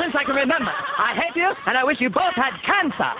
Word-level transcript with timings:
since 0.00 0.14
I 0.14 0.24
can 0.24 0.34
remember. 0.36 0.72
I 0.72 1.14
hate 1.16 1.36
you, 1.36 1.50
and 1.66 1.76
I 1.76 1.84
wish 1.84 1.96
you 2.00 2.10
both 2.10 2.34
had 2.36 2.52
cancer. 2.64 3.12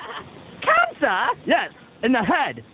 Cancer? 0.62 1.18
Yes, 1.46 1.72
in 2.02 2.12
the 2.12 2.22
head. 2.22 2.64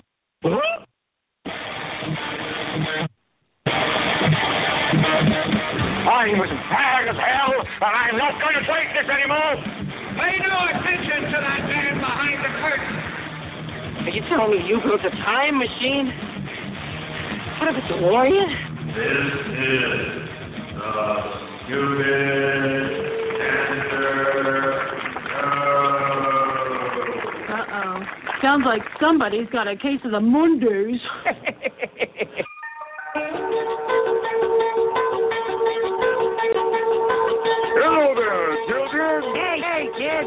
I'm 6.02 6.34
as 6.38 6.50
mad 6.70 7.08
as 7.08 7.18
hell, 7.18 7.52
and 7.62 7.94
I'm 7.94 8.16
not 8.18 8.34
going 8.42 8.56
to 8.58 8.64
take 8.66 8.88
this 8.94 9.08
anymore. 9.10 9.54
Pay 10.18 10.38
no 10.44 10.58
attention 10.70 11.30
to 11.30 11.38
that 11.40 11.62
man 11.66 11.94
behind 11.98 12.38
the 12.42 12.52
curtain. 12.58 12.94
Are 14.06 14.14
you 14.14 14.22
telling 14.28 14.50
me 14.50 14.58
you 14.66 14.78
built 14.82 15.00
a 15.00 15.10
time 15.10 15.58
machine? 15.58 16.10
What 17.58 17.70
if 17.70 17.76
it's 17.78 17.90
a 17.90 18.02
warrior? 18.02 18.46
This 18.92 19.46
is 19.62 20.26
the 20.74 21.02
stupid 21.64 23.01
Sounds 28.42 28.64
like 28.66 28.82
somebody's 29.00 29.46
got 29.52 29.68
a 29.68 29.76
case 29.76 30.00
of 30.04 30.10
the 30.10 30.18
Mondays. 30.18 30.98
Hello 37.78 38.14
there, 38.18 38.50
children. 38.66 39.22
Hey, 39.38 39.62
hey, 39.62 39.86
kids. 39.94 40.26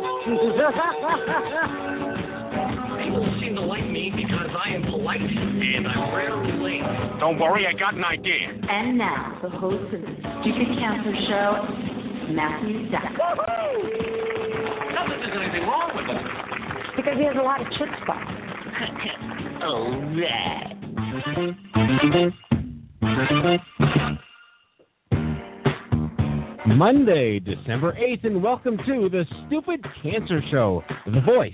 People 3.03 3.27
seem 3.43 3.53
to 3.55 3.67
like 3.67 3.83
me 3.91 4.15
because 4.15 4.47
I 4.63 4.71
am 4.75 4.83
polite 4.83 5.19
and 5.19 5.85
I'm 5.85 6.15
rarely 6.15 6.55
late. 6.63 6.87
Don't 7.19 7.37
worry, 7.37 7.67
I 7.67 7.73
got 7.77 7.95
an 7.95 8.05
idea. 8.05 8.47
And 8.47 8.97
now, 8.97 9.39
the 9.43 9.49
host 9.49 9.93
of 9.93 9.99
the 9.99 10.07
Stupid 10.39 10.71
Cancer 10.79 11.11
Show, 11.27 11.67
Matthew 12.31 12.89
Zack. 12.91 13.11
Not 14.95 15.03
that 15.03 15.19
there's 15.19 15.35
anything 15.35 15.67
wrong 15.67 15.91
with 15.93 16.07
him. 16.07 16.44
Because 16.95 17.13
he 17.17 17.25
has 17.25 17.35
a 17.37 17.43
lot 17.43 17.59
of 17.59 17.67
chutzpah. 17.67 18.23
oh, 19.63 20.15
that. 20.21 20.75
Monday, 26.67 27.39
December 27.39 27.93
8th, 27.93 28.25
and 28.25 28.41
welcome 28.41 28.77
to 28.77 29.09
the 29.09 29.25
Stupid 29.47 29.85
Cancer 30.03 30.41
Show, 30.51 30.83
the 31.05 31.21
voice 31.21 31.53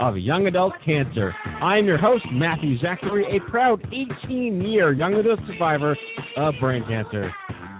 of 0.00 0.16
young 0.16 0.46
adult 0.46 0.74
cancer. 0.84 1.32
I'm 1.62 1.84
your 1.84 1.98
host, 1.98 2.24
Matthew 2.32 2.78
Zachary, 2.80 3.24
a 3.36 3.50
proud 3.50 3.80
18 4.26 4.60
year 4.62 4.92
young 4.92 5.14
adult 5.14 5.40
survivor 5.46 5.96
of 6.36 6.54
brain 6.60 6.84
cancer. 6.88 7.32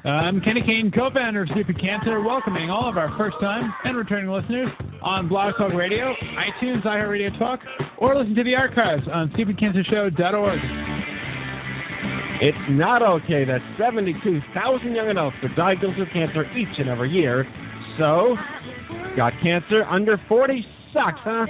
I'm 0.04 0.40
Kenny 0.40 0.62
Kane, 0.64 0.90
co-founder 0.94 1.42
of 1.42 1.48
Stupid 1.52 1.78
Cancer, 1.78 2.22
welcoming 2.22 2.70
all 2.70 2.88
of 2.88 2.96
our 2.96 3.12
first-time 3.18 3.70
and 3.84 3.98
returning 3.98 4.30
listeners 4.30 4.68
on 5.02 5.28
Blog 5.28 5.52
Talk 5.58 5.74
Radio, 5.74 6.14
iTunes, 6.40 6.82
iHeartRadio 6.86 7.38
Talk, 7.38 7.60
or 7.98 8.16
listen 8.16 8.34
to 8.34 8.42
the 8.42 8.54
archives 8.54 9.02
on 9.12 9.28
stupidcancershow.org. 9.36 10.58
It's 12.40 12.56
not 12.70 13.02
okay 13.02 13.44
that 13.44 13.60
72,000 13.78 14.94
young 14.94 15.08
adults 15.08 15.36
are 15.42 15.54
diagnosed 15.54 15.98
with 15.98 16.08
cancer 16.14 16.44
each 16.56 16.78
and 16.78 16.88
every 16.88 17.10
year. 17.10 17.44
So, 17.98 18.36
got 19.18 19.34
cancer 19.42 19.84
under 19.84 20.16
40 20.30 20.64
sucks, 20.94 21.20
huh? 21.22 21.44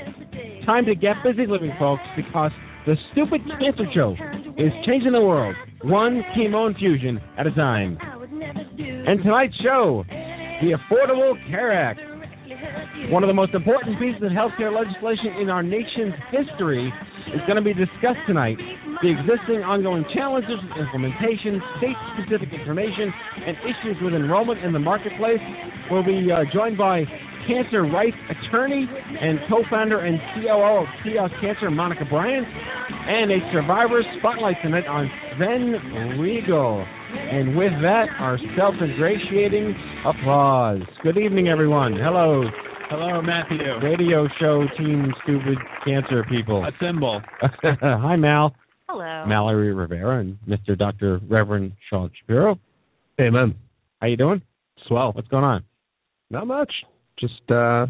Time 0.67 0.87
to 0.87 0.97
get 0.97 1.23
busy 1.23 1.47
living, 1.47 1.71
folks, 1.79 2.03
because 2.17 2.51
the 2.85 2.97
Stupid 3.13 3.43
Cancer 3.61 3.87
Show 3.95 4.17
is 4.59 4.73
changing 4.85 5.13
the 5.13 5.21
world, 5.21 5.55
one 5.83 6.25
chemo 6.37 6.69
infusion 6.69 7.21
at 7.39 7.47
a 7.47 7.53
time. 7.53 7.97
And 8.81 9.23
tonight's 9.23 9.57
show, 9.63 10.05
the 10.63 10.77
Affordable 10.77 11.37
Care 11.51 11.73
Act. 11.73 12.01
One 13.13 13.23
of 13.25 13.29
the 13.29 13.35
most 13.35 13.55
important 13.55 13.99
pieces 13.99 14.23
of 14.23 14.33
healthcare 14.33 14.73
legislation 14.73 15.41
in 15.41 15.51
our 15.51 15.63
nation's 15.63 16.15
history 16.31 16.93
is 17.33 17.41
going 17.47 17.57
to 17.57 17.65
be 17.65 17.75
discussed 17.75 18.21
tonight. 18.27 18.57
The 19.03 19.09
existing 19.09 19.65
ongoing 19.65 20.05
challenges, 20.13 20.61
with 20.61 20.77
implementation, 20.77 21.61
state-specific 21.81 22.53
information, 22.53 23.13
and 23.45 23.57
issues 23.65 23.97
with 24.01 24.13
enrollment 24.13 24.61
in 24.65 24.73
the 24.73 24.79
marketplace 24.83 25.41
will 25.91 26.05
be 26.05 26.29
uh, 26.29 26.45
joined 26.53 26.77
by 26.77 27.05
cancer 27.49 27.83
rights 27.85 28.17
attorney 28.29 28.85
and 28.85 29.41
co-founder 29.49 30.01
and 30.05 30.21
COO 30.37 30.85
of 30.85 30.89
Triage 31.01 31.33
Cancer, 31.41 31.71
Monica 31.71 32.05
Bryant, 32.05 32.47
and 32.47 33.33
a 33.33 33.41
survivor 33.53 34.03
spotlight 34.19 34.57
tonight 34.63 34.87
on 34.87 35.09
Sven 35.37 36.21
Reigle. 36.21 37.00
And 37.13 37.57
with 37.57 37.73
that, 37.83 38.07
our 38.19 38.39
self-ingratiating 38.57 39.75
applause. 40.07 40.81
Good 41.03 41.19
evening, 41.19 41.49
everyone. 41.49 41.95
Hello, 41.95 42.45
Hello, 42.89 43.23
Matthew. 43.23 43.59
radio 43.83 44.27
show 44.41 44.65
team, 44.77 45.13
stupid 45.23 45.59
cancer 45.85 46.25
people. 46.29 46.65
A 46.65 46.71
symbol. 46.81 47.21
Hi, 47.63 48.17
Mal. 48.17 48.55
Hello. 48.89 49.25
Mallory 49.27 49.73
Rivera 49.73 50.21
and 50.21 50.37
Mr. 50.49 50.77
Dr. 50.77 51.21
Reverend 51.29 51.73
Sean 51.89 52.11
Shapiro. 52.21 52.59
Hey, 53.17 53.31
man. 53.31 53.55
How 54.01 54.09
you 54.09 54.17
doing? 54.17 54.43
Swell. 54.89 55.13
What's 55.13 55.29
going 55.29 55.45
on? 55.45 55.65
Not 56.31 56.47
much. 56.47 56.73
Just 57.19 57.41
uh, 57.51 57.87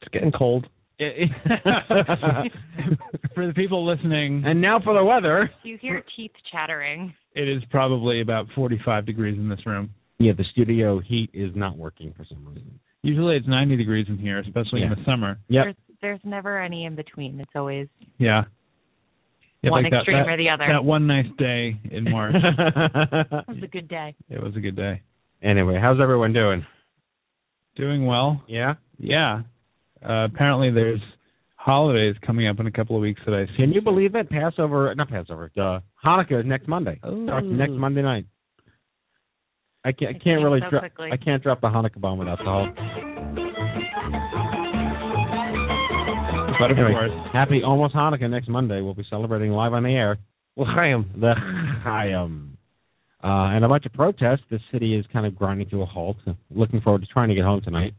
it's 0.00 0.10
getting 0.12 0.32
cold. 0.32 0.66
For 3.34 3.46
the 3.46 3.52
people 3.54 3.86
listening, 3.86 4.42
and 4.44 4.60
now 4.60 4.80
for 4.82 4.92
the 4.94 5.04
weather. 5.04 5.50
You 5.62 5.78
hear 5.80 6.02
teeth 6.16 6.32
chattering. 6.52 7.14
it 7.34 7.48
is 7.48 7.62
probably 7.70 8.20
about 8.20 8.46
45 8.54 9.06
degrees 9.06 9.38
in 9.38 9.48
this 9.48 9.64
room. 9.64 9.90
Yeah, 10.18 10.32
the 10.36 10.44
studio 10.52 10.98
heat 11.00 11.30
is 11.32 11.52
not 11.54 11.76
working 11.78 12.12
for 12.16 12.24
some 12.28 12.44
reason. 12.46 12.78
Usually 13.02 13.36
it's 13.36 13.46
90 13.48 13.76
degrees 13.76 14.06
in 14.08 14.18
here, 14.18 14.38
especially 14.40 14.82
in 14.82 14.90
the 14.90 14.96
summer. 15.06 15.38
Yep. 15.48 15.64
There's 15.64 15.76
there's 16.02 16.20
never 16.24 16.60
any 16.60 16.84
in 16.84 16.96
between. 16.96 17.40
It's 17.40 17.50
always 17.54 17.86
Yeah. 18.18 18.42
Yeah, 19.62 19.70
one 19.70 19.84
like 19.84 19.92
that- 19.92 19.98
extreme 19.98 20.18
that- 20.24 20.28
or 20.28 20.36
the 20.36 20.50
other. 20.50 20.66
That 20.70 20.84
one 20.84 21.06
nice 21.06 21.26
day 21.38 21.78
in 21.90 22.10
March. 22.10 22.34
It 22.42 23.48
was 23.48 23.62
a 23.62 23.66
good 23.68 23.88
day. 23.88 24.14
it 24.28 24.42
was 24.42 24.54
a 24.56 24.60
good 24.60 24.76
day. 24.76 25.00
anyway, 25.42 25.78
how's 25.80 26.00
everyone 26.00 26.32
doing? 26.34 26.66
Doing 27.76 28.04
well. 28.06 28.42
Yeah. 28.48 28.74
Yeah. 28.98 29.42
Uh, 30.02 30.24
apparently 30.24 30.70
there's 30.70 31.00
holidays 31.56 32.14
coming 32.26 32.48
up 32.48 32.58
in 32.58 32.66
a 32.66 32.72
couple 32.72 32.96
of 32.96 33.02
weeks 33.02 33.20
that 33.26 33.34
I 33.34 33.46
see. 33.52 33.56
Can 33.58 33.72
you 33.72 33.82
believe 33.82 34.14
it? 34.14 34.30
Passover, 34.30 34.94
not 34.94 35.08
Passover. 35.10 35.50
Uh, 35.56 35.80
Hanukkah 36.04 36.40
is 36.40 36.46
next 36.46 36.68
Monday. 36.68 36.98
Starts 36.98 37.46
next 37.48 37.72
Monday 37.72 38.02
night. 38.02 38.26
I 39.84 39.92
can't. 39.92 40.16
I 40.16 40.18
can't 40.18 40.42
really 40.42 40.60
so 40.60 40.70
drop. 40.70 40.84
I 40.98 41.16
can't 41.16 41.42
drop 41.42 41.60
the 41.60 41.68
Hanukkah 41.68 42.00
bomb 42.00 42.18
without 42.18 42.38
the 42.38 42.44
whole. 42.44 42.68
But 46.58 46.72
of 46.72 46.76
Anyway, 46.76 46.92
course, 46.92 47.28
happy 47.32 47.62
almost 47.64 47.94
Hanukkah 47.94 48.28
next 48.28 48.48
Monday. 48.48 48.82
We'll 48.82 48.92
be 48.94 49.06
celebrating 49.08 49.50
live 49.52 49.72
on 49.72 49.82
the 49.82 49.90
air. 49.90 50.18
L'chaim. 50.56 51.10
The 51.18 51.32
Chaim. 51.82 52.58
Uh, 53.22 53.26
and 53.54 53.64
a 53.64 53.68
bunch 53.68 53.86
of 53.86 53.92
protests. 53.94 54.42
The 54.50 54.58
city 54.70 54.94
is 54.94 55.06
kind 55.12 55.24
of 55.24 55.34
grinding 55.34 55.70
to 55.70 55.80
a 55.82 55.86
halt. 55.86 56.18
Looking 56.50 56.82
forward 56.82 57.00
to 57.00 57.06
trying 57.06 57.30
to 57.30 57.34
get 57.34 57.44
home 57.44 57.62
tonight. 57.62 57.94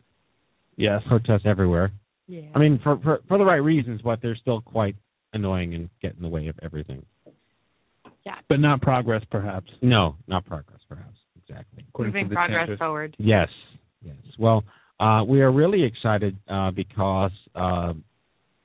Yes. 0.78 1.02
Protests 1.08 1.44
everywhere. 1.46 1.92
Yeah. 2.28 2.42
I 2.56 2.60
mean, 2.60 2.80
for, 2.84 2.98
for 3.00 3.20
for 3.28 3.38
the 3.38 3.46
right 3.46 3.56
reasons, 3.56 4.02
but 4.04 4.22
they're 4.22 4.36
still 4.38 4.62
quite 4.62 4.96
annoying 5.34 5.74
and 5.74 5.90
get 6.02 6.16
in 6.16 6.22
the 6.22 6.30
way 6.30 6.48
of 6.48 6.56
everything. 6.62 7.06
Yeah. 8.26 8.36
But 8.48 8.60
not 8.60 8.82
progress, 8.82 9.24
perhaps. 9.32 9.70
No, 9.82 10.16
not 10.28 10.46
progress, 10.46 10.80
perhaps. 10.88 11.18
Exactly. 11.38 11.86
according 11.90 12.14
Moving 12.14 12.30
progress 12.30 12.62
Sanders. 12.62 12.80
forward. 12.80 13.16
Yes, 13.18 13.50
yes. 14.02 14.16
Well, 14.38 14.64
uh, 15.00 15.24
we 15.28 15.42
are 15.42 15.52
really 15.52 15.84
excited 15.84 16.38
uh, 16.48 16.72
because 16.72 17.32
uh, 17.56 17.94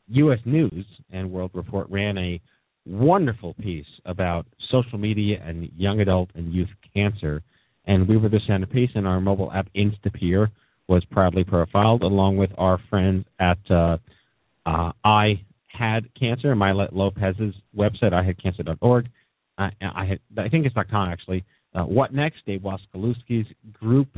U.S. 0.09 0.39
News 0.45 0.87
and 1.11 1.31
World 1.31 1.51
Report 1.55 1.89
ran 1.91 2.19
a 2.19 2.41
wonderful 2.85 3.55
piece 3.55 3.87
about 4.05 4.47
social 4.71 4.99
media 4.99 5.43
and 5.45 5.69
young 5.77 6.01
adult 6.01 6.31
and 6.35 6.53
youth 6.53 6.69
cancer, 6.95 7.43
and 7.87 8.07
we 8.07 8.17
were 8.17 8.29
the 8.29 8.41
centerpiece. 8.47 8.91
in 8.95 9.07
our 9.07 9.21
mobile 9.21 9.51
app 9.53 9.69
Instapeer 9.75 10.49
was 10.89 11.05
proudly 11.11 11.45
profiled, 11.45 12.03
along 12.03 12.37
with 12.37 12.51
our 12.59 12.79
friends 12.89 13.27
at 13.41 13.59
uh, 13.71 13.99
uh, 14.65 14.93
I 15.05 15.41
Had 15.67 16.09
Cancer, 16.15 16.55
Mailet 16.55 16.93
Lopez's 16.93 17.55
website, 17.77 18.13
IHadCancer.org. 18.13 19.09
I, 19.59 19.71
I 19.81 20.05
had, 20.05 20.21
I 20.39 20.49
think 20.49 20.67
it's 20.67 20.75
.com 20.91 21.09
actually. 21.09 21.45
Uh, 21.75 21.83
what 21.83 22.13
next? 22.13 22.39
Dave 22.47 22.61
Waskaluski's 22.61 23.47
group, 23.73 24.09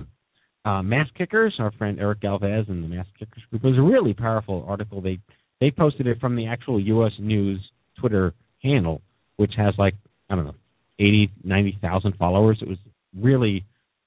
uh, 0.64 0.82
Mass 0.82 1.08
Kickers. 1.16 1.54
Our 1.58 1.72
friend 1.72 1.98
Eric 1.98 2.20
Galvez 2.20 2.66
and 2.68 2.84
the 2.84 2.88
Mass 2.88 3.06
Kickers 3.18 3.42
group. 3.50 3.64
It 3.64 3.68
was 3.68 3.78
a 3.78 3.82
really 3.82 4.14
powerful 4.14 4.64
article. 4.68 5.00
They 5.00 5.18
they 5.60 5.70
posted 5.70 6.06
it 6.06 6.20
from 6.20 6.36
the 6.36 6.46
actual 6.46 6.80
U.S. 6.80 7.12
News 7.18 7.60
Twitter 7.98 8.34
handle, 8.62 9.02
which 9.36 9.52
has 9.56 9.74
like 9.78 9.94
I 10.30 10.36
don't 10.36 10.44
know, 10.44 10.54
eighty, 10.98 11.30
ninety 11.42 11.78
thousand 11.80 12.16
followers. 12.16 12.58
It 12.60 12.68
was 12.68 12.78
really 13.18 13.64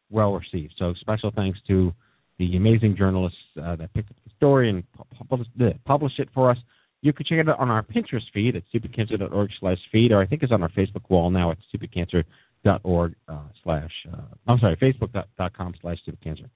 well 0.10 0.34
received. 0.34 0.74
So 0.78 0.94
special 1.00 1.32
thanks 1.36 1.60
to 1.68 1.94
the 2.42 2.58
amazing 2.58 2.96
journalists 2.98 3.38
uh, 3.62 3.76
that 3.76 3.94
picked 3.94 4.10
up 4.10 4.18
the 4.24 4.32
story 4.36 4.70
and 4.70 4.84
pu- 4.94 5.26
published, 5.30 5.52
published 5.86 6.20
it 6.20 6.30
for 6.34 6.50
us. 6.50 6.58
You 7.02 7.14
can 7.14 7.26
check 7.26 7.38
it 7.38 7.50
out 7.50 7.60
on 7.60 7.70
our 7.70 7.84
Pinterest 7.84 8.24
feed 8.34 8.56
at 8.56 8.64
stupidcancer.org 8.74 9.50
slash 9.60 9.78
feed, 9.92 10.12
or 10.12 10.22
I 10.22 10.26
think 10.26 10.42
it's 10.42 10.52
on 10.52 10.64
our 10.64 10.70
Facebook 10.70 11.08
wall 11.10 11.30
now 11.30 11.52
at 11.52 11.58
stupidcancer.org 11.74 13.16
uh, 13.28 13.38
slash, 13.64 13.92
uh, 14.12 14.22
I'm 14.48 14.60
sorry, 14.60 14.76
facebook.com 14.78 15.76
slash 15.82 15.98
stupidcancer. 16.08 16.50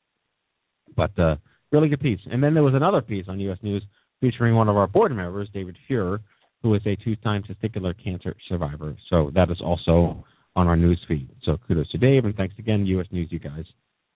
But 0.96 1.18
uh, 1.20 1.36
really 1.72 1.90
good 1.90 2.02
piece. 2.02 2.20
And 2.32 2.44
then 2.44 2.56
there 2.56 2.64
was 2.64 2.74
another 2.74 3.02
piece 3.02 3.26
on 3.28 3.40
U.S. 3.42 3.60
News 3.62 3.84
featuring 4.22 4.56
one 4.56 4.70
of 4.70 4.78
our 4.78 4.88
board 4.88 5.16
members, 5.16 5.50
David 5.54 5.78
Fuhrer, 5.90 6.20
who 6.64 6.74
is 6.74 6.82
a 6.88 6.96
two-time 6.96 7.44
testicular 7.44 7.94
cancer 8.02 8.36
survivor. 8.48 8.96
So 9.10 9.32
that 9.36 9.52
is 9.52 9.62
also 9.64 10.26
on 10.56 10.68
our 10.68 10.76
news 10.76 11.00
feed. 11.08 11.30
So 11.44 11.58
kudos 11.68 11.92
to 11.92 12.00
Dave, 12.00 12.26
and 12.26 12.36
thanks 12.36 12.56
again, 12.58 12.88
U.S. 12.88 13.08
News. 13.12 13.28
You 13.30 13.40
guys 13.40 13.66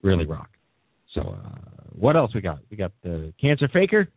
really 0.02 0.26
rock. 0.26 0.50
So 1.14 1.20
uh, 1.22 1.58
what 1.98 2.16
else 2.16 2.34
we 2.34 2.40
got? 2.40 2.60
We 2.70 2.76
got 2.76 2.92
the 3.02 3.32
cancer 3.40 3.68
faker, 3.72 4.08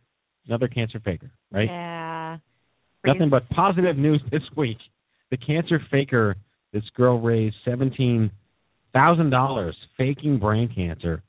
another 0.46 0.68
cancer 0.68 1.00
faker, 1.04 1.30
right? 1.50 1.68
Yeah. 1.68 2.38
Nothing 3.06 3.30
but 3.30 3.48
positive 3.50 3.96
news 3.96 4.22
this 4.30 4.42
week. 4.56 4.78
The 5.30 5.36
cancer 5.36 5.80
faker, 5.90 6.36
this 6.72 6.84
girl 6.96 7.20
raised 7.20 7.56
seventeen 7.64 8.30
thousand 8.92 9.30
dollars 9.30 9.76
faking 9.98 10.38
brain 10.38 10.72
cancer, 10.74 11.22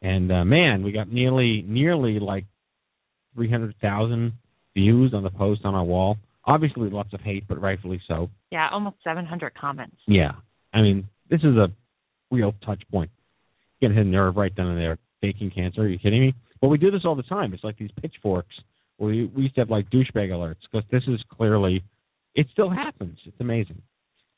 and 0.00 0.30
uh, 0.30 0.44
man, 0.44 0.82
we 0.82 0.92
got 0.92 1.12
nearly 1.12 1.64
nearly 1.66 2.18
like 2.18 2.44
three 3.34 3.50
hundred 3.50 3.74
thousand 3.80 4.34
views 4.74 5.12
on 5.14 5.22
the 5.22 5.30
post 5.30 5.62
on 5.64 5.74
our 5.74 5.84
wall. 5.84 6.16
Obviously, 6.44 6.90
lots 6.90 7.12
of 7.12 7.20
hate, 7.20 7.46
but 7.48 7.60
rightfully 7.60 8.00
so. 8.08 8.28
Yeah, 8.50 8.68
almost 8.72 8.96
700 9.04 9.54
comments. 9.54 9.96
Yeah, 10.08 10.32
I 10.74 10.80
mean, 10.80 11.06
this 11.30 11.40
is 11.40 11.56
a 11.56 11.68
real 12.32 12.52
touch 12.66 12.82
point. 12.90 13.10
Getting 13.82 13.96
hit 13.96 14.06
a 14.06 14.08
nerve 14.08 14.36
right 14.36 14.54
down 14.54 14.70
in 14.70 14.76
there, 14.78 14.96
faking 15.20 15.50
cancer. 15.50 15.82
Are 15.82 15.88
you 15.88 15.98
kidding 15.98 16.20
me? 16.22 16.34
But 16.62 16.68
we 16.68 16.78
do 16.78 16.90
this 16.90 17.02
all 17.04 17.14
the 17.16 17.22
time. 17.24 17.52
It's 17.52 17.64
like 17.64 17.76
these 17.76 17.90
pitchforks. 18.00 18.54
We, 18.98 19.26
we 19.26 19.42
used 19.42 19.56
to 19.56 19.60
have 19.62 19.70
like 19.70 19.90
douchebag 19.90 20.30
alerts 20.30 20.56
because 20.70 20.88
this 20.90 21.02
is 21.08 21.20
clearly, 21.28 21.82
it 22.34 22.46
still 22.52 22.70
happens. 22.70 23.18
It's 23.26 23.36
amazing. 23.40 23.82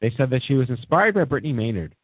They 0.01 0.11
said 0.17 0.31
that 0.31 0.41
she 0.49 0.55
was 0.55 0.69
inspired 0.71 1.15
by 1.15 1.25
Brittany 1.25 1.53
Maynard, 1.53 1.95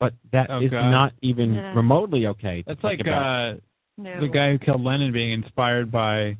but 0.00 0.14
that 0.32 0.44
is 0.44 0.48
Oh, 0.50 0.68
God. 0.70 0.90
not 0.90 1.12
even 1.22 1.54
Yeah. 1.54 1.74
remotely 1.74 2.26
okay. 2.28 2.64
That's 2.66 2.82
like 2.82 3.00
uh, 3.00 3.60
No. 3.98 4.20
the 4.20 4.28
guy 4.32 4.52
who 4.52 4.58
killed 4.58 4.82
Lennon 4.82 5.12
being 5.12 5.32
inspired 5.32 5.90
by 5.92 6.36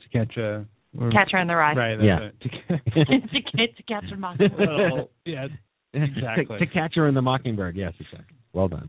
To 0.00 0.08
Catch 0.10 0.36
a 0.38 0.64
or- 0.98 1.10
Catcher 1.10 1.36
in 1.38 1.46
the 1.48 1.54
Rye. 1.56 1.74
Right. 1.74 1.96
That's 1.96 2.06
Yeah. 2.06 2.18
it. 2.20 2.40
To 2.40 2.48
Catch- 2.48 3.30
to, 3.32 3.56
get, 3.58 3.76
to 3.76 3.82
catch 3.82 4.04
a 4.12 4.16
monkey. 4.16 4.44
Well, 4.58 5.10
yeah. 5.26 5.48
Exactly. 5.94 6.58
to, 6.58 6.66
to 6.66 6.72
catch 6.72 6.94
her 6.96 7.08
in 7.08 7.14
the 7.14 7.22
mockingbird. 7.22 7.74
Yes, 7.76 7.92
exactly. 7.98 8.36
Well 8.52 8.68
done. 8.68 8.88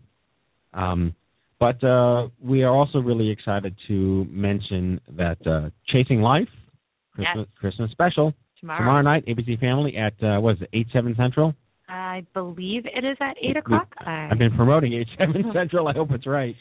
Um, 0.73 1.13
but 1.59 1.83
uh, 1.83 2.27
we 2.41 2.63
are 2.63 2.73
also 2.73 2.99
really 2.99 3.29
excited 3.29 3.75
to 3.87 4.25
mention 4.29 5.01
that 5.17 5.45
uh, 5.45 5.69
Chasing 5.87 6.21
Life 6.21 6.47
Christmas, 7.13 7.35
Yes. 7.49 7.59
Christmas 7.59 7.91
special 7.91 8.33
Tomorrow. 8.59 8.79
tomorrow 8.79 9.01
night, 9.01 9.25
ABC 9.25 9.59
Family 9.59 9.95
at 9.97 10.13
uh, 10.23 10.39
what 10.39 10.55
is 10.55 10.61
it, 10.61 10.69
eight 10.73 10.87
seven 10.93 11.15
Central. 11.17 11.53
I 11.87 12.23
believe 12.35 12.85
it 12.85 13.03
is 13.03 13.17
at 13.19 13.35
8 13.41 13.57
o'clock. 13.57 13.87
I've 14.05 14.37
been 14.37 14.55
promoting 14.55 14.93
eight 14.93 15.07
seven 15.17 15.43
Central. 15.53 15.87
I 15.87 15.93
hope 15.93 16.11
it's 16.11 16.27
right. 16.27 16.55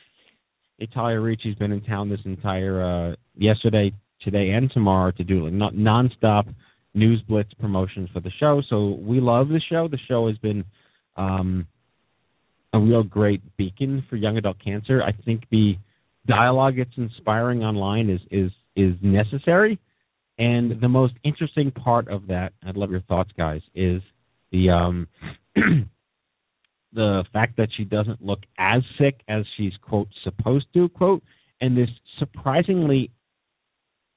Italia 0.78 1.19
Ricci's 1.20 1.54
been 1.56 1.70
in 1.72 1.82
town 1.82 2.08
this 2.08 2.20
entire 2.25 2.82
uh, 2.82 3.16
yesterday, 3.37 3.93
today, 4.22 4.50
and 4.50 4.70
tomorrow 4.70 5.11
to 5.12 5.25
do 5.25 5.44
like 5.44 5.52
non- 5.52 5.75
nonstop 5.76 6.52
news 6.94 7.20
blitz 7.28 7.52
promotions 7.54 8.08
for 8.12 8.20
the 8.20 8.31
show. 8.40 8.62
So 8.70 8.96
we 9.00 9.20
love 9.20 9.49
the 9.49 9.61
show. 9.69 9.87
The 9.88 9.99
show 10.08 10.28
has 10.28 10.38
been 10.38 10.64
um, 11.16 11.66
a 12.73 12.79
real 12.79 13.03
great 13.03 13.43
beacon 13.56 14.05
for 14.09 14.17
young 14.17 14.37
adult 14.37 14.59
cancer. 14.62 15.03
I 15.03 15.12
think 15.12 15.44
the 15.50 15.76
dialogue 16.26 16.79
it's 16.79 16.97
inspiring 16.97 17.62
online 17.65 18.11
is 18.11 18.20
is 18.31 18.50
is 18.76 18.94
necessary. 19.03 19.79
And 20.38 20.81
the 20.81 20.88
most 20.88 21.15
interesting 21.25 21.73
part 21.73 22.09
of 22.09 22.29
that, 22.29 22.53
I'd 22.65 22.76
love 22.76 22.93
your 22.93 23.00
thoughts, 23.00 23.31
guys, 23.37 23.62
is 23.75 24.03
the 24.53 24.70
um 24.70 25.09
the 26.93 27.25
fact 27.32 27.56
that 27.56 27.69
she 27.76 27.85
doesn't 27.85 28.23
look 28.23 28.41
as 28.59 28.82
sick 28.99 29.21
as 29.29 29.44
she's 29.56 29.73
quote 29.82 30.09
supposed 30.25 30.67
to 30.75 30.88
quote, 30.91 31.23
and 31.61 31.76
this 31.76 31.88
surprisingly 32.19 33.11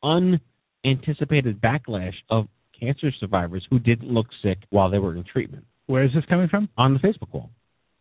unanticipated 0.03 1.61
backlash 1.61 2.13
of 2.29 2.47
cancer 2.79 3.11
survivors 3.19 3.65
who 3.69 3.79
didn't 3.79 4.11
look 4.11 4.27
sick 4.43 4.57
while 4.69 4.89
they 4.89 4.97
were 4.97 5.15
in 5.15 5.23
treatment 5.23 5.63
Where 5.85 6.03
is 6.03 6.11
this 6.15 6.25
coming 6.27 6.47
from? 6.47 6.69
on 6.77 6.93
the 6.93 6.99
Facebook 6.99 7.31
wall. 7.33 7.51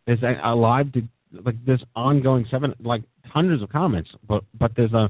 There's 0.05 0.23
a, 0.23 0.39
a 0.43 0.55
live 0.55 0.87
like 1.45 1.63
this 1.65 1.79
ongoing 1.95 2.45
seven 2.51 2.73
like 2.79 3.03
hundreds 3.25 3.63
of 3.63 3.69
comments, 3.69 4.09
but 4.27 4.43
but 4.57 4.71
there's 4.75 4.93
a 4.93 5.09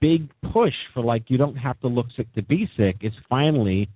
big 0.00 0.30
push 0.52 0.74
for 0.94 1.02
like 1.02 1.24
you 1.28 1.38
don't 1.38 1.56
have 1.56 1.78
to 1.80 1.88
look 1.88 2.06
sick 2.16 2.32
to 2.34 2.42
be 2.42 2.68
sick. 2.76 2.96
It's 3.00 3.16
finally 3.28 3.88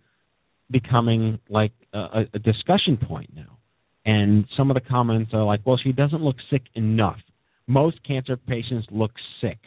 becoming 0.71 1.39
like 1.49 1.73
a, 1.93 2.25
a 2.35 2.39
discussion 2.39 2.97
point 2.97 3.31
now. 3.35 3.59
And 4.07 4.47
some 4.57 4.71
of 4.71 4.75
the 4.75 4.83
comments 4.83 5.31
are 5.33 5.45
like, 5.45 5.61
well, 5.65 5.79
she 5.83 5.93
doesn't 5.93 6.23
look 6.23 6.37
sick 6.51 6.63
enough. 6.75 7.19
Most 7.67 8.03
cancer 8.07 8.37
patients 8.37 8.87
look 8.91 9.13
sick. 9.41 9.59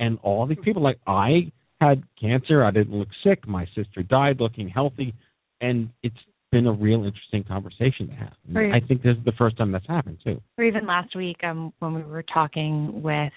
And 0.00 0.18
all 0.22 0.46
these 0.46 0.58
people 0.64 0.82
like 0.82 0.98
I 1.06 1.52
had 1.80 2.02
cancer, 2.20 2.64
I 2.64 2.72
didn't 2.72 2.96
look 2.96 3.08
sick, 3.22 3.46
my 3.46 3.66
sister 3.76 4.02
died 4.02 4.40
looking 4.40 4.68
healthy 4.68 5.14
and 5.60 5.90
it's 6.02 6.16
been 6.50 6.66
a 6.66 6.72
real 6.72 7.04
interesting 7.04 7.44
conversation 7.44 8.08
to 8.08 8.14
have. 8.14 8.32
Right. 8.50 8.72
I 8.72 8.86
think 8.86 9.02
this 9.02 9.16
is 9.16 9.24
the 9.24 9.32
first 9.32 9.56
time 9.58 9.72
that's 9.72 9.86
happened 9.86 10.18
too. 10.24 10.40
or 10.56 10.64
even 10.64 10.86
last 10.86 11.14
week 11.14 11.36
um 11.44 11.72
when 11.78 11.94
we 11.94 12.02
were 12.02 12.22
talking 12.22 13.02
with 13.02 13.32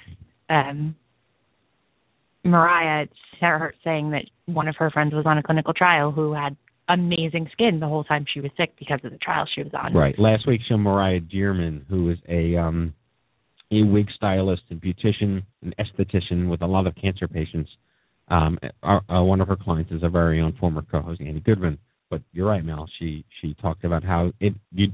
um 0.50 0.96
Mariah 2.44 3.08
her 3.42 3.74
saying 3.84 4.12
that 4.12 4.25
one 4.46 4.68
of 4.68 4.75
her 4.78 4.90
friends 4.92 5.13
was 5.13 5.25
on 5.25 5.38
a 5.38 5.44
clinical 5.44 5.74
trial 5.74 6.12
who 6.12 6.34
had 6.34 6.56
amazing 6.90 7.50
skin 7.52 7.80
the 7.80 7.88
whole 7.88 8.04
time 8.04 8.25
she 8.31 8.40
was 8.40 8.52
sick 8.58 8.74
because 8.78 9.00
of 9.04 9.12
the 9.12 9.18
trial 9.18 9.46
she 9.54 9.64
was 9.64 9.72
on. 9.74 9.94
Right. 9.94 10.18
Last 10.19 10.48
week, 10.48 10.62
show 10.68 10.78
Mariah 10.78 11.22
Dearman, 11.22 11.84
who 11.90 12.10
is 12.12 12.18
a 12.28 12.56
um, 12.57 12.94
a 13.72 13.84
wig 13.84 14.07
stylist 14.16 14.64
and 14.69 14.81
beautician 14.81 15.44
and 15.62 15.74
esthetician 15.78 16.50
with 16.50 16.62
a 16.62 16.68
lot 16.68 16.88
of 16.88 16.96
cancer 16.96 17.28
patients. 17.28 17.69
Um, 18.28 18.60
our, 18.84 19.02
uh, 19.10 19.24
one 19.24 19.42
of 19.42 19.48
her 19.48 19.57
clients 19.57 19.92
is 19.92 20.04
our 20.04 20.10
very 20.10 20.42
own 20.42 20.56
former 20.60 20.81
co-host 20.81 21.22
Andy 21.22 21.40
Goodman. 21.42 21.78
But 22.12 22.22
you're 22.34 22.48
right, 22.48 22.63
Mel. 22.63 22.88
She 23.00 23.25
she 23.42 23.56
talked 23.56 23.84
about 23.84 24.04
how 24.04 24.31
it 24.40 24.54
you 24.72 24.90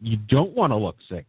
you 0.00 0.16
don't 0.16 0.56
want 0.56 0.72
to 0.72 0.76
look 0.76 0.96
sick 1.08 1.26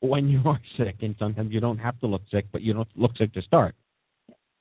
when 0.00 0.28
you 0.28 0.40
are 0.44 0.60
sick, 0.76 0.96
and 1.00 1.16
sometimes 1.18 1.52
you 1.52 1.58
don't 1.58 1.78
have 1.78 1.98
to 2.00 2.06
look 2.06 2.22
sick, 2.30 2.44
but 2.52 2.62
you 2.62 2.74
don't 2.74 2.88
look 2.94 3.12
sick 3.18 3.32
to 3.32 3.42
start. 3.42 3.74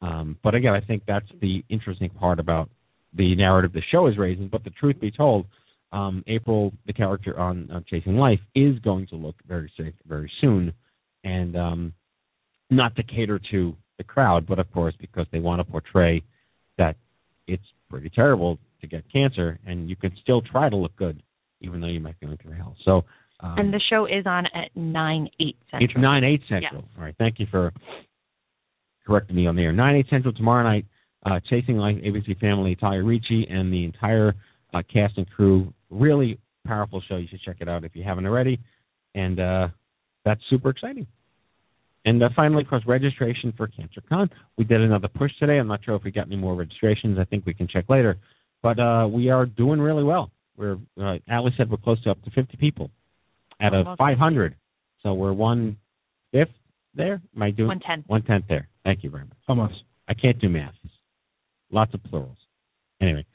Um, 0.01 0.37
but 0.43 0.55
again, 0.55 0.73
I 0.73 0.81
think 0.81 1.03
that's 1.05 1.27
the 1.41 1.63
interesting 1.69 2.09
part 2.09 2.39
about 2.39 2.69
the 3.13 3.35
narrative 3.35 3.73
the 3.73 3.81
show 3.91 4.07
is 4.07 4.17
raising. 4.17 4.47
But 4.47 4.63
the 4.63 4.69
truth 4.71 4.99
be 4.99 5.11
told, 5.11 5.45
um, 5.91 6.23
April, 6.27 6.73
the 6.87 6.93
character 6.93 7.39
on, 7.39 7.69
on 7.71 7.85
Chasing 7.89 8.17
Life, 8.17 8.39
is 8.55 8.79
going 8.79 9.07
to 9.07 9.15
look 9.15 9.35
very 9.47 9.71
sick 9.77 9.93
very 10.07 10.31
soon, 10.41 10.73
and 11.23 11.55
um, 11.55 11.93
not 12.69 12.95
to 12.95 13.03
cater 13.03 13.39
to 13.51 13.75
the 13.97 14.03
crowd, 14.03 14.45
but 14.47 14.59
of 14.59 14.71
course 14.73 14.93
because 14.99 15.25
they 15.31 15.39
want 15.39 15.59
to 15.59 15.63
portray 15.63 16.21
that 16.77 16.95
it's 17.47 17.63
pretty 17.89 18.09
terrible 18.09 18.59
to 18.85 18.95
get 18.95 19.11
cancer, 19.11 19.59
and 19.65 19.89
you 19.89 19.95
can 19.95 20.11
still 20.21 20.41
try 20.41 20.69
to 20.69 20.75
look 20.75 20.95
good 20.95 21.21
even 21.61 21.81
though 21.81 21.87
you 21.87 21.99
might 21.99 22.19
be 22.19 22.27
going 22.27 22.37
through 22.37 22.53
hell. 22.53 22.75
So. 22.83 23.03
Um, 23.41 23.57
And 23.57 23.73
the 23.73 23.81
show 23.89 24.05
is 24.05 24.25
on 24.25 24.45
at 24.53 24.75
nine 24.75 25.29
eight 25.39 25.57
central. 25.69 25.89
it's 25.89 25.97
nine 25.97 26.23
eight 26.23 26.41
central. 26.47 26.85
All 26.97 27.03
right, 27.03 27.15
thank 27.17 27.39
you 27.39 27.47
for 27.51 27.73
correcting 29.05 29.35
me 29.35 29.47
on 29.47 29.55
there. 29.55 29.71
Nine 29.73 29.95
eight 29.97 30.07
central 30.09 30.33
tomorrow 30.33 30.63
night. 30.63 30.85
Uh, 31.25 31.39
Chasing 31.49 31.77
Life, 31.77 31.97
ABC 31.97 32.39
Family, 32.39 32.75
Talia 32.75 33.03
Ricci, 33.03 33.47
and 33.49 33.73
the 33.73 33.83
entire 33.83 34.35
uh, 34.73 34.81
cast 34.91 35.17
and 35.17 35.29
crew. 35.29 35.73
Really 35.89 36.39
powerful 36.65 37.01
show. 37.07 37.17
You 37.17 37.27
should 37.27 37.41
check 37.41 37.57
it 37.61 37.67
out 37.67 37.83
if 37.83 37.95
you 37.95 38.03
haven't 38.03 38.25
already. 38.25 38.59
And 39.15 39.39
uh, 39.39 39.67
that's 40.23 40.41
super 40.49 40.69
exciting. 40.69 41.07
And 42.05 42.21
uh, 42.21 42.29
finally, 42.35 42.61
of 42.61 42.69
course, 42.69 42.83
registration 42.85 43.53
for 43.57 43.67
CancerCon. 43.67 44.29
We 44.57 44.65
did 44.65 44.81
another 44.81 45.07
push 45.07 45.31
today. 45.39 45.57
I'm 45.57 45.67
not 45.67 45.83
sure 45.83 45.95
if 45.95 46.03
we 46.03 46.11
got 46.11 46.27
any 46.27 46.35
more 46.35 46.55
registrations. 46.55 47.17
I 47.19 47.25
think 47.25 47.45
we 47.47 47.53
can 47.55 47.67
check 47.67 47.85
later. 47.89 48.17
But 48.61 48.79
uh, 48.79 49.07
we 49.11 49.29
are 49.29 49.45
doing 49.45 49.79
really 49.79 50.03
well. 50.03 50.31
We're 50.57 50.77
uh, 50.99 51.17
Allie 51.29 51.53
said 51.57 51.69
we're 51.69 51.77
close 51.77 52.01
to 52.03 52.11
up 52.11 52.21
to 52.23 52.31
50 52.31 52.57
people 52.57 52.89
out 53.61 53.73
of 53.73 53.87
Almost 53.87 53.99
500. 53.99 54.55
So 55.03 55.13
we're 55.13 55.33
one 55.33 55.77
fifth 56.31 56.49
there. 56.93 57.21
Am 57.35 57.41
I 57.41 57.51
doing 57.51 57.67
One 57.67 57.79
tenth. 57.79 58.05
One 58.07 58.23
tenth 58.23 58.45
there. 58.49 58.67
Thank 58.83 59.03
you 59.03 59.09
very 59.09 59.23
much. 59.23 59.37
Almost. 59.47 59.75
I 60.07 60.13
can't 60.13 60.39
do 60.39 60.49
math. 60.49 60.73
Lots 61.71 61.93
of 61.93 62.03
plurals. 62.03 62.37
Anyway, 63.01 63.25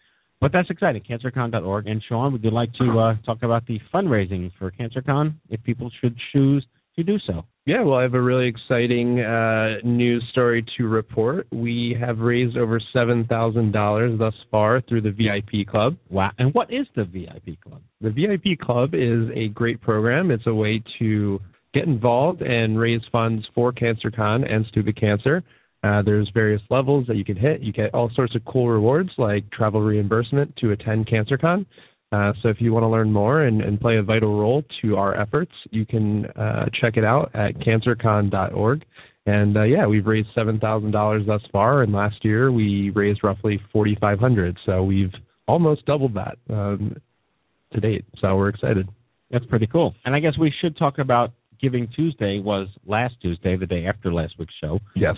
but 0.40 0.52
that's 0.52 0.70
exciting. 0.70 1.02
CancerCon.org. 1.08 1.86
And 1.86 2.02
Sean, 2.08 2.32
would 2.32 2.42
you 2.42 2.50
like 2.50 2.72
to 2.74 2.98
uh, 2.98 3.14
talk 3.26 3.42
about 3.42 3.66
the 3.66 3.78
fundraising 3.92 4.50
for 4.58 4.70
CancerCon 4.70 5.34
if 5.50 5.62
people 5.62 5.90
should 6.00 6.16
choose 6.32 6.64
to 6.96 7.02
do 7.02 7.18
so? 7.26 7.44
Yeah, 7.66 7.82
well, 7.82 7.98
I 7.98 8.02
have 8.02 8.14
a 8.14 8.20
really 8.20 8.48
exciting 8.48 9.20
uh, 9.20 9.76
news 9.84 10.24
story 10.32 10.64
to 10.78 10.88
report. 10.88 11.46
We 11.52 11.94
have 12.00 12.18
raised 12.18 12.56
over 12.56 12.80
seven 12.92 13.26
thousand 13.26 13.72
dollars 13.72 14.18
thus 14.18 14.34
far 14.50 14.80
through 14.80 15.02
the 15.02 15.10
VIP 15.10 15.68
Club. 15.68 15.96
Wow! 16.08 16.30
And 16.38 16.54
what 16.54 16.72
is 16.72 16.86
the 16.96 17.04
VIP 17.04 17.60
Club? 17.60 17.82
The 18.00 18.10
VIP 18.10 18.58
Club 18.58 18.94
is 18.94 19.28
a 19.36 19.48
great 19.48 19.80
program. 19.82 20.30
It's 20.30 20.46
a 20.46 20.54
way 20.54 20.82
to 20.98 21.38
get 21.74 21.84
involved 21.84 22.40
and 22.40 22.78
raise 22.78 23.02
funds 23.12 23.46
for 23.54 23.72
CancerCon 23.72 24.50
and 24.50 24.64
Stupid 24.70 24.98
Cancer. 24.98 25.42
Uh, 25.82 26.02
there's 26.02 26.30
various 26.34 26.60
levels 26.70 27.06
that 27.06 27.16
you 27.16 27.24
can 27.24 27.36
hit. 27.36 27.62
You 27.62 27.72
get 27.72 27.94
all 27.94 28.10
sorts 28.14 28.34
of 28.34 28.44
cool 28.44 28.68
rewards 28.68 29.10
like 29.18 29.50
travel 29.50 29.80
reimbursement 29.80 30.56
to 30.56 30.72
attend 30.72 31.06
CancerCon. 31.08 31.66
Uh, 32.12 32.32
so 32.42 32.48
if 32.48 32.56
you 32.60 32.72
want 32.72 32.82
to 32.82 32.88
learn 32.88 33.12
more 33.12 33.42
and, 33.42 33.60
and 33.60 33.80
play 33.80 33.96
a 33.96 34.02
vital 34.02 34.38
role 34.38 34.64
to 34.82 34.96
our 34.96 35.18
efforts, 35.20 35.52
you 35.70 35.86
can 35.86 36.26
uh, 36.26 36.66
check 36.80 36.96
it 36.96 37.04
out 37.04 37.30
at 37.34 37.54
cancercon.org. 37.58 38.84
And 39.26 39.56
uh, 39.56 39.62
yeah, 39.62 39.86
we've 39.86 40.06
raised 40.06 40.28
seven 40.34 40.58
thousand 40.58 40.92
dollars 40.92 41.24
thus 41.26 41.42
far, 41.52 41.82
and 41.82 41.92
last 41.92 42.24
year 42.24 42.50
we 42.50 42.90
raised 42.90 43.20
roughly 43.22 43.60
forty 43.72 43.96
five 44.00 44.18
hundred. 44.18 44.56
So 44.64 44.82
we've 44.82 45.12
almost 45.46 45.84
doubled 45.84 46.14
that 46.14 46.38
um, 46.48 46.96
to 47.72 47.80
date. 47.80 48.04
So 48.20 48.34
we're 48.36 48.48
excited. 48.48 48.88
That's 49.30 49.44
pretty 49.46 49.66
cool. 49.66 49.94
And 50.04 50.14
I 50.14 50.20
guess 50.20 50.36
we 50.38 50.52
should 50.60 50.76
talk 50.76 50.98
about 50.98 51.32
Giving 51.60 51.86
Tuesday 51.94 52.40
was 52.40 52.68
last 52.86 53.14
Tuesday, 53.20 53.56
the 53.56 53.66
day 53.66 53.84
after 53.86 54.12
last 54.12 54.34
week's 54.38 54.54
show. 54.60 54.80
Yes. 54.96 55.16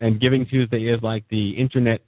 And 0.00 0.20
Giving 0.20 0.44
Tuesday 0.46 0.88
is 0.92 1.00
like 1.02 1.24
the 1.30 1.52
internet 1.52 2.00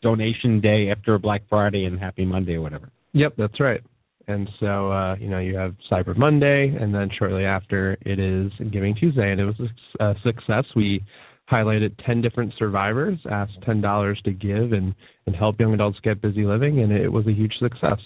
donation 0.00 0.60
day 0.60 0.90
after 0.90 1.18
Black 1.18 1.42
Friday 1.48 1.84
and 1.84 1.98
Happy 1.98 2.24
Monday 2.24 2.54
or 2.54 2.60
whatever. 2.60 2.90
Yep, 3.12 3.34
that's 3.36 3.60
right. 3.60 3.80
And 4.26 4.48
so 4.60 4.92
uh, 4.92 5.16
you 5.16 5.28
know 5.28 5.38
you 5.38 5.56
have 5.56 5.74
Cyber 5.90 6.16
Monday, 6.16 6.74
and 6.78 6.94
then 6.94 7.08
shortly 7.18 7.44
after 7.44 7.96
it 8.02 8.18
is 8.18 8.52
Giving 8.70 8.94
Tuesday, 8.94 9.32
and 9.32 9.40
it 9.40 9.46
was 9.46 9.56
a, 10.00 10.14
success. 10.22 10.64
We 10.76 11.02
highlighted 11.50 11.94
ten 12.04 12.20
different 12.20 12.52
survivors, 12.58 13.18
asked 13.30 13.56
ten 13.64 13.80
dollars 13.80 14.20
to 14.24 14.32
give 14.32 14.72
and 14.72 14.94
and 15.26 15.34
help 15.34 15.58
young 15.58 15.72
adults 15.72 15.98
get 16.02 16.20
busy 16.20 16.44
living, 16.44 16.80
and 16.80 16.92
it 16.92 17.08
was 17.08 17.26
a 17.26 17.32
huge 17.32 17.54
success. 17.58 17.98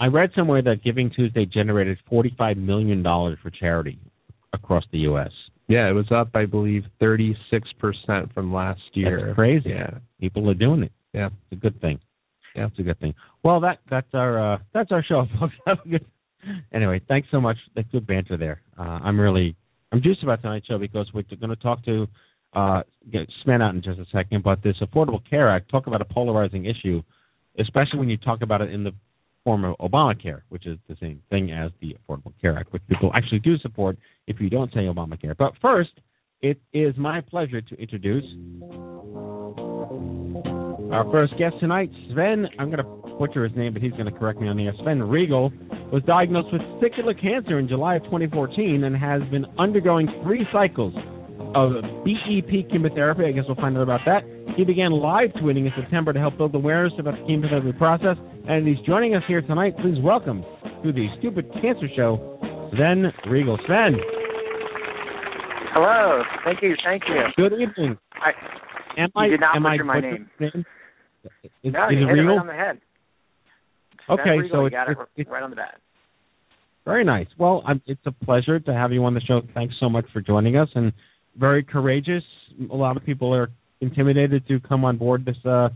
I 0.00 0.06
read 0.06 0.30
somewhere 0.34 0.62
that 0.62 0.82
Giving 0.82 1.10
Tuesday 1.10 1.46
generated 1.46 1.98
forty-five 2.10 2.56
million 2.56 3.04
dollars 3.04 3.38
for 3.40 3.50
charity 3.50 4.00
across 4.52 4.84
the 4.90 4.98
U.S. 5.00 5.30
Yeah, 5.68 5.88
it 5.88 5.92
was 5.92 6.10
up, 6.10 6.30
I 6.34 6.46
believe, 6.46 6.84
thirty-six 6.98 7.68
percent 7.78 8.34
from 8.34 8.52
last 8.52 8.80
year. 8.94 9.26
That's 9.26 9.36
crazy. 9.36 9.70
Yeah, 9.70 9.98
people 10.20 10.50
are 10.50 10.54
doing 10.54 10.82
it. 10.82 10.92
Yeah, 11.12 11.26
it's 11.26 11.52
a 11.52 11.56
good 11.56 11.80
thing. 11.80 12.00
It's 12.66 12.78
a 12.78 12.82
good 12.82 12.98
thing. 13.00 13.14
Well, 13.42 13.60
that 13.60 13.78
that's 13.90 14.08
our 14.12 14.54
uh, 14.54 14.58
that's 14.72 14.92
our 14.92 15.02
show, 15.02 15.26
folks. 15.40 15.54
Have 15.66 15.78
a 15.84 15.88
good. 15.88 16.06
Anyway, 16.72 17.00
thanks 17.08 17.28
so 17.30 17.40
much. 17.40 17.56
That's 17.74 17.88
good 17.90 18.06
banter 18.06 18.36
there. 18.36 18.62
Uh, 18.78 19.00
I'm 19.02 19.18
really 19.18 19.56
I'm 19.92 20.02
juiced 20.02 20.22
about 20.22 20.42
tonight's 20.42 20.66
show 20.66 20.78
because 20.78 21.08
we're 21.14 21.22
going 21.22 21.50
to 21.50 21.56
talk 21.56 21.84
to 21.86 22.06
uh, 22.54 22.82
Sven 23.42 23.62
out 23.62 23.74
in 23.74 23.82
just 23.82 23.98
a 23.98 24.06
second. 24.12 24.42
But 24.42 24.62
this 24.62 24.76
Affordable 24.80 25.20
Care 25.28 25.48
Act, 25.48 25.70
talk 25.70 25.86
about 25.86 26.00
a 26.00 26.04
polarizing 26.04 26.66
issue, 26.66 27.02
especially 27.58 27.98
when 27.98 28.08
you 28.08 28.16
talk 28.16 28.42
about 28.42 28.60
it 28.60 28.72
in 28.72 28.84
the 28.84 28.92
form 29.44 29.64
of 29.64 29.76
Obamacare, 29.78 30.42
which 30.50 30.66
is 30.66 30.78
the 30.88 30.96
same 31.00 31.22
thing 31.30 31.50
as 31.50 31.70
the 31.80 31.96
Affordable 31.96 32.32
Care 32.40 32.58
Act, 32.58 32.72
which 32.72 32.82
people 32.88 33.10
actually 33.14 33.38
do 33.40 33.56
support 33.58 33.96
if 34.26 34.40
you 34.40 34.50
don't 34.50 34.72
say 34.72 34.80
Obamacare. 34.80 35.36
But 35.36 35.54
first, 35.60 35.90
it 36.42 36.60
is 36.72 36.94
my 36.96 37.20
pleasure 37.20 37.60
to 37.60 37.74
introduce 37.80 38.24
our 40.92 41.10
first 41.10 41.36
guest 41.38 41.54
tonight, 41.60 41.90
Sven. 42.12 42.46
I'm 42.58 42.70
going 42.70 42.82
to 42.82 43.16
butcher 43.18 43.44
his 43.44 43.56
name, 43.56 43.72
but 43.72 43.82
he's 43.82 43.92
going 43.92 44.06
to 44.06 44.12
correct 44.12 44.40
me 44.40 44.48
on 44.48 44.56
the 44.56 44.64
air. 44.64 44.72
Sven 44.82 45.00
Reigle 45.00 45.52
was 45.92 46.02
diagnosed 46.04 46.48
with 46.52 46.62
testicular 46.80 47.18
cancer 47.20 47.58
in 47.58 47.68
July 47.68 47.96
of 47.96 48.04
2014 48.04 48.84
and 48.84 48.96
has 48.96 49.22
been 49.30 49.44
undergoing 49.58 50.08
three 50.22 50.46
cycles 50.52 50.94
of 51.54 51.72
BEP 52.04 52.70
chemotherapy. 52.70 53.24
I 53.24 53.32
guess 53.32 53.44
we'll 53.46 53.56
find 53.56 53.76
out 53.76 53.82
about 53.82 54.00
that. 54.06 54.22
He 54.56 54.64
began 54.64 54.92
live 54.92 55.30
tweeting 55.40 55.66
in 55.66 55.72
September 55.76 56.12
to 56.12 56.18
help 56.18 56.36
build 56.38 56.54
awareness 56.54 56.92
about 56.98 57.18
the 57.18 57.26
chemotherapy 57.26 57.72
process, 57.78 58.16
and 58.48 58.66
he's 58.66 58.78
joining 58.86 59.14
us 59.14 59.22
here 59.28 59.42
tonight. 59.42 59.74
Please 59.80 59.98
welcome 60.02 60.42
to 60.82 60.92
the 60.92 61.06
Stupid 61.18 61.50
Cancer 61.60 61.88
Show, 61.94 62.38
Sven 62.72 63.12
Reigle. 63.26 63.58
Sven. 63.66 63.98
Hello. 65.74 66.22
Thank 66.44 66.62
you. 66.62 66.74
Thank 66.84 67.02
you. 67.08 67.22
Good 67.36 67.52
evening. 67.52 67.98
I, 68.14 68.30
am 69.00 69.10
you 69.14 69.20
I, 69.20 69.28
did 69.28 69.40
not 69.40 69.56
am 69.56 69.62
butcher 69.62 69.82
I 69.82 69.86
my 69.86 70.00
name. 70.00 70.30
name? 70.40 70.64
Is, 71.62 71.72
no, 71.72 71.88
is 71.88 71.92
it 71.92 72.08
hit 72.08 72.18
it 72.18 72.22
right 72.22 72.38
on 72.38 72.46
the 72.46 72.52
head. 72.52 72.80
Okay, 74.10 74.48
so 74.50 74.66
it's, 74.66 74.72
got 74.72 74.90
it 74.90 74.96
it's, 75.16 75.30
right 75.30 75.42
on 75.42 75.50
the 75.50 75.56
bat. 75.56 75.80
Very 76.84 77.04
nice. 77.04 77.26
Well, 77.38 77.62
I'm, 77.66 77.82
it's 77.86 78.00
a 78.06 78.12
pleasure 78.24 78.58
to 78.58 78.72
have 78.72 78.92
you 78.92 79.04
on 79.04 79.14
the 79.14 79.20
show. 79.20 79.42
Thanks 79.52 79.74
so 79.78 79.90
much 79.90 80.06
for 80.12 80.20
joining 80.20 80.56
us, 80.56 80.68
and 80.74 80.92
very 81.36 81.62
courageous. 81.62 82.22
A 82.70 82.74
lot 82.74 82.96
of 82.96 83.04
people 83.04 83.34
are 83.34 83.50
intimidated 83.80 84.46
to 84.48 84.60
come 84.60 84.84
on 84.84 84.96
board 84.96 85.24
this 85.24 85.36
uh, 85.44 85.68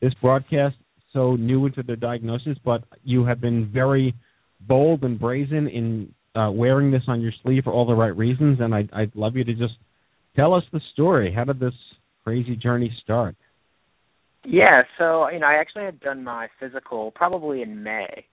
this 0.00 0.12
broadcast, 0.20 0.76
so 1.12 1.36
new 1.36 1.66
into 1.66 1.82
their 1.82 1.96
diagnosis. 1.96 2.58
But 2.64 2.82
you 3.04 3.24
have 3.24 3.40
been 3.40 3.70
very 3.72 4.14
bold 4.60 5.04
and 5.04 5.18
brazen 5.18 5.68
in 5.68 6.12
uh, 6.34 6.50
wearing 6.50 6.90
this 6.90 7.02
on 7.08 7.20
your 7.20 7.32
sleeve 7.42 7.64
for 7.64 7.72
all 7.72 7.86
the 7.86 7.94
right 7.94 8.16
reasons, 8.16 8.58
and 8.60 8.74
I'd, 8.74 8.90
I'd 8.92 9.14
love 9.14 9.36
you 9.36 9.44
to 9.44 9.54
just 9.54 9.74
tell 10.34 10.52
us 10.54 10.64
the 10.72 10.80
story. 10.92 11.32
How 11.32 11.44
did 11.44 11.60
this 11.60 11.74
crazy 12.24 12.56
journey 12.56 12.92
start? 13.02 13.36
Yeah, 14.48 14.82
so 14.96 15.28
you 15.28 15.40
know, 15.40 15.48
I 15.48 15.54
actually 15.54 15.84
had 15.84 15.98
done 15.98 16.22
my 16.22 16.46
physical 16.60 17.10
probably 17.10 17.62
in 17.62 17.82
May. 17.82 18.24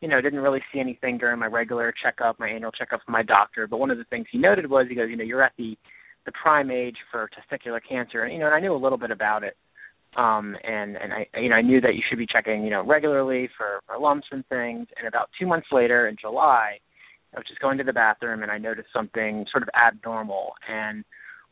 You 0.00 0.08
know, 0.08 0.20
didn't 0.20 0.38
really 0.40 0.62
see 0.72 0.80
anything 0.80 1.18
during 1.18 1.38
my 1.38 1.46
regular 1.46 1.92
checkup, 2.02 2.40
my 2.40 2.48
annual 2.48 2.70
checkup 2.72 3.00
with 3.00 3.12
my 3.12 3.22
doctor. 3.22 3.66
But 3.66 3.78
one 3.78 3.90
of 3.90 3.98
the 3.98 4.04
things 4.04 4.26
he 4.32 4.38
noted 4.38 4.70
was 4.70 4.86
he 4.88 4.94
goes, 4.94 5.10
you 5.10 5.16
know, 5.16 5.24
you're 5.24 5.42
at 5.42 5.52
the 5.58 5.76
the 6.24 6.32
prime 6.32 6.70
age 6.70 6.96
for 7.10 7.28
testicular 7.28 7.80
cancer, 7.86 8.22
and 8.22 8.32
you 8.32 8.38
know, 8.38 8.46
and 8.46 8.54
I 8.54 8.60
knew 8.60 8.74
a 8.74 8.78
little 8.82 8.96
bit 8.96 9.10
about 9.10 9.44
it. 9.44 9.56
Um, 10.16 10.56
and 10.64 10.96
and 10.96 11.12
I 11.12 11.26
you 11.38 11.50
know 11.50 11.56
I 11.56 11.62
knew 11.62 11.82
that 11.82 11.94
you 11.94 12.02
should 12.08 12.18
be 12.18 12.26
checking 12.26 12.64
you 12.64 12.70
know 12.70 12.82
regularly 12.82 13.50
for, 13.58 13.80
for 13.86 13.98
lumps 13.98 14.28
and 14.30 14.46
things. 14.48 14.86
And 14.98 15.06
about 15.06 15.28
two 15.38 15.46
months 15.46 15.66
later 15.70 16.08
in 16.08 16.16
July, 16.18 16.78
I 17.34 17.38
was 17.38 17.46
just 17.46 17.60
going 17.60 17.76
to 17.76 17.84
the 17.84 17.92
bathroom 17.92 18.42
and 18.42 18.50
I 18.50 18.56
noticed 18.56 18.88
something 18.90 19.44
sort 19.52 19.64
of 19.64 19.68
abnormal. 19.76 20.52
And 20.66 21.04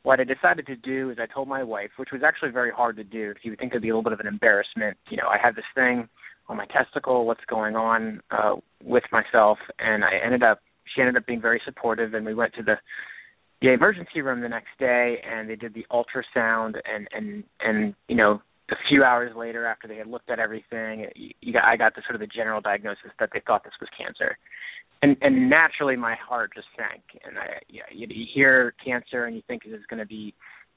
what 0.06 0.20
I 0.20 0.25
decided 0.25 0.68
to 0.68 0.76
do 0.76 1.10
is 1.10 1.18
I 1.20 1.26
told 1.26 1.48
my 1.48 1.64
wife, 1.64 1.90
which 1.96 2.10
was 2.12 2.22
actually 2.25 2.52
very 2.52 2.70
hard 2.70 2.94
to 2.96 3.02
do 3.02 3.30
because 3.30 3.44
you 3.44 3.50
would 3.50 3.58
think 3.58 3.72
it'd 3.72 3.82
be 3.82 3.88
a 3.88 3.92
little 3.92 4.04
bit 4.04 4.12
of 4.12 4.20
an 4.20 4.28
embarrassment. 4.28 4.96
You 5.10 5.16
know, 5.16 5.26
I 5.26 5.36
have 5.42 5.56
this 5.56 5.64
thing 5.75 6.08
on 6.48 6.56
my 6.56 6.66
testicle. 6.66 7.26
What's 7.26 7.44
going 7.48 7.75
on 7.75 8.22
uh, 8.30 8.54
with 8.84 9.02
myself? 9.10 9.58
And 9.80 10.04
I 10.04 10.10
ended 10.25 10.44
up. 10.44 10.60
She 10.94 11.00
ended 11.00 11.16
up 11.16 11.26
being 11.26 11.40
very 11.40 11.60
supportive, 11.64 12.14
and 12.14 12.25
we 12.25 12.34
went 12.34 12.54
to 12.54 12.62
the 12.62 12.76
the 13.60 13.72
emergency 13.72 14.20
room 14.20 14.42
the 14.42 14.48
next 14.48 14.78
day, 14.78 15.16
and 15.28 15.50
they 15.50 15.56
did 15.56 15.75
the 15.75 15.84
ultrasound, 15.90 16.75
and 16.88 17.08
and 17.12 17.42
and 17.58 17.92
you 18.06 18.14
know 18.14 18.40
a 18.70 18.76
few 18.88 19.02
hours 19.02 19.32
later, 19.36 19.66
after 19.66 19.88
they 19.88 19.96
had 19.96 20.06
looked 20.06 20.30
at 20.30 20.38
everything, 20.38 21.06
you 21.40 21.52
got, 21.52 21.64
I 21.64 21.76
got 21.76 21.96
the 21.96 22.02
sort 22.06 22.14
of 22.14 22.20
the 22.20 22.28
general 22.28 22.60
diagnosis 22.60 23.10
that 23.18 23.30
they 23.32 23.42
thought 23.44 23.64
this 23.64 23.75
was 23.80 23.88
cancer, 23.98 24.38
and 25.02 25.16
and 25.20 25.50
naturally 25.50 25.96
my 25.96 26.14
heart 26.14 26.52
just 26.54 26.68
sank, 26.76 27.02
and 27.24 27.38
I 27.38 27.60
you, 27.68 27.82
you 27.90 28.26
hear 28.32 28.74
cancer 28.84 29.26
and 29.26 29.36
you 29.36 29.42
think 29.46 29.64
this 29.64 29.74
is 29.74 29.86
going 29.88 30.00
to 30.00 30.06
be, 30.06 30.34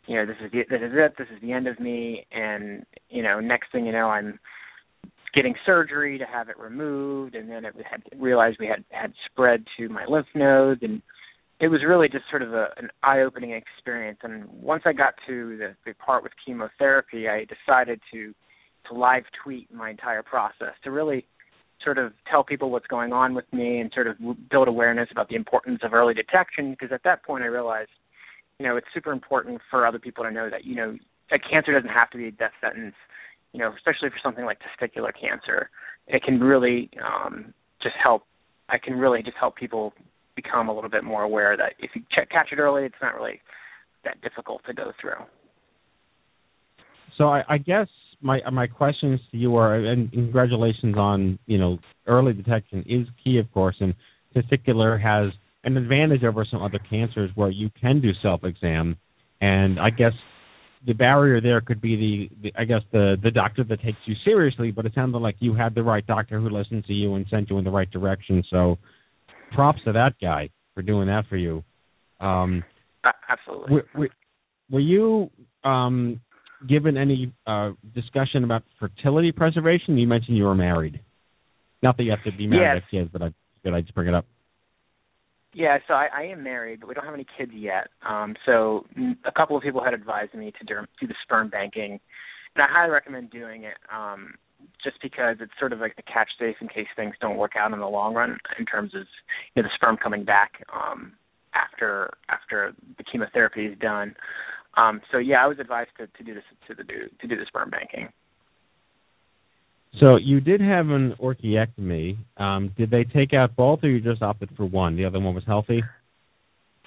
you 0.08 0.16
know, 0.16 0.26
this 0.26 0.36
is 0.44 0.52
the, 0.52 0.60
this 0.70 0.82
is 0.82 0.92
it, 0.94 1.14
this 1.18 1.28
is 1.34 1.42
the 1.42 1.52
end 1.52 1.68
of 1.68 1.80
me, 1.80 2.26
and 2.32 2.86
you 3.10 3.24
know, 3.24 3.40
next 3.40 3.72
thing 3.72 3.86
you 3.86 3.92
know, 3.92 4.10
I'm 4.10 4.40
getting 5.34 5.56
surgery 5.66 6.18
to 6.18 6.26
have 6.26 6.50
it 6.50 6.58
removed, 6.58 7.36
and 7.36 7.50
then 7.50 7.66
it 7.66 7.76
had 7.90 8.02
realized 8.18 8.58
we 8.60 8.68
had 8.68 8.84
had 8.90 9.14
spread 9.26 9.64
to 9.78 9.90
my 9.90 10.06
lymph 10.06 10.28
nodes, 10.36 10.82
and 10.84 11.02
it 11.60 11.68
was 11.68 11.82
really 11.88 12.08
just 12.08 12.26
sort 12.30 12.42
of 12.42 12.54
a, 12.54 12.68
an 12.78 12.90
eye-opening 13.04 13.52
experience. 13.52 14.20
And 14.24 14.46
once 14.50 14.84
I 14.86 14.94
got 14.94 15.14
to 15.28 15.58
the, 15.58 15.76
the 15.86 15.94
part 15.94 16.24
with 16.24 16.32
chemotherapy, 16.46 17.28
I 17.28 17.46
decided 17.46 18.00
to 18.14 18.34
to 18.88 18.98
live 18.98 19.24
tweet 19.44 19.72
my 19.72 19.90
entire 19.90 20.24
process 20.24 20.74
to 20.84 20.92
really 20.92 21.26
sort 21.84 21.98
of 21.98 22.14
tell 22.30 22.44
people 22.44 22.70
what's 22.70 22.88
going 22.88 23.14
on 23.14 23.34
with 23.34 23.46
me 23.54 23.80
and 23.80 23.92
sort 23.94 24.08
of 24.08 24.18
build 24.50 24.68
awareness 24.68 25.10
about 25.12 25.30
the 25.30 25.36
importance 25.36 25.80
of 25.84 25.94
early 25.94 26.14
detection. 26.14 26.72
Because 26.72 26.92
at 26.92 27.04
that 27.04 27.24
point, 27.24 27.44
I 27.44 27.48
realized, 27.48 27.90
you 28.60 28.68
know, 28.68 28.78
it's 28.78 28.88
super 28.94 29.12
important 29.12 29.62
for 29.70 29.86
other 29.86 30.00
people 30.00 30.24
to 30.24 30.32
know 30.32 30.50
that 30.50 30.66
you 30.66 30.76
know 30.76 30.98
that 31.32 31.42
cancer 31.50 31.74
doesn't 31.74 31.90
have 31.90 32.10
to 32.12 32.18
be 32.18 32.28
a 32.28 32.32
death 32.32 32.52
sentence. 32.62 32.96
You 33.54 33.60
know, 33.60 33.74
especially 33.76 34.10
for 34.10 34.20
something 34.22 34.46
like 34.46 34.60
testicular 34.60 35.12
cancer, 35.20 35.70
it 36.08 36.24
can 36.24 36.40
really 36.40 36.90
um, 37.04 37.54
just 37.82 37.96
help. 38.02 38.24
I 38.70 38.78
can 38.78 38.96
really 38.96 39.24
just 39.24 39.38
help 39.38 39.56
people 39.56 39.94
become 40.36 40.70
a 40.70 40.74
little 40.74 40.90
bit 40.90 41.04
more 41.04 41.24
aware 41.24 41.58
that 41.58 41.74
if 41.80 41.92
you 41.96 42.02
ch- 42.02 42.30
catch 42.30 42.50
it 42.52 42.60
early, 42.60 42.84
it's 42.84 42.96
not 43.02 43.16
really 43.16 43.42
that 44.04 44.22
difficult 44.22 44.62
to 44.68 44.74
go 44.74 44.92
through. 45.02 45.26
So 47.18 47.28
I, 47.28 47.44
I 47.50 47.58
guess 47.58 47.88
my 48.22 48.40
my 48.52 48.68
questions 48.68 49.20
to 49.32 49.38
you 49.38 49.56
are, 49.56 49.76
and 49.76 50.12
congratulations 50.12 50.96
on 50.98 51.40
you 51.46 51.58
know 51.58 51.78
early 52.08 52.34
detection 52.34 52.84
is 52.88 53.08
key, 53.24 53.38
of 53.38 53.52
course, 53.54 53.76
and 53.80 53.94
testicular 54.36 55.02
has 55.02 55.32
an 55.64 55.78
advantage 55.78 56.24
over 56.24 56.46
some 56.50 56.62
other 56.62 56.80
cancers 56.90 57.32
where 57.36 57.50
you 57.50 57.70
can 57.80 58.02
do 58.02 58.12
self 58.22 58.44
exam, 58.44 58.98
and 59.42 59.80
I 59.80 59.90
guess 59.90 60.14
the 60.86 60.94
barrier 60.94 61.42
there 61.42 61.62
could 61.62 61.82
be 61.82 62.30
the, 62.42 62.50
the 62.50 62.60
I 62.60 62.66
guess 62.66 62.82
the 62.92 63.18
the 63.22 63.32
doctor 63.32 63.64
that 63.64 63.82
takes 63.82 64.00
you 64.06 64.16
seriously, 64.24 64.72
but 64.72 64.86
it 64.86 64.94
sounded 64.96 65.18
like 65.20 65.36
you 65.40 65.54
had 65.54 65.76
the 65.76 65.84
right 65.84 66.06
doctor 66.06 66.40
who 66.40 66.50
listened 66.50 66.86
to 66.86 66.94
you 66.94 67.16
and 67.16 67.26
sent 67.30 67.50
you 67.50 67.58
in 67.58 67.64
the 67.64 67.72
right 67.72 67.90
direction. 67.90 68.44
So 68.50 68.78
props 69.54 69.80
to 69.86 69.94
that 69.94 70.14
guy 70.22 70.50
for 70.74 70.82
doing 70.82 71.08
that 71.08 71.26
for 71.30 71.38
you. 71.38 71.64
Um, 72.20 72.64
Absolutely. 73.30 73.76
Were, 73.76 73.86
were, 73.96 74.10
were 74.70 74.80
you 74.80 75.30
um, 75.64 76.22
given 76.68 76.98
any 76.98 77.34
uh, 77.48 77.72
discussion 77.96 78.44
about 78.44 78.64
fertility 78.80 79.32
preservation? 79.32 79.98
You 79.98 80.08
mentioned 80.08 80.38
you 80.38 80.44
were 80.44 80.56
married. 80.56 81.00
Not 81.82 81.98
that 81.98 82.04
you 82.04 82.12
have 82.12 82.24
to 82.24 82.32
be 82.32 82.48
married 82.48 82.76
Yes. 82.76 82.84
to 82.92 82.98
have 82.98 83.04
kids, 83.04 83.10
but 83.12 83.22
I 83.22 83.34
but 83.64 83.74
I 83.74 83.82
just 83.82 83.94
bring 83.94 84.08
it 84.08 84.14
up. 84.14 84.26
Yeah, 85.54 85.80
so 85.88 85.94
I, 85.96 86.08
I 86.16 86.24
am 86.26 86.44
married, 86.44 86.80
but 86.80 86.90
we 86.90 86.94
don't 86.94 87.06
have 87.06 87.14
any 87.14 87.26
kids 87.38 87.52
yet. 87.56 87.88
Um, 88.08 88.36
so 88.46 88.86
a 89.26 89.32
couple 89.32 89.58
of 89.58 89.64
people 89.64 89.84
had 89.84 89.94
advised 89.96 90.34
me 90.36 90.54
to 90.60 90.66
do, 90.66 90.76
do 91.02 91.08
the 91.08 91.16
sperm 91.24 91.50
banking, 91.50 92.00
and 92.56 92.64
I 92.64 92.68
highly 92.70 92.92
recommend 92.92 93.32
doing 93.32 93.64
it. 93.64 93.76
Um, 93.92 94.36
just 94.84 95.02
because 95.02 95.38
it's 95.40 95.52
sort 95.58 95.74
of 95.74 95.80
like 95.80 95.96
the 95.96 96.02
catch 96.04 96.30
safe 96.38 96.56
in 96.62 96.68
case 96.68 96.88
things 96.96 97.16
don't 97.22 97.38
work 97.38 97.54
out 97.58 97.72
in 97.72 97.80
the 97.80 97.88
long 97.88 98.14
run 98.14 98.38
in 98.58 98.66
terms 98.66 98.94
of 98.94 99.04
you 99.56 99.62
know 99.62 99.68
the 99.68 99.72
sperm 99.76 99.98
coming 99.98 100.24
back 100.24 100.66
um, 100.74 101.14
after 101.54 102.14
after 102.30 102.74
the 102.98 103.04
chemotherapy 103.04 103.66
is 103.66 103.78
done. 103.80 104.16
Um, 104.78 105.02
so 105.12 105.18
yeah, 105.18 105.44
I 105.44 105.48
was 105.48 105.60
advised 105.60 105.92
to, 105.98 106.08
to 106.08 106.24
do 106.24 106.34
this 106.34 106.44
to 106.68 106.76
the 106.76 106.84
do 106.84 107.10
to 107.22 107.28
do 107.28 107.36
the 107.36 107.46
sperm 107.48 107.70
banking. 107.70 108.10
So 110.00 110.18
you 110.18 110.40
did 110.40 110.62
have 110.62 110.90
an 110.90 111.16
orchiectomy. 111.20 112.18
Um, 112.38 112.72
did 112.78 112.92
they 112.92 113.04
take 113.04 113.34
out 113.34 113.56
both, 113.56 113.84
or 113.84 113.90
you 113.90 114.00
just 114.00 114.22
opted 114.22 114.50
for 114.56 114.66
one? 114.66 114.96
The 114.96 115.06
other 115.06 115.20
one 115.20 115.34
was 115.34 115.44
healthy. 115.46 115.84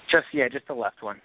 Just 0.09 0.25
yeah, 0.33 0.47
just 0.51 0.67
the 0.67 0.73
left 0.73 1.03
one. 1.03 1.21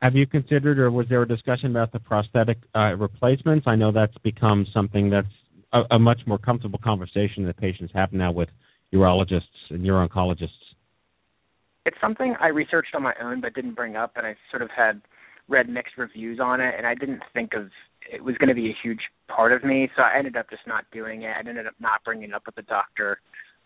Have 0.00 0.14
you 0.14 0.26
considered, 0.26 0.78
or 0.78 0.90
was 0.90 1.06
there 1.10 1.20
a 1.20 1.28
discussion 1.28 1.70
about 1.70 1.92
the 1.92 1.98
prosthetic 1.98 2.56
uh, 2.74 2.94
replacements? 2.96 3.66
I 3.66 3.76
know 3.76 3.92
that's 3.92 4.16
become 4.22 4.66
something 4.72 5.10
that's 5.10 5.26
a, 5.74 5.82
a 5.96 5.98
much 5.98 6.20
more 6.26 6.38
comfortable 6.38 6.80
conversation 6.82 7.44
that 7.44 7.58
patients 7.58 7.92
have 7.94 8.12
now 8.12 8.32
with 8.32 8.48
urologists 8.94 9.42
and 9.68 9.84
uro-oncologists. 9.84 10.48
It's 11.90 12.00
something 12.00 12.36
I 12.40 12.46
researched 12.46 12.94
on 12.94 13.02
my 13.02 13.14
own 13.20 13.40
but 13.40 13.52
didn't 13.52 13.74
bring 13.74 13.96
up, 13.96 14.12
and 14.14 14.24
I 14.24 14.36
sort 14.52 14.62
of 14.62 14.70
had 14.70 15.02
read 15.48 15.68
mixed 15.68 15.98
reviews 15.98 16.38
on 16.38 16.60
it, 16.60 16.72
and 16.78 16.86
I 16.86 16.94
didn't 16.94 17.22
think 17.34 17.52
of 17.52 17.68
it 18.12 18.22
was 18.22 18.36
going 18.36 18.48
to 18.48 18.54
be 18.54 18.68
a 18.70 18.76
huge 18.80 19.00
part 19.26 19.52
of 19.52 19.64
me, 19.64 19.90
so 19.96 20.02
I 20.02 20.16
ended 20.16 20.36
up 20.36 20.48
just 20.50 20.62
not 20.68 20.84
doing 20.92 21.22
it. 21.22 21.32
I 21.36 21.40
ended 21.40 21.66
up 21.66 21.74
not 21.80 22.04
bringing 22.04 22.28
it 22.28 22.34
up 22.34 22.44
with 22.46 22.54
the 22.54 22.62
doctor. 22.62 23.18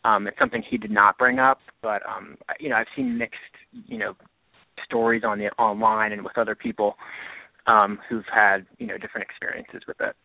Um, 0.06 0.26
it's 0.26 0.38
something 0.38 0.62
he 0.66 0.78
did 0.78 0.90
not 0.90 1.18
bring 1.18 1.38
up, 1.38 1.58
but 1.82 2.00
um, 2.08 2.38
you 2.58 2.70
know, 2.70 2.76
I've 2.76 2.86
seen 2.96 3.18
mixed, 3.18 3.36
you 3.72 3.98
know, 3.98 4.14
stories 4.86 5.22
on 5.22 5.38
the 5.38 5.48
online 5.58 6.12
and 6.12 6.24
with 6.24 6.38
other 6.38 6.54
people 6.54 6.96
um, 7.66 7.98
who've 8.08 8.24
had 8.34 8.64
you 8.78 8.86
know 8.86 8.96
different 8.96 9.26
experiences 9.28 9.82
with 9.86 9.98
it. 10.00 10.16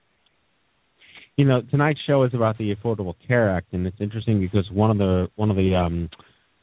You 1.35 1.43
know, 1.43 1.63
tonight's 1.69 1.99
show 2.07 2.23
is 2.23 2.33
about 2.33 2.57
the 2.57 2.73
Affordable 2.73 3.15
Care 3.27 3.53
Act, 3.53 3.73
and 3.73 3.85
it's 3.85 3.99
interesting 3.99 4.39
because 4.39 4.71
one 4.71 4.89
of 4.89 4.97
the 4.97 5.27
one 5.35 5.49
of 5.49 5.57
the 5.57 5.75
um, 5.75 6.09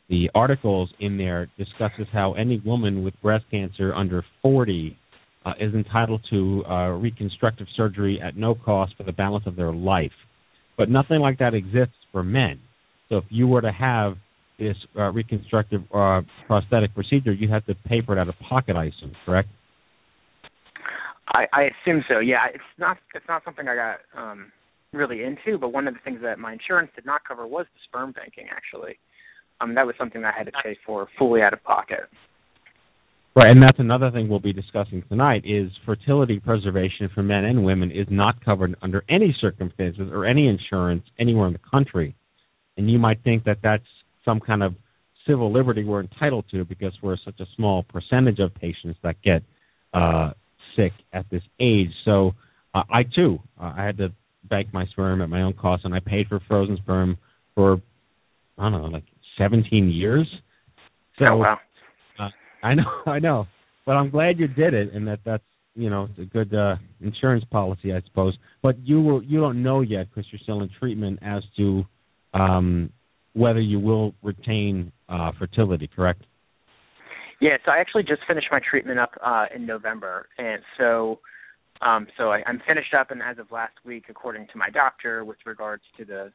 the 0.08 0.30
articles 0.34 0.90
in 1.00 1.18
there 1.18 1.48
discusses 1.58 2.06
how 2.12 2.34
any 2.34 2.60
woman 2.64 3.02
with 3.02 3.14
breast 3.22 3.44
cancer 3.50 3.94
under 3.94 4.24
40 4.42 4.96
uh, 5.44 5.52
is 5.60 5.74
entitled 5.74 6.20
to 6.30 6.64
uh, 6.68 6.90
reconstructive 6.90 7.66
surgery 7.76 8.20
at 8.22 8.36
no 8.36 8.54
cost 8.54 8.94
for 8.96 9.02
the 9.02 9.12
balance 9.12 9.44
of 9.46 9.56
their 9.56 9.72
life. 9.72 10.12
But 10.76 10.90
nothing 10.90 11.20
like 11.20 11.38
that 11.38 11.54
exists 11.54 11.96
for 12.12 12.22
men. 12.22 12.60
So 13.08 13.18
if 13.18 13.24
you 13.30 13.46
were 13.46 13.60
to 13.60 13.72
have 13.72 14.14
this 14.58 14.76
uh, 14.96 15.10
reconstructive 15.12 15.82
uh, 15.92 16.22
prosthetic 16.46 16.94
procedure, 16.94 17.32
you 17.32 17.48
have 17.48 17.64
to 17.66 17.74
pay 17.74 18.02
for 18.04 18.16
it 18.16 18.20
out 18.20 18.28
of 18.28 18.34
pocket, 18.48 18.76
I 18.76 18.86
assume, 18.86 19.12
correct? 19.24 19.48
I, 21.28 21.46
I 21.52 21.62
assume 21.62 22.04
so. 22.08 22.20
Yeah, 22.20 22.46
it's 22.52 22.62
not 22.78 22.98
it's 23.14 23.26
not 23.28 23.42
something 23.44 23.66
I 23.68 23.74
got 23.74 23.98
um, 24.16 24.52
really 24.92 25.22
into, 25.22 25.58
but 25.58 25.72
one 25.72 25.88
of 25.88 25.94
the 25.94 26.00
things 26.04 26.20
that 26.22 26.38
my 26.38 26.52
insurance 26.52 26.90
did 26.94 27.04
not 27.04 27.22
cover 27.26 27.46
was 27.46 27.66
the 27.74 27.80
sperm 27.88 28.12
banking. 28.12 28.46
Actually, 28.50 28.98
um, 29.60 29.74
that 29.74 29.86
was 29.86 29.94
something 29.98 30.24
I 30.24 30.32
had 30.36 30.46
to 30.46 30.52
pay 30.62 30.76
for 30.84 31.08
fully 31.18 31.42
out 31.42 31.52
of 31.52 31.62
pocket. 31.64 32.00
Right, 33.34 33.50
and 33.50 33.62
that's 33.62 33.78
another 33.78 34.10
thing 34.10 34.28
we'll 34.28 34.40
be 34.40 34.54
discussing 34.54 35.02
tonight 35.10 35.42
is 35.44 35.70
fertility 35.84 36.40
preservation 36.40 37.10
for 37.14 37.22
men 37.22 37.44
and 37.44 37.64
women 37.64 37.90
is 37.90 38.06
not 38.10 38.42
covered 38.42 38.74
under 38.80 39.04
any 39.10 39.36
circumstances 39.40 40.08
or 40.10 40.24
any 40.24 40.48
insurance 40.48 41.02
anywhere 41.18 41.46
in 41.46 41.52
the 41.52 41.60
country. 41.70 42.14
And 42.78 42.90
you 42.90 42.98
might 42.98 43.22
think 43.24 43.44
that 43.44 43.58
that's 43.62 43.84
some 44.24 44.40
kind 44.40 44.62
of 44.62 44.74
civil 45.26 45.52
liberty 45.52 45.84
we're 45.84 46.00
entitled 46.00 46.46
to 46.52 46.64
because 46.64 46.94
we're 47.02 47.18
such 47.24 47.38
a 47.40 47.46
small 47.56 47.82
percentage 47.82 48.38
of 48.38 48.54
patients 48.54 48.98
that 49.02 49.20
get 49.22 49.42
uh, 49.92 50.30
sick 50.74 50.92
at 51.12 51.28
this 51.30 51.42
age. 51.60 51.90
So 52.06 52.32
uh, 52.74 52.84
I 52.90 53.02
too, 53.02 53.38
uh, 53.60 53.74
I 53.76 53.84
had 53.84 53.98
to 53.98 54.12
bank 54.44 54.68
my 54.72 54.86
sperm 54.86 55.20
at 55.20 55.28
my 55.28 55.42
own 55.42 55.52
cost, 55.52 55.84
and 55.84 55.94
I 55.94 56.00
paid 56.00 56.28
for 56.28 56.40
frozen 56.48 56.78
sperm 56.78 57.18
for 57.54 57.82
I 58.58 58.70
don't 58.70 58.80
know, 58.80 58.88
like 58.88 59.04
17 59.38 59.90
years. 59.90 60.26
So 61.18 61.26
oh, 61.30 61.36
wow. 61.38 61.58
uh, 62.18 62.28
I 62.62 62.74
know, 62.74 62.84
I 63.06 63.18
know, 63.18 63.46
but 63.84 63.92
I'm 63.92 64.10
glad 64.10 64.38
you 64.38 64.48
did 64.48 64.74
it, 64.74 64.92
and 64.92 65.06
that 65.08 65.20
that's 65.24 65.42
you 65.74 65.90
know 65.90 66.08
a 66.18 66.24
good 66.24 66.54
uh, 66.54 66.76
insurance 67.00 67.44
policy, 67.50 67.92
I 67.92 68.00
suppose. 68.06 68.36
But 68.62 68.78
you 68.80 69.00
will 69.00 69.22
you 69.22 69.40
don't 69.40 69.62
know 69.62 69.80
yet 69.80 70.08
because 70.08 70.30
you're 70.30 70.40
still 70.42 70.62
in 70.62 70.70
treatment 70.78 71.20
as 71.22 71.42
to 71.56 71.84
um, 72.34 72.90
whether 73.34 73.60
you 73.60 73.78
will 73.78 74.14
retain 74.22 74.92
uh, 75.08 75.32
fertility, 75.38 75.88
correct? 75.94 76.22
Yeah, 77.40 77.58
so 77.64 77.70
I 77.70 77.78
actually 77.78 78.02
just 78.02 78.22
finished 78.26 78.48
my 78.50 78.60
treatment 78.68 78.98
up 78.98 79.12
uh, 79.22 79.44
in 79.54 79.66
November, 79.66 80.26
and 80.38 80.62
so 80.78 81.20
um, 81.82 82.06
so 82.16 82.32
I, 82.32 82.42
I'm 82.46 82.60
finished 82.66 82.94
up, 82.94 83.10
and 83.10 83.22
as 83.22 83.38
of 83.38 83.50
last 83.50 83.74
week, 83.84 84.04
according 84.08 84.46
to 84.52 84.58
my 84.58 84.70
doctor, 84.70 85.24
with 85.24 85.38
regards 85.44 85.82
to 85.98 86.04
the 86.04 86.32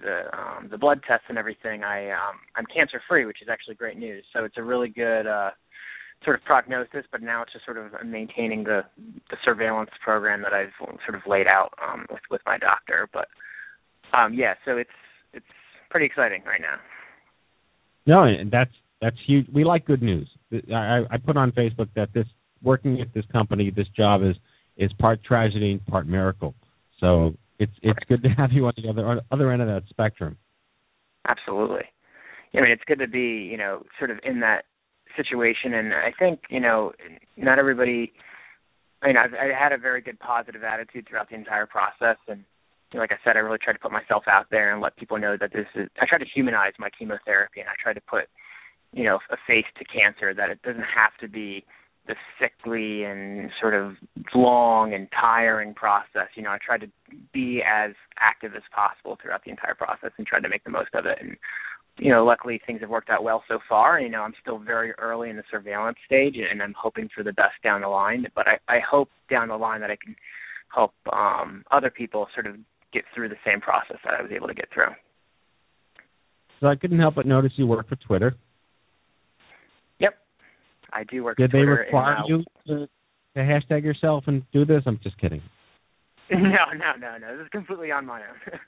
the 0.00 0.24
um, 0.36 0.68
the 0.70 0.78
blood 0.78 1.00
tests 1.06 1.26
and 1.28 1.38
everything, 1.38 1.84
I 1.84 2.10
um, 2.10 2.36
I'm 2.56 2.66
cancer 2.66 3.00
free, 3.08 3.26
which 3.26 3.42
is 3.42 3.48
actually 3.50 3.74
great 3.74 3.98
news. 3.98 4.24
So 4.32 4.44
it's 4.44 4.56
a 4.58 4.62
really 4.62 4.88
good 4.88 5.26
uh, 5.26 5.50
sort 6.24 6.36
of 6.36 6.44
prognosis. 6.44 7.04
But 7.10 7.22
now 7.22 7.42
it's 7.42 7.52
just 7.52 7.64
sort 7.64 7.78
of 7.78 7.92
maintaining 8.04 8.64
the 8.64 8.82
the 9.30 9.36
surveillance 9.44 9.90
program 10.02 10.42
that 10.42 10.52
I've 10.52 10.72
sort 10.78 11.14
of 11.14 11.22
laid 11.26 11.46
out 11.46 11.72
um, 11.82 12.06
with 12.10 12.22
with 12.30 12.40
my 12.46 12.58
doctor. 12.58 13.08
But 13.12 13.28
um, 14.16 14.34
yeah, 14.34 14.54
so 14.64 14.76
it's 14.76 14.90
it's 15.32 15.46
pretty 15.90 16.06
exciting 16.06 16.42
right 16.44 16.60
now. 16.60 16.78
No, 18.06 18.22
and 18.22 18.50
that's 18.50 18.72
that's 19.00 19.16
huge. 19.26 19.46
We 19.52 19.64
like 19.64 19.84
good 19.84 20.02
news. 20.02 20.28
I, 20.72 21.02
I 21.10 21.16
put 21.18 21.36
on 21.36 21.52
Facebook 21.52 21.88
that 21.96 22.12
this 22.14 22.26
working 22.62 23.00
at 23.00 23.12
this 23.14 23.24
company, 23.32 23.70
this 23.74 23.88
job 23.96 24.22
is 24.22 24.36
is 24.76 24.92
part 24.98 25.22
tragedy 25.24 25.80
part 25.88 26.06
miracle. 26.06 26.54
So 27.00 27.34
it's 27.58 27.72
it's 27.82 27.98
good 28.08 28.22
to 28.22 28.28
have 28.30 28.52
you 28.52 28.66
on 28.66 28.72
the 28.76 28.88
other 28.88 29.20
other 29.30 29.52
end 29.52 29.62
of 29.62 29.68
that 29.68 29.82
spectrum. 29.88 30.36
Absolutely. 31.28 31.84
I 32.54 32.60
mean, 32.60 32.70
it's 32.70 32.82
good 32.86 33.00
to 33.00 33.08
be 33.08 33.48
you 33.50 33.56
know 33.56 33.82
sort 33.98 34.10
of 34.10 34.18
in 34.24 34.40
that 34.40 34.64
situation, 35.16 35.74
and 35.74 35.92
I 35.92 36.12
think 36.18 36.40
you 36.50 36.60
know 36.60 36.92
not 37.36 37.58
everybody. 37.58 38.12
I 39.02 39.08
mean, 39.08 39.16
I've, 39.16 39.34
I 39.34 39.52
had 39.58 39.72
a 39.72 39.78
very 39.78 40.00
good 40.00 40.18
positive 40.18 40.64
attitude 40.64 41.06
throughout 41.08 41.28
the 41.28 41.36
entire 41.36 41.66
process, 41.66 42.16
and 42.28 42.44
like 42.94 43.12
I 43.12 43.16
said, 43.24 43.36
I 43.36 43.40
really 43.40 43.58
tried 43.58 43.74
to 43.74 43.78
put 43.78 43.92
myself 43.92 44.24
out 44.26 44.46
there 44.50 44.72
and 44.72 44.80
let 44.80 44.96
people 44.96 45.18
know 45.18 45.36
that 45.38 45.52
this 45.52 45.66
is. 45.74 45.88
I 46.00 46.06
try 46.06 46.18
to 46.18 46.24
humanize 46.34 46.72
my 46.78 46.88
chemotherapy, 46.96 47.60
and 47.60 47.68
I 47.68 47.74
try 47.82 47.92
to 47.92 48.00
put 48.00 48.24
you 48.92 49.04
know 49.04 49.18
a 49.30 49.36
face 49.46 49.66
to 49.78 49.84
cancer 49.84 50.32
that 50.34 50.50
it 50.50 50.62
doesn't 50.62 50.82
have 50.82 51.16
to 51.20 51.28
be 51.28 51.64
the 52.06 52.14
sickly 52.40 53.04
and 53.04 53.50
sort 53.60 53.74
of 53.74 53.94
long 54.34 54.94
and 54.94 55.08
tiring 55.18 55.74
process. 55.74 56.28
You 56.34 56.42
know, 56.42 56.50
I 56.50 56.58
tried 56.64 56.82
to 56.82 56.88
be 57.32 57.62
as 57.62 57.92
active 58.18 58.54
as 58.54 58.62
possible 58.74 59.18
throughout 59.20 59.44
the 59.44 59.50
entire 59.50 59.74
process 59.74 60.10
and 60.18 60.26
tried 60.26 60.42
to 60.42 60.48
make 60.48 60.64
the 60.64 60.70
most 60.70 60.94
of 60.94 61.06
it. 61.06 61.18
And 61.20 61.36
you 61.98 62.10
know, 62.10 62.24
luckily 62.24 62.60
things 62.66 62.80
have 62.82 62.90
worked 62.90 63.08
out 63.08 63.24
well 63.24 63.42
so 63.48 63.58
far. 63.68 64.00
You 64.00 64.10
know, 64.10 64.20
I'm 64.20 64.34
still 64.40 64.58
very 64.58 64.92
early 64.92 65.30
in 65.30 65.36
the 65.36 65.42
surveillance 65.50 65.96
stage, 66.04 66.36
and 66.36 66.62
I'm 66.62 66.74
hoping 66.78 67.08
for 67.14 67.22
the 67.22 67.32
best 67.32 67.54
down 67.64 67.80
the 67.80 67.88
line. 67.88 68.26
But 68.34 68.46
I, 68.46 68.58
I 68.68 68.80
hope 68.80 69.08
down 69.30 69.48
the 69.48 69.56
line 69.56 69.80
that 69.80 69.90
I 69.90 69.96
can 69.96 70.14
help 70.74 70.92
um, 71.12 71.64
other 71.70 71.90
people 71.90 72.26
sort 72.34 72.46
of 72.46 72.56
get 72.92 73.04
through 73.14 73.30
the 73.30 73.36
same 73.46 73.60
process 73.60 73.96
that 74.04 74.14
I 74.18 74.22
was 74.22 74.30
able 74.34 74.48
to 74.48 74.54
get 74.54 74.68
through. 74.72 74.92
So 76.60 76.66
I 76.66 76.76
couldn't 76.76 76.98
help 76.98 77.14
but 77.14 77.26
notice 77.26 77.52
you 77.56 77.66
work 77.66 77.88
for 77.88 77.96
Twitter. 77.96 78.34
I 80.96 81.04
do 81.04 81.24
work. 81.24 81.36
Did 81.36 81.52
they 81.52 81.58
require 81.58 82.16
you 82.26 82.42
to, 82.68 82.86
to 83.34 83.40
hashtag 83.40 83.84
yourself 83.84 84.24
and 84.26 84.42
do 84.52 84.64
this? 84.64 84.82
I'm 84.86 84.98
just 85.02 85.18
kidding. 85.18 85.42
no, 86.30 86.38
no, 86.38 86.92
no, 86.98 87.18
no. 87.18 87.36
This 87.36 87.44
is 87.44 87.50
completely 87.52 87.90
on 87.90 88.06
my 88.06 88.20
own. 88.20 88.50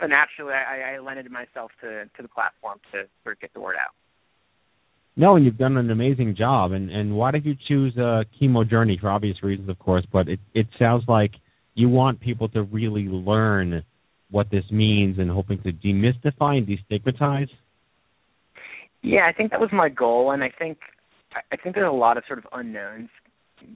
but 0.00 0.08
naturally, 0.08 0.52
I, 0.52 0.94
I 0.94 0.98
lended 0.98 1.30
myself 1.30 1.70
to 1.80 2.04
to 2.04 2.22
the 2.22 2.28
platform 2.28 2.80
to 2.92 3.04
sort 3.22 3.36
of 3.36 3.40
get 3.40 3.54
the 3.54 3.60
word 3.60 3.76
out. 3.80 3.94
No, 5.14 5.36
and 5.36 5.44
you've 5.44 5.58
done 5.58 5.76
an 5.76 5.90
amazing 5.90 6.34
job. 6.36 6.72
And 6.72 6.90
and 6.90 7.16
why 7.16 7.30
did 7.30 7.46
you 7.46 7.54
choose 7.68 7.96
a 7.96 8.24
chemo 8.40 8.68
journey 8.68 8.98
for 9.00 9.08
obvious 9.08 9.42
reasons, 9.42 9.68
of 9.68 9.78
course? 9.78 10.04
But 10.12 10.28
it 10.28 10.40
it 10.54 10.66
sounds 10.78 11.04
like 11.06 11.30
you 11.74 11.88
want 11.88 12.20
people 12.20 12.48
to 12.50 12.64
really 12.64 13.04
learn 13.04 13.84
what 14.30 14.50
this 14.50 14.64
means 14.70 15.18
and 15.18 15.30
hoping 15.30 15.62
to 15.62 15.72
demystify 15.72 16.58
and 16.58 16.66
destigmatize. 16.66 17.48
Yeah, 19.02 19.26
I 19.28 19.32
think 19.32 19.50
that 19.50 19.60
was 19.60 19.70
my 19.72 19.88
goal, 19.88 20.30
and 20.30 20.42
I 20.42 20.50
think 20.58 20.78
I 21.50 21.56
think 21.56 21.74
there's 21.74 21.88
a 21.88 21.94
lot 21.94 22.16
of 22.16 22.24
sort 22.26 22.38
of 22.38 22.46
unknowns 22.52 23.08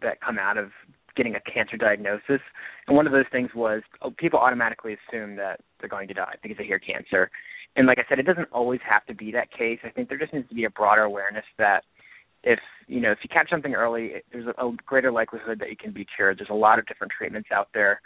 that 0.03 0.21
come 0.21 0.39
out 0.39 0.59
of 0.59 0.71
getting 1.17 1.35
a 1.35 1.41
cancer 1.41 1.77
diagnosis. 1.77 2.41
And 2.87 2.97
one 2.97 3.07
of 3.07 3.13
those 3.13 3.25
things 3.33 3.51
was 3.55 3.83
oh, 4.03 4.13
people 4.17 4.39
automatically 4.39 4.95
assume 4.95 5.37
that 5.37 5.61
they're 5.81 5.89
going 5.89 6.09
to 6.09 6.15
die 6.15 6.35
because 6.43 6.59
they 6.59 6.65
hear 6.65 6.79
cancer. 6.79 7.31
And 7.77 7.87
like 7.87 7.99
I 7.99 8.05
said, 8.09 8.19
it 8.19 8.27
doesn't 8.27 8.49
always 8.53 8.81
have 8.89 9.05
to 9.07 9.15
be 9.15 9.33
that 9.33 9.51
case. 9.51 9.79
I 9.85 9.91
think 9.91 10.09
there 10.09 10.19
just 10.19 10.33
needs 10.33 10.49
to 10.49 10.55
be 10.55 10.65
a 10.65 10.71
broader 10.71 11.03
awareness 11.03 11.45
that 11.59 11.85
if 12.43 12.59
you 12.87 13.01
know 13.01 13.11
if 13.11 13.19
you 13.23 13.29
catch 13.33 13.51
something 13.51 13.75
early, 13.75 14.23
there's 14.33 14.47
a, 14.47 14.65
a 14.65 14.77
greater 14.87 15.11
likelihood 15.11 15.59
that 15.61 15.71
you 15.71 15.77
can 15.77 15.93
be 15.93 16.07
cured. 16.17 16.39
There's 16.39 16.51
a 16.51 16.55
lot 16.55 16.79
of 16.79 16.87
different 16.87 17.13
treatments 17.17 17.49
out 17.53 17.69
there 17.75 18.01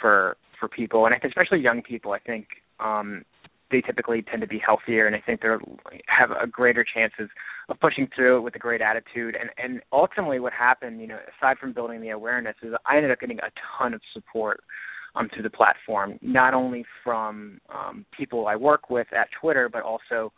for 0.00 0.36
for 0.58 0.68
people, 0.68 1.06
and 1.06 1.14
especially 1.24 1.60
young 1.60 1.82
people. 1.82 2.12
I 2.12 2.18
think 2.18 2.46
um, 2.78 3.24
they 3.70 3.80
typically 3.80 4.22
tend 4.22 4.40
to 4.42 4.48
be 4.48 4.58
healthier, 4.58 5.06
and 5.06 5.14
I 5.14 5.20
think 5.20 5.42
they 5.42 5.48
have 6.06 6.30
a 6.30 6.46
greater 6.46 6.84
chances 6.84 7.28
of 7.68 7.78
pushing 7.80 8.08
through 8.14 8.38
it 8.38 8.40
with 8.40 8.54
a 8.56 8.58
great 8.58 8.80
attitude. 8.80 9.36
And 9.40 9.50
and 9.62 9.82
ultimately, 9.92 10.40
what 10.40 10.52
happened, 10.52 11.00
you 11.00 11.06
know, 11.06 11.18
aside 11.38 11.58
from 11.58 11.72
building 11.72 12.00
the 12.00 12.10
awareness, 12.10 12.56
is 12.62 12.72
I 12.86 12.96
ended 12.96 13.10
up 13.10 13.20
getting 13.20 13.38
a 13.38 13.50
ton 13.78 13.94
of 13.94 14.00
support 14.12 14.60
um, 15.14 15.28
through 15.32 15.42
the 15.42 15.50
platform, 15.50 16.18
not 16.22 16.54
only 16.54 16.84
from 17.04 17.60
um, 17.74 18.04
people 18.16 18.46
I 18.46 18.56
work 18.56 18.90
with 18.90 19.06
at 19.12 19.28
Twitter, 19.40 19.68
but 19.68 19.82
also 19.82 20.32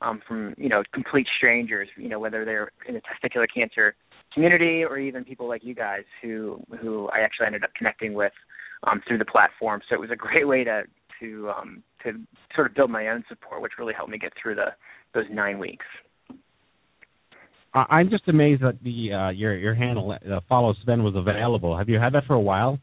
um, 0.00 0.20
from 0.26 0.54
you 0.56 0.68
know 0.68 0.82
complete 0.92 1.26
strangers. 1.36 1.88
You 1.96 2.08
know, 2.08 2.20
whether 2.20 2.44
they're 2.44 2.70
in 2.88 2.94
the 2.94 3.00
testicular 3.00 3.46
cancer 3.52 3.94
community 4.32 4.84
or 4.84 4.98
even 4.98 5.24
people 5.24 5.48
like 5.48 5.64
you 5.64 5.74
guys 5.74 6.04
who 6.22 6.62
who 6.80 7.08
I 7.08 7.20
actually 7.20 7.46
ended 7.46 7.64
up 7.64 7.70
connecting 7.76 8.14
with 8.14 8.32
um, 8.84 9.02
through 9.06 9.18
the 9.18 9.24
platform. 9.24 9.80
So 9.88 9.94
it 9.94 10.00
was 10.00 10.10
a 10.10 10.16
great 10.16 10.46
way 10.46 10.64
to 10.64 10.82
to 11.20 11.50
um, 11.50 11.82
to 12.04 12.12
sort 12.54 12.68
of 12.68 12.74
build 12.74 12.90
my 12.90 13.08
own 13.08 13.24
support, 13.28 13.62
which 13.62 13.72
really 13.78 13.94
helped 13.94 14.10
me 14.10 14.18
get 14.18 14.32
through 14.40 14.54
the 14.56 14.66
those 15.14 15.24
nine 15.30 15.58
weeks. 15.58 15.86
I'm 17.74 18.08
just 18.08 18.26
amazed 18.28 18.62
that 18.62 18.82
the 18.82 19.12
uh, 19.12 19.28
your 19.30 19.56
your 19.56 19.74
handle 19.74 20.10
uh, 20.12 20.40
follow 20.48 20.74
Sven 20.82 21.02
was 21.02 21.14
available. 21.16 21.76
Have 21.76 21.88
you 21.88 21.98
had 22.00 22.12
that 22.14 22.24
for 22.26 22.34
a 22.34 22.40
while? 22.40 22.78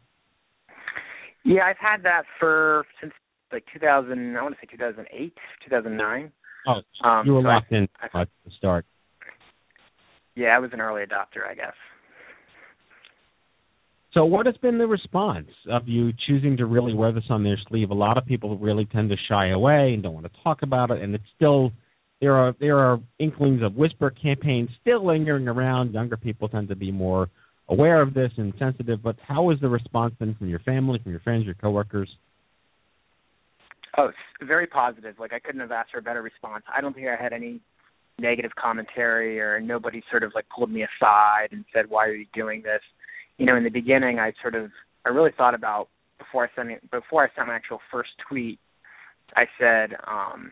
Yeah, 1.43 1.63
I've 1.65 1.77
had 1.79 2.03
that 2.03 2.23
for 2.39 2.85
since 3.01 3.13
like 3.51 3.63
2000. 3.73 4.35
I 4.37 4.41
want 4.41 4.55
to 4.55 4.59
say 4.61 4.71
2008, 4.71 5.33
2009. 5.65 6.31
Oh, 6.67 6.81
Um, 7.07 7.25
you 7.25 7.33
were 7.33 7.41
so 7.41 7.47
locked 7.47 7.71
I- 7.71 7.75
in 7.75 7.89
I- 8.13 8.21
at 8.21 8.29
the 8.43 8.51
start. 8.51 8.85
Yeah, 10.35 10.55
I 10.55 10.59
was 10.59 10.71
an 10.73 10.81
early 10.81 11.03
adopter, 11.03 11.47
I 11.47 11.53
guess. 11.53 11.75
So, 14.15 14.23
what 14.23 14.45
has 14.45 14.55
been 14.57 14.77
the 14.77 14.87
response 14.87 15.49
of 15.69 15.89
you 15.89 16.13
choosing 16.25 16.55
to 16.57 16.65
really 16.65 16.93
wear 16.93 17.11
this 17.11 17.25
on 17.29 17.43
their 17.43 17.57
sleeve? 17.67 17.89
A 17.89 17.93
lot 17.93 18.17
of 18.17 18.25
people 18.25 18.57
really 18.57 18.85
tend 18.85 19.09
to 19.09 19.17
shy 19.27 19.49
away 19.49 19.91
and 19.93 20.01
don't 20.01 20.13
want 20.13 20.25
to 20.25 20.41
talk 20.41 20.61
about 20.61 20.89
it, 20.89 21.01
and 21.01 21.13
it's 21.13 21.25
still 21.35 21.73
there 22.21 22.33
are 22.33 22.55
there 22.61 22.79
are 22.79 22.97
inklings 23.19 23.61
of 23.61 23.75
whisper 23.75 24.09
campaigns 24.09 24.69
still 24.79 25.05
lingering 25.05 25.49
around. 25.49 25.93
Younger 25.93 26.15
people 26.15 26.47
tend 26.47 26.69
to 26.69 26.77
be 26.77 26.93
more 26.93 27.29
aware 27.67 28.01
of 28.01 28.13
this 28.13 28.31
and 28.37 28.53
sensitive. 28.57 29.03
But 29.03 29.17
how 29.27 29.49
has 29.49 29.59
the 29.59 29.67
response 29.67 30.13
been 30.17 30.33
from 30.35 30.47
your 30.47 30.59
family, 30.59 30.97
from 31.03 31.11
your 31.11 31.19
friends, 31.19 31.43
your 31.43 31.55
coworkers? 31.55 32.09
Oh, 33.97 34.11
very 34.41 34.65
positive. 34.65 35.15
Like 35.19 35.33
I 35.33 35.39
couldn't 35.39 35.59
have 35.59 35.73
asked 35.73 35.91
for 35.91 35.97
a 35.97 36.01
better 36.01 36.21
response. 36.21 36.63
I 36.73 36.79
don't 36.79 36.93
think 36.93 37.07
I 37.07 37.21
had 37.21 37.33
any 37.33 37.59
negative 38.17 38.51
commentary 38.55 39.41
or 39.41 39.59
nobody 39.59 40.01
sort 40.09 40.23
of 40.23 40.31
like 40.33 40.45
pulled 40.55 40.71
me 40.71 40.83
aside 40.83 41.49
and 41.51 41.65
said, 41.73 41.89
"Why 41.89 42.05
are 42.05 42.13
you 42.13 42.27
doing 42.33 42.61
this?" 42.61 42.81
You 43.37 43.45
know, 43.45 43.55
in 43.55 43.63
the 43.63 43.69
beginning, 43.69 44.19
I 44.19 44.33
sort 44.41 44.55
of 44.55 44.71
I 45.05 45.09
really 45.09 45.31
thought 45.35 45.53
about 45.53 45.89
before 46.17 46.45
I 46.45 46.55
sent 46.55 46.71
it, 46.71 46.91
before 46.91 47.23
I 47.23 47.35
sent 47.35 47.47
my 47.47 47.55
actual 47.55 47.79
first 47.91 48.11
tweet. 48.27 48.59
I 49.35 49.45
said, 49.59 49.97
um, 50.07 50.51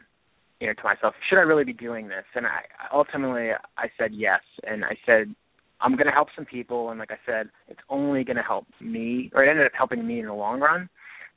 you 0.59 0.67
know, 0.67 0.73
to 0.73 0.83
myself, 0.83 1.13
should 1.29 1.37
I 1.37 1.41
really 1.41 1.63
be 1.63 1.73
doing 1.73 2.07
this? 2.07 2.25
And 2.35 2.45
I 2.45 2.61
ultimately 2.93 3.49
I 3.77 3.87
said 3.97 4.11
yes, 4.13 4.41
and 4.67 4.83
I 4.83 4.97
said 5.05 5.33
I'm 5.81 5.95
going 5.95 6.07
to 6.07 6.13
help 6.13 6.29
some 6.35 6.45
people, 6.45 6.89
and 6.89 6.99
like 6.99 7.11
I 7.11 7.17
said, 7.25 7.49
it's 7.67 7.81
only 7.89 8.23
going 8.23 8.37
to 8.37 8.43
help 8.43 8.65
me, 8.79 9.29
or 9.35 9.43
it 9.43 9.49
ended 9.49 9.65
up 9.65 9.73
helping 9.77 10.05
me 10.07 10.19
in 10.19 10.25
the 10.27 10.33
long 10.33 10.61
run. 10.61 10.89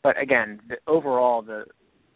But 0.03 0.21
again, 0.21 0.61
the, 0.69 0.77
overall, 0.87 1.43
the 1.43 1.65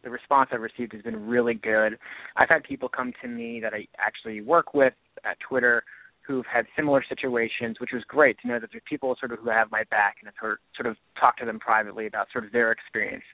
the 0.03 0.11
response 0.11 0.49
I've 0.53 0.61
received 0.61 0.95
has 0.95 1.03
been 1.03 1.27
really 1.27 1.55
good. 1.55 1.99
I've 2.37 2.49
had 2.49 2.62
people 2.62 2.88
come 2.88 3.12
to 3.21 3.29
me 3.29 3.61
that 3.61 3.75
I 3.75 3.87
actually 3.99 4.40
work 4.40 4.73
with 4.73 4.95
at 5.25 5.37
Twitter 5.47 5.83
who've 6.26 6.46
had 6.46 6.66
similar 6.76 7.04
situations, 7.09 7.80
which 7.80 7.90
was 7.92 8.02
great 8.06 8.38
to 8.40 8.48
know 8.48 8.59
that 8.61 8.70
there's 8.72 8.83
people 8.88 9.16
sort 9.18 9.33
of 9.33 9.38
who 9.40 9.50
have 9.50 9.70
my 9.70 9.85
back 9.90 10.16
and 10.22 10.33
heard, 10.37 10.59
sort 10.76 10.87
of 10.87 10.96
talk 11.18 11.37
to 11.38 11.44
them 11.44 11.59
privately 11.59 12.06
about 12.06 12.26
sort 12.33 12.44
of 12.44 12.52
their 12.52 12.72
experience. 12.72 13.24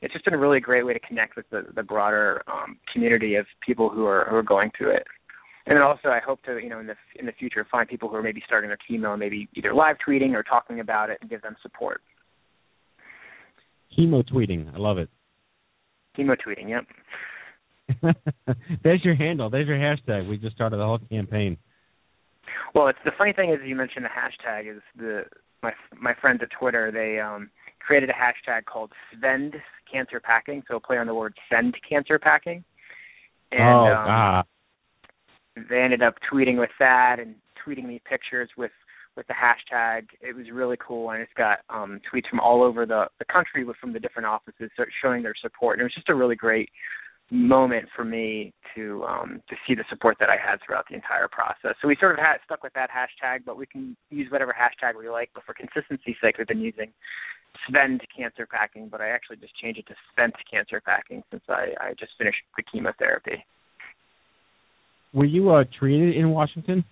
It's 0.00 0.12
just 0.12 0.24
been 0.24 0.34
a 0.34 0.38
really 0.38 0.60
great 0.60 0.86
way 0.86 0.92
to 0.92 1.00
connect 1.00 1.36
with 1.36 1.48
the, 1.50 1.66
the 1.74 1.82
broader 1.82 2.42
um, 2.46 2.78
community 2.92 3.34
of 3.34 3.46
people 3.66 3.88
who 3.88 4.06
are 4.06 4.26
who 4.30 4.36
are 4.36 4.42
going 4.42 4.70
through 4.76 4.92
it. 4.92 5.06
And 5.66 5.76
then 5.76 5.82
also, 5.82 6.08
I 6.08 6.20
hope 6.24 6.42
to, 6.44 6.58
you 6.58 6.70
know, 6.70 6.78
in 6.78 6.86
the 6.86 6.94
in 7.16 7.26
the 7.26 7.32
future, 7.32 7.66
find 7.70 7.88
people 7.88 8.08
who 8.08 8.14
are 8.14 8.22
maybe 8.22 8.42
starting 8.46 8.70
their 8.70 8.78
chemo, 8.88 9.10
and 9.10 9.20
maybe 9.20 9.48
either 9.54 9.74
live 9.74 9.96
tweeting 10.06 10.32
or 10.32 10.42
talking 10.42 10.80
about 10.80 11.10
it, 11.10 11.18
and 11.20 11.28
give 11.28 11.42
them 11.42 11.56
support. 11.62 12.00
Chemo 13.96 14.22
tweeting, 14.26 14.72
I 14.72 14.78
love 14.78 14.98
it. 14.98 15.10
Chemo 16.16 16.36
tweeting, 16.36 16.70
yep. 16.70 16.86
There's 18.82 19.04
your 19.04 19.14
handle. 19.14 19.50
There's 19.50 19.66
your 19.66 19.78
hashtag. 19.78 20.28
We 20.28 20.36
just 20.36 20.54
started 20.54 20.76
the 20.76 20.84
whole 20.84 21.00
campaign. 21.10 21.56
Well, 22.74 22.88
it's 22.88 22.98
the 23.04 23.12
funny 23.16 23.32
thing 23.32 23.50
is 23.50 23.58
you 23.64 23.76
mentioned 23.76 24.04
the 24.04 24.08
hashtag 24.08 24.70
is 24.70 24.82
the 24.96 25.22
my 25.62 25.72
my 26.00 26.14
friends 26.20 26.40
at 26.42 26.48
Twitter 26.58 26.90
they 26.92 27.20
um 27.20 27.50
created 27.80 28.10
a 28.10 28.12
hashtag 28.12 28.64
called 28.66 28.92
Svend 29.14 29.54
Cancer 29.90 30.20
Packing, 30.20 30.62
so 30.68 30.76
a 30.76 30.80
play 30.80 30.98
on 30.98 31.06
the 31.06 31.14
word 31.14 31.34
send 31.50 31.74
cancer 31.88 32.18
packing. 32.18 32.62
And 33.50 33.62
oh, 33.62 33.86
um, 33.86 34.06
ah. 34.08 34.42
they 35.70 35.80
ended 35.80 36.02
up 36.02 36.14
tweeting 36.30 36.58
with 36.58 36.70
that 36.78 37.16
and 37.18 37.34
tweeting 37.66 37.86
me 37.86 38.00
pictures 38.08 38.50
with 38.56 38.72
with 39.16 39.26
the 39.26 39.34
hashtag. 39.34 40.06
It 40.20 40.36
was 40.36 40.46
really 40.52 40.76
cool, 40.86 41.10
and 41.10 41.22
it's 41.22 41.32
got 41.36 41.58
um, 41.70 42.00
tweets 42.12 42.28
from 42.28 42.40
all 42.40 42.62
over 42.62 42.84
the 42.84 43.06
the 43.18 43.24
country 43.24 43.64
with 43.64 43.76
from 43.76 43.92
the 43.92 44.00
different 44.00 44.26
offices 44.26 44.70
showing 45.02 45.22
their 45.22 45.34
support. 45.40 45.78
And 45.78 45.80
it 45.80 45.84
was 45.84 45.94
just 45.94 46.10
a 46.10 46.14
really 46.14 46.36
great 46.36 46.68
moment 47.30 47.88
for 47.94 48.04
me 48.04 48.52
to 48.74 49.04
um, 49.04 49.42
to 49.48 49.56
see 49.66 49.74
the 49.74 49.84
support 49.90 50.16
that 50.20 50.30
I 50.30 50.36
had 50.36 50.58
throughout 50.64 50.86
the 50.88 50.94
entire 50.94 51.28
process. 51.28 51.76
So 51.82 51.88
we 51.88 51.96
sort 52.00 52.12
of 52.12 52.24
had 52.24 52.38
stuck 52.44 52.62
with 52.62 52.72
that 52.74 52.88
hashtag, 52.90 53.40
but 53.44 53.56
we 53.56 53.66
can 53.66 53.96
use 54.10 54.30
whatever 54.30 54.54
hashtag 54.54 54.98
we 54.98 55.08
like. 55.08 55.30
But 55.34 55.44
for 55.44 55.54
consistency's 55.54 56.16
sake, 56.22 56.38
we've 56.38 56.46
been 56.46 56.60
using 56.60 56.90
Svend 57.68 58.00
Cancer 58.16 58.46
Packing, 58.50 58.88
but 58.88 59.00
I 59.00 59.08
actually 59.08 59.36
just 59.36 59.56
changed 59.56 59.78
it 59.80 59.86
to 59.88 59.94
Spent 60.12 60.34
Cancer 60.50 60.80
Packing 60.80 61.22
since 61.30 61.42
I, 61.48 61.72
I 61.80 61.90
just 61.98 62.12
finished 62.16 62.38
the 62.56 62.62
chemotherapy. 62.62 63.44
Were 65.12 65.24
you 65.24 65.50
uh, 65.50 65.64
treated 65.78 66.16
in 66.16 66.30
Washington? 66.30 66.84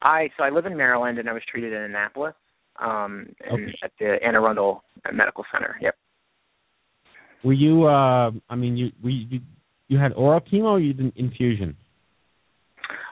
I 0.00 0.30
so 0.36 0.44
I 0.44 0.50
live 0.50 0.66
in 0.66 0.76
Maryland 0.76 1.18
and 1.18 1.28
I 1.28 1.32
was 1.32 1.42
treated 1.50 1.72
in 1.72 1.82
Annapolis, 1.82 2.34
um, 2.80 3.26
and 3.44 3.68
Okay. 3.68 3.78
at 3.82 3.92
the 3.98 4.16
Anne 4.24 4.34
Arundel 4.34 4.82
Medical 5.12 5.44
Center. 5.52 5.76
Yep. 5.80 5.94
Were 7.44 7.52
you? 7.52 7.86
Uh, 7.86 8.30
I 8.48 8.56
mean, 8.56 8.76
you 8.76 8.90
we 9.02 9.26
you, 9.30 9.40
you 9.88 9.98
had 9.98 10.12
oral 10.14 10.40
chemo. 10.40 10.72
or 10.72 10.80
You 10.80 10.92
did 10.92 11.12
infusion. 11.16 11.76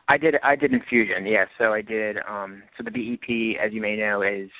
I 0.08 0.18
did 0.18 0.36
I 0.42 0.56
did 0.56 0.72
infusion, 0.72 1.26
yeah. 1.26 1.46
So 1.58 1.72
I 1.72 1.82
did 1.82 2.18
um 2.28 2.62
so 2.76 2.84
the 2.84 2.90
BEP 2.90 3.58
as 3.64 3.72
you 3.72 3.80
may 3.80 3.96
know 3.96 4.22
is 4.22 4.50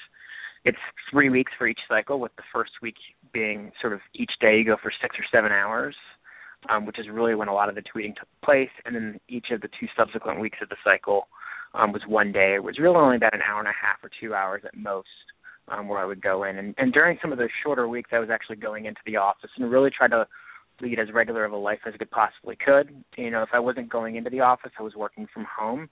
it's 0.65 0.79
three 1.11 1.31
weeks 1.31 1.53
for 1.57 1.69
each 1.69 1.79
cycle 1.89 2.19
with 2.19 2.35
the 2.37 2.43
first 2.53 2.73
week 2.83 2.97
being 3.33 3.71
sort 3.81 3.93
of 3.93 4.01
each 4.15 4.33
day 4.41 4.59
you 4.59 4.65
go 4.65 4.77
for 4.83 4.93
six 5.01 5.15
or 5.17 5.25
seven 5.33 5.53
hours, 5.53 5.95
um, 6.69 6.85
which 6.87 6.99
is 6.99 7.07
really 7.09 7.37
when 7.37 7.47
a 7.47 7.55
lot 7.55 7.69
of 7.69 7.77
the 7.77 7.83
tweeting 7.83 8.17
took 8.17 8.27
place, 8.45 8.71
and 8.85 8.97
then 8.97 9.21
each 9.29 9.47
of 9.53 9.61
the 9.61 9.69
two 9.79 9.87
subsequent 9.97 10.41
weeks 10.41 10.59
of 10.63 10.69
the 10.69 10.77
cycle 10.83 11.29
um 11.75 11.93
was 11.93 12.03
one 12.09 12.33
day. 12.33 12.55
It 12.55 12.65
was 12.65 12.79
really 12.81 12.97
only 12.97 13.17
about 13.17 13.35
an 13.35 13.43
hour 13.43 13.61
and 13.61 13.69
a 13.69 13.73
half 13.81 13.99
or 14.03 14.11
two 14.21 14.35
hours 14.35 14.63
at 14.65 14.77
most. 14.77 15.07
Um, 15.69 15.89
where 15.89 15.99
I 15.99 16.05
would 16.05 16.23
go 16.23 16.45
in, 16.45 16.59
and, 16.59 16.77
and 16.79 16.93
during 16.93 17.19
some 17.21 17.33
of 17.33 17.39
those 17.39 17.49
shorter 17.65 17.89
weeks, 17.89 18.11
I 18.13 18.21
was 18.21 18.31
actually 18.31 18.55
going 18.55 18.85
into 18.87 19.01
the 19.05 19.17
office 19.17 19.51
and 19.57 19.69
really 19.69 19.91
try 19.91 20.07
to 20.07 20.25
lead 20.81 21.01
as 21.01 21.13
regular 21.13 21.45
of 21.45 21.53
a 21.53 21.57
life 21.57 21.81
as 21.87 21.95
I 21.95 21.97
could 21.97 22.11
possibly 22.11 22.57
could. 22.57 22.95
You 23.17 23.31
know, 23.31 23.43
if 23.43 23.49
I 23.53 23.59
wasn't 23.59 23.89
going 23.89 24.15
into 24.15 24.31
the 24.31 24.41
office, 24.41 24.71
I 24.79 24.83
was 24.83 24.95
working 24.95 25.27
from 25.35 25.45
home, 25.45 25.89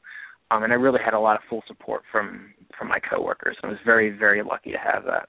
um, 0.51 0.63
and 0.63 0.73
I 0.73 0.77
really 0.77 1.01
had 1.05 1.15
a 1.15 1.19
lot 1.19 1.37
of 1.37 1.43
full 1.49 1.65
support 1.67 2.03
from 2.13 2.55
from 2.79 2.89
my 2.89 2.99
coworkers. 3.01 3.57
I 3.63 3.67
was 3.67 3.79
very 3.85 4.11
very 4.17 4.43
lucky 4.43 4.71
to 4.73 4.79
have 4.79 5.05
that. 5.05 5.29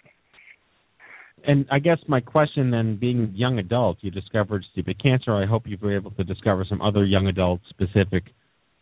And 1.47 1.65
I 1.71 1.79
guess 1.79 1.97
my 2.07 2.21
question 2.21 2.71
then, 2.71 2.97
being 2.97 3.31
young 3.35 3.59
adult, 3.59 3.97
you 4.01 4.09
discovered 4.09 4.63
stupid 4.71 5.01
cancer. 5.01 5.35
I 5.35 5.45
hope 5.45 5.67
you 5.67 5.77
were 5.79 5.95
able 5.95 6.11
to 6.11 6.23
discover 6.23 6.65
some 6.67 6.81
other 6.81 7.05
young 7.05 7.27
adult 7.27 7.61
specific 7.69 8.23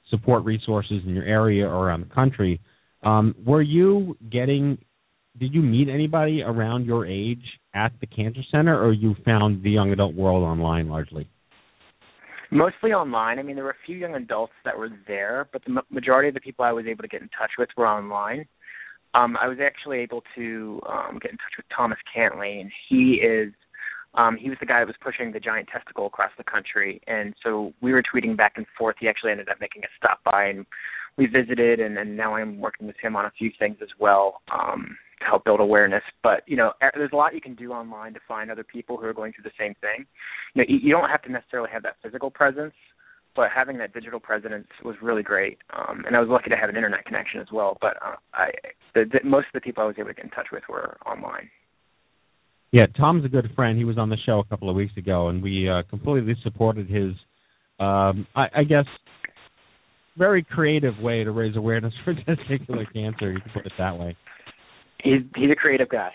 support 0.10 0.44
resources 0.46 1.02
in 1.06 1.14
your 1.14 1.26
area 1.26 1.68
or 1.68 1.88
around 1.88 2.02
the 2.02 2.14
country. 2.14 2.60
Um, 3.04 3.36
were 3.46 3.62
you 3.62 4.18
getting? 4.32 4.78
Did 5.40 5.54
you 5.54 5.64
meet 5.64 5.90
anybody 5.90 6.44
around 6.44 6.86
your 6.86 7.08
age 7.08 7.44
at 7.74 7.92
the 8.00 8.06
cancer 8.06 8.42
center, 8.52 8.80
or 8.80 8.94
you 8.94 9.16
found 9.26 9.64
the 9.64 9.72
young 9.72 9.92
adult 9.92 10.14
world 10.14 10.44
online 10.44 10.90
largely? 10.90 11.28
Mostly 12.52 12.92
online. 12.92 13.40
I 13.40 13.42
mean, 13.42 13.56
there 13.56 13.64
were 13.64 13.72
a 13.72 13.86
few 13.86 13.98
young 13.98 14.14
adults 14.14 14.54
that 14.64 14.78
were 14.78 14.90
there, 15.08 15.50
but 15.52 15.64
the 15.66 15.82
majority 15.90 16.28
of 16.28 16.36
the 16.36 16.40
people 16.40 16.64
I 16.64 16.72
was 16.72 16.86
able 16.86 17.02
to 17.02 17.08
get 17.08 17.24
in 17.24 17.30
touch 17.30 17.50
with 17.58 17.70
were 17.76 17.88
online. 17.88 18.46
Um, 19.16 19.36
I 19.42 19.48
was 19.48 19.58
actually 19.60 20.00
able 20.00 20.22
to 20.36 20.80
um, 20.88 21.18
get 21.20 21.32
in 21.32 21.38
touch 21.38 21.58
with 21.58 21.66
Thomas 21.76 21.98
Cantley, 22.16 22.62
and 22.62 22.72
he 22.88 23.20
is 23.24 23.54
um, 24.14 24.38
he 24.40 24.50
was 24.50 24.60
the 24.60 24.68
guy 24.68 24.80
that 24.82 24.88
was 24.88 24.96
pushing 25.02 25.32
the 25.32 25.40
giant 25.40 25.68
testicle 25.68 26.06
across 26.06 26.30
the 26.38 26.44
country, 26.44 27.02
and 27.08 27.34
so 27.44 27.74
we 27.82 27.92
were 27.92 28.04
tweeting 28.04 28.38
back 28.38 28.54
and 28.58 28.68
forth. 28.78 28.98
He 29.00 29.08
actually 29.08 29.32
ended 29.32 29.50
up 29.50 29.58
making 29.60 29.84
a 29.84 29.88
stop 29.98 30.20
by, 30.24 30.46
and 30.46 30.68
we 31.18 31.26
visited, 31.26 31.80
and, 31.80 31.98
and 31.98 32.16
now 32.16 32.36
I'm 32.36 32.60
working 32.60 32.86
with 32.86 32.98
him 33.02 33.16
on 33.16 33.26
a 33.26 33.32
few 33.32 33.52
things 33.58 33.78
as 33.82 33.90
well 34.00 34.42
um, 34.52 34.96
to 35.20 35.26
help 35.26 35.46
build 35.46 35.60
awareness. 35.60 36.04
But 36.22 36.44
you 36.48 36.58
know, 36.58 36.74
e- 36.84 36.94
there's 36.96 37.12
a 37.14 37.16
lot 37.16 37.34
you 37.34 37.42
can 37.42 37.56
do 37.56 37.72
online 37.72 38.14
to 38.14 38.20
find 38.28 38.52
other 38.52 38.64
people 38.64 38.98
who 38.98 39.06
are 39.06 39.14
going 39.14 39.34
through 39.34 39.44
the 39.44 39.58
same 39.60 39.76
thing. 39.82 40.06
You 40.54 40.62
know, 40.62 40.66
you 40.68 40.92
don't 40.92 41.10
have 41.10 41.22
to 41.24 41.32
necessarily 41.32 41.70
have 41.72 41.84
that 41.84 41.96
physical 42.04 42.30
presence, 42.30 42.74
but 43.36 43.50
having 43.54 43.78
that 43.80 43.94
digital 43.94 44.20
presence 44.20 44.68
was 44.84 44.96
really 45.02 45.24
great. 45.24 45.58
Um, 45.76 46.04
and 46.06 46.16
I 46.16 46.20
was 46.20 46.30
lucky 46.30 46.50
to 46.50 46.56
have 46.56 46.70
an 46.70 46.76
internet 46.76 47.06
connection 47.06 47.42
as 47.42 47.48
well. 47.52 47.78
But 47.82 47.98
uh, 48.06 48.16
I, 48.34 48.52
the, 48.94 49.06
the, 49.12 49.28
most 49.28 49.48
of 49.48 49.54
the 49.54 49.62
people 49.62 49.84
I 49.84 49.88
was 49.88 49.96
able 49.98 50.10
to 50.10 50.14
get 50.14 50.26
in 50.26 50.32
touch 50.32 50.48
with 50.52 50.64
were 50.70 50.98
online. 51.06 51.50
Yeah, 52.72 52.88
Tom's 52.98 53.24
a 53.24 53.30
good 53.30 53.52
friend. 53.56 53.78
He 53.78 53.86
was 53.86 54.00
on 54.00 54.10
the 54.10 54.18
show 54.26 54.40
a 54.40 54.44
couple 54.46 54.70
of 54.70 54.76
weeks 54.76 54.98
ago, 54.98 55.30
and 55.30 55.44
we 55.44 55.70
uh, 55.70 55.84
completely 55.90 56.36
supported 56.42 56.90
his, 56.90 57.14
um, 57.80 58.26
I, 58.36 58.48
I 58.56 58.64
guess, 58.64 58.86
very 60.18 60.44
creative 60.44 60.98
way 61.00 61.24
to 61.24 61.32
raise 61.32 61.56
awareness 61.56 61.94
for 62.04 62.14
testicular 62.14 62.92
cancer. 62.92 63.32
You 63.32 63.42
can 63.42 63.52
put 63.54 63.66
it 63.66 63.74
that 63.78 63.98
way. 63.98 64.16
He's 65.04 65.22
he's 65.36 65.52
a 65.52 65.56
creative 65.56 65.90
guy. 65.90 66.12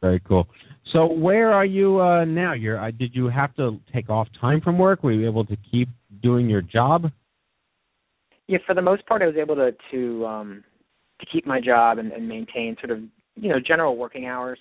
Very 0.00 0.20
cool. 0.20 0.46
So, 0.92 1.06
where 1.06 1.52
are 1.52 1.66
you 1.66 2.00
uh, 2.00 2.24
now? 2.24 2.54
You're. 2.54 2.82
Uh, 2.82 2.90
did 2.90 3.14
you 3.14 3.28
have 3.28 3.54
to 3.56 3.78
take 3.92 4.08
off 4.08 4.28
time 4.40 4.60
from 4.60 4.78
work? 4.78 5.02
Were 5.02 5.12
you 5.12 5.28
able 5.28 5.44
to 5.44 5.56
keep 5.70 5.88
doing 6.22 6.48
your 6.48 6.62
job? 6.62 7.10
yeah, 8.48 8.58
for 8.66 8.74
the 8.74 8.82
most 8.82 9.06
part, 9.06 9.22
I 9.22 9.26
was 9.26 9.36
able 9.36 9.54
to 9.56 9.72
to 9.92 10.26
um, 10.26 10.64
to 11.20 11.26
keep 11.30 11.46
my 11.46 11.60
job 11.60 11.98
and, 11.98 12.10
and 12.12 12.26
maintain 12.26 12.76
sort 12.80 12.90
of 12.90 13.00
you 13.36 13.50
know 13.50 13.60
general 13.64 13.96
working 13.96 14.26
hours 14.26 14.58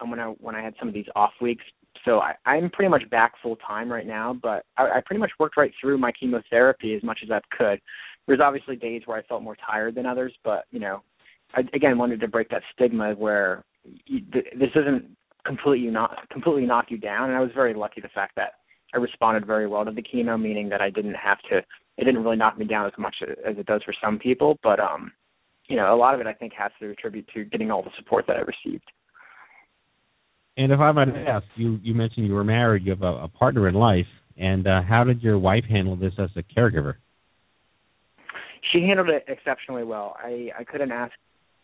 um, 0.00 0.10
when 0.10 0.20
I 0.20 0.26
when 0.40 0.54
I 0.54 0.62
had 0.62 0.74
some 0.78 0.88
of 0.88 0.94
these 0.94 1.06
off 1.14 1.32
weeks. 1.40 1.64
So 2.04 2.20
I, 2.20 2.34
I'm 2.46 2.70
pretty 2.70 2.88
much 2.88 3.08
back 3.10 3.32
full 3.42 3.56
time 3.56 3.90
right 3.90 4.06
now, 4.06 4.36
but 4.40 4.64
I, 4.78 4.84
I 4.84 5.02
pretty 5.04 5.20
much 5.20 5.30
worked 5.38 5.56
right 5.56 5.72
through 5.80 5.98
my 5.98 6.12
chemotherapy 6.12 6.94
as 6.94 7.02
much 7.02 7.20
as 7.22 7.30
I 7.30 7.40
could. 7.56 7.80
There's 8.26 8.40
obviously 8.40 8.76
days 8.76 9.02
where 9.04 9.18
I 9.18 9.22
felt 9.22 9.42
more 9.42 9.56
tired 9.68 9.94
than 9.96 10.06
others, 10.06 10.32
but 10.44 10.64
you 10.70 10.78
know, 10.78 11.02
I 11.54 11.60
again 11.72 11.98
wanted 11.98 12.20
to 12.20 12.28
break 12.28 12.48
that 12.50 12.62
stigma 12.74 13.14
where 13.14 13.64
you, 14.06 14.20
this 14.32 14.70
doesn't 14.74 15.16
completely 15.44 15.90
not 15.90 16.28
completely 16.30 16.66
knock 16.66 16.86
you 16.88 16.98
down. 16.98 17.30
And 17.30 17.36
I 17.36 17.40
was 17.40 17.50
very 17.54 17.74
lucky 17.74 18.00
the 18.00 18.08
fact 18.08 18.34
that 18.36 18.54
I 18.94 18.98
responded 18.98 19.46
very 19.46 19.66
well 19.66 19.84
to 19.84 19.90
the 19.90 20.02
chemo, 20.02 20.40
meaning 20.40 20.68
that 20.70 20.80
I 20.80 20.90
didn't 20.90 21.14
have 21.14 21.38
to. 21.50 21.58
It 21.96 22.04
didn't 22.04 22.24
really 22.24 22.36
knock 22.36 22.58
me 22.58 22.64
down 22.64 22.86
as 22.86 22.92
much 22.98 23.16
as 23.22 23.56
it 23.56 23.66
does 23.66 23.82
for 23.84 23.94
some 24.02 24.18
people, 24.18 24.58
but 24.62 24.80
um, 24.80 25.12
you 25.68 25.76
know, 25.76 25.94
a 25.94 25.96
lot 25.96 26.14
of 26.14 26.20
it 26.20 26.26
I 26.26 26.32
think 26.32 26.52
has 26.54 26.72
to 26.80 26.90
attribute 26.90 27.28
to 27.34 27.44
getting 27.44 27.70
all 27.70 27.82
the 27.82 27.90
support 27.96 28.26
that 28.26 28.36
I 28.36 28.40
received. 28.40 28.84
And 30.56 30.70
if 30.70 30.78
I 30.78 30.92
might 30.92 31.08
ask, 31.08 31.44
you 31.56 31.78
you 31.82 31.94
mentioned 31.94 32.26
you 32.26 32.34
were 32.34 32.44
married, 32.44 32.84
you 32.84 32.90
have 32.90 33.02
a, 33.02 33.24
a 33.24 33.28
partner 33.28 33.68
in 33.68 33.74
life, 33.74 34.06
and 34.36 34.66
uh, 34.66 34.82
how 34.82 35.04
did 35.04 35.22
your 35.22 35.38
wife 35.38 35.64
handle 35.68 35.96
this 35.96 36.12
as 36.18 36.30
a 36.36 36.42
caregiver? 36.42 36.94
She 38.72 38.80
handled 38.82 39.10
it 39.10 39.24
exceptionally 39.28 39.84
well. 39.84 40.16
I 40.18 40.50
I 40.58 40.64
couldn't 40.64 40.92
ask 40.92 41.12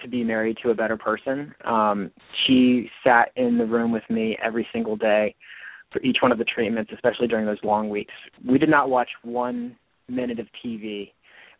to 0.02 0.08
be 0.08 0.24
married 0.24 0.58
to 0.62 0.70
a 0.70 0.74
better 0.74 0.96
person. 0.96 1.54
Um, 1.64 2.10
she 2.46 2.90
sat 3.04 3.30
in 3.36 3.58
the 3.58 3.66
room 3.66 3.92
with 3.92 4.02
me 4.08 4.36
every 4.42 4.66
single 4.72 4.96
day 4.96 5.34
for 5.92 6.00
each 6.02 6.18
one 6.20 6.32
of 6.32 6.38
the 6.38 6.44
treatments, 6.44 6.90
especially 6.94 7.26
during 7.26 7.46
those 7.46 7.58
long 7.62 7.88
weeks. 7.90 8.12
We 8.46 8.58
did 8.58 8.68
not 8.68 8.90
watch 8.90 9.08
one 9.22 9.76
minute 10.08 10.38
of 10.38 10.46
TV. 10.64 11.12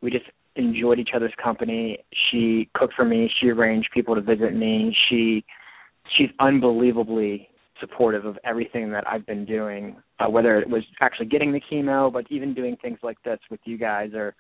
We 0.03 0.11
just 0.11 0.27
enjoyed 0.57 0.99
each 0.99 1.11
other's 1.15 1.33
company. 1.43 1.99
She 2.31 2.69
cooked 2.75 2.95
for 2.95 3.05
me. 3.05 3.31
She 3.41 3.49
arranged 3.49 3.89
people 3.93 4.15
to 4.15 4.21
visit 4.21 4.55
me. 4.55 4.97
She 5.09 5.45
she's 6.17 6.31
unbelievably 6.41 7.49
supportive 7.81 8.27
of 8.27 8.39
everything 8.45 8.91
that 8.91 9.05
I've 9.09 9.27
been 9.27 9.45
doing, 9.45 9.97
uh, 10.19 10.29
whether 10.29 10.59
it 10.59 10.69
was 10.69 10.83
actually 11.01 11.27
getting 11.27 11.53
the 11.53 11.61
chemo, 11.73 12.13
but 12.13 12.27
even 12.31 12.53
doing 12.53 12.77
things 12.81 12.99
like 13.03 13.21
this 13.23 13.39
with 13.51 13.61
you 13.65 13.79
guys, 13.79 14.11
or 14.15 14.35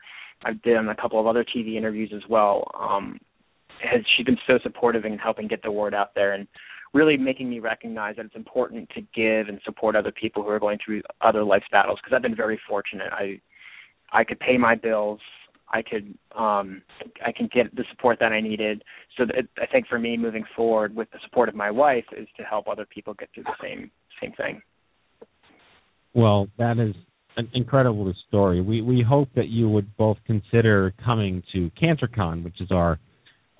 I've 0.45 0.61
done 0.63 0.89
a 0.89 0.95
couple 0.95 1.19
of 1.19 1.27
other 1.27 1.45
TV 1.45 1.77
interviews 1.77 2.13
as 2.15 2.23
well. 2.29 2.71
Um, 2.79 3.19
has 3.83 4.03
she's 4.17 4.27
been 4.27 4.39
so 4.47 4.59
supportive 4.63 5.05
in 5.05 5.19
helping 5.19 5.49
get 5.49 5.63
the 5.63 5.73
word 5.73 5.95
out 5.95 6.15
there 6.15 6.33
and 6.33 6.47
really 6.93 7.17
making 7.17 7.49
me 7.49 7.61
recognize 7.61 8.17
that 8.17 8.27
it's 8.27 8.35
important 8.35 8.89
to 8.91 9.01
give 9.15 9.49
and 9.49 9.61
support 9.65 9.95
other 9.95 10.13
people 10.13 10.43
who 10.43 10.49
are 10.49 10.59
going 10.59 10.79
through 10.85 11.03
other 11.21 11.45
life 11.45 11.63
battles 11.71 11.99
because 12.03 12.15
I've 12.15 12.23
been 12.23 12.37
very 12.37 12.61
fortunate. 12.69 13.13
I 13.13 13.41
I 14.13 14.25
could 14.25 14.41
pay 14.41 14.59
my 14.59 14.75
bills. 14.75 15.21
I 15.73 15.83
could 15.83 16.15
um 16.37 16.83
I 17.25 17.33
can 17.33 17.49
get 17.53 17.75
the 17.75 17.85
support 17.91 18.19
that 18.21 18.33
I 18.33 18.41
needed. 18.41 18.83
So 19.17 19.25
that, 19.27 19.47
I 19.61 19.67
think 19.67 19.87
for 19.87 19.99
me 19.99 20.17
moving 20.17 20.45
forward 20.57 20.95
with 20.95 21.11
the 21.13 21.19
support 21.25 21.49
of 21.49 21.55
my 21.55 21.71
wife 21.71 22.07
is 22.17 22.29
to 22.37 22.43
help 22.43 22.69
other 22.69 22.87
people 22.87 23.15
get 23.15 23.29
through 23.35 23.45
the 23.45 23.57
same 23.63 23.91
same 24.21 24.33
thing. 24.33 24.61
Well, 26.13 26.49
that 26.59 26.79
is 26.79 26.95
an 27.37 27.49
incredible 27.55 28.13
story. 28.27 28.61
We 28.61 28.83
we 28.83 29.03
hope 29.03 29.29
that 29.37 29.49
you 29.49 29.69
would 29.69 29.97
both 29.97 30.19
consider 30.27 30.93
coming 31.05 31.43
to 31.53 31.71
CancerCon, 31.81 32.43
which 32.43 32.61
is 32.61 32.73
our 32.73 32.99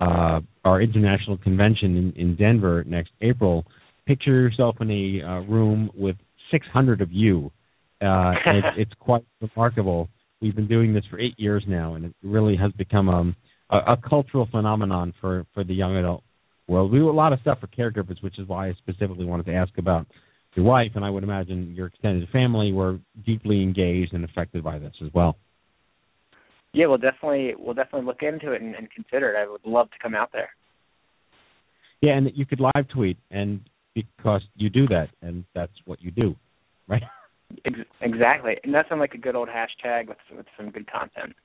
uh, 0.01 0.41
our 0.65 0.81
international 0.81 1.37
convention 1.37 1.95
in, 1.95 2.13
in 2.15 2.35
Denver 2.35 2.83
next 2.85 3.11
April. 3.21 3.65
Picture 4.07 4.41
yourself 4.41 4.75
in 4.81 4.89
a 4.89 5.25
uh, 5.25 5.39
room 5.41 5.91
with 5.93 6.15
600 6.51 7.01
of 7.01 7.11
you. 7.11 7.51
Uh, 8.01 8.33
it, 8.47 8.63
it's 8.77 8.93
quite 8.99 9.23
remarkable. 9.39 10.09
We've 10.41 10.55
been 10.55 10.67
doing 10.67 10.93
this 10.93 11.05
for 11.09 11.19
eight 11.19 11.35
years 11.37 11.63
now, 11.67 11.93
and 11.93 12.05
it 12.05 12.15
really 12.23 12.57
has 12.57 12.71
become 12.73 13.09
um, 13.09 13.35
a, 13.69 13.77
a 13.77 13.97
cultural 14.09 14.47
phenomenon 14.51 15.13
for, 15.21 15.45
for 15.53 15.63
the 15.63 15.73
young 15.73 15.95
adult 15.95 16.23
world. 16.67 16.91
We 16.91 16.97
do 16.97 17.09
a 17.09 17.11
lot 17.11 17.31
of 17.31 17.39
stuff 17.41 17.59
for 17.59 17.67
caregivers, 17.67 18.21
which 18.23 18.39
is 18.39 18.47
why 18.47 18.69
I 18.69 18.73
specifically 18.79 19.25
wanted 19.25 19.45
to 19.45 19.53
ask 19.53 19.71
about 19.77 20.07
your 20.55 20.65
wife, 20.65 20.91
and 20.95 21.05
I 21.05 21.09
would 21.11 21.23
imagine 21.23 21.75
your 21.75 21.87
extended 21.87 22.27
family 22.29 22.73
were 22.73 22.99
deeply 23.25 23.61
engaged 23.61 24.13
and 24.13 24.25
affected 24.25 24.63
by 24.63 24.79
this 24.79 24.93
as 25.05 25.09
well. 25.13 25.37
Yeah, 26.73 26.87
we'll 26.87 26.97
definitely 26.97 27.53
we'll 27.57 27.73
definitely 27.73 28.05
look 28.05 28.21
into 28.21 28.53
it 28.53 28.61
and, 28.61 28.75
and 28.75 28.89
consider 28.91 29.33
it. 29.33 29.37
I 29.37 29.49
would 29.49 29.65
love 29.65 29.89
to 29.91 29.97
come 30.01 30.15
out 30.15 30.29
there. 30.31 30.49
Yeah, 32.01 32.17
and 32.17 32.31
you 32.33 32.45
could 32.45 32.59
live 32.59 32.87
tweet, 32.93 33.17
and 33.29 33.61
because 33.93 34.41
you 34.55 34.69
do 34.69 34.87
that, 34.87 35.09
and 35.21 35.43
that's 35.53 35.73
what 35.85 36.01
you 36.01 36.11
do, 36.11 36.35
right? 36.87 37.03
Exactly, 37.99 38.53
and 38.63 38.73
that's 38.73 38.87
on 38.91 38.99
like 38.99 39.13
a 39.13 39.17
good 39.17 39.35
old 39.35 39.49
hashtag 39.49 40.07
with 40.07 40.17
with 40.33 40.45
some 40.55 40.69
good 40.69 40.89
content. 40.89 41.35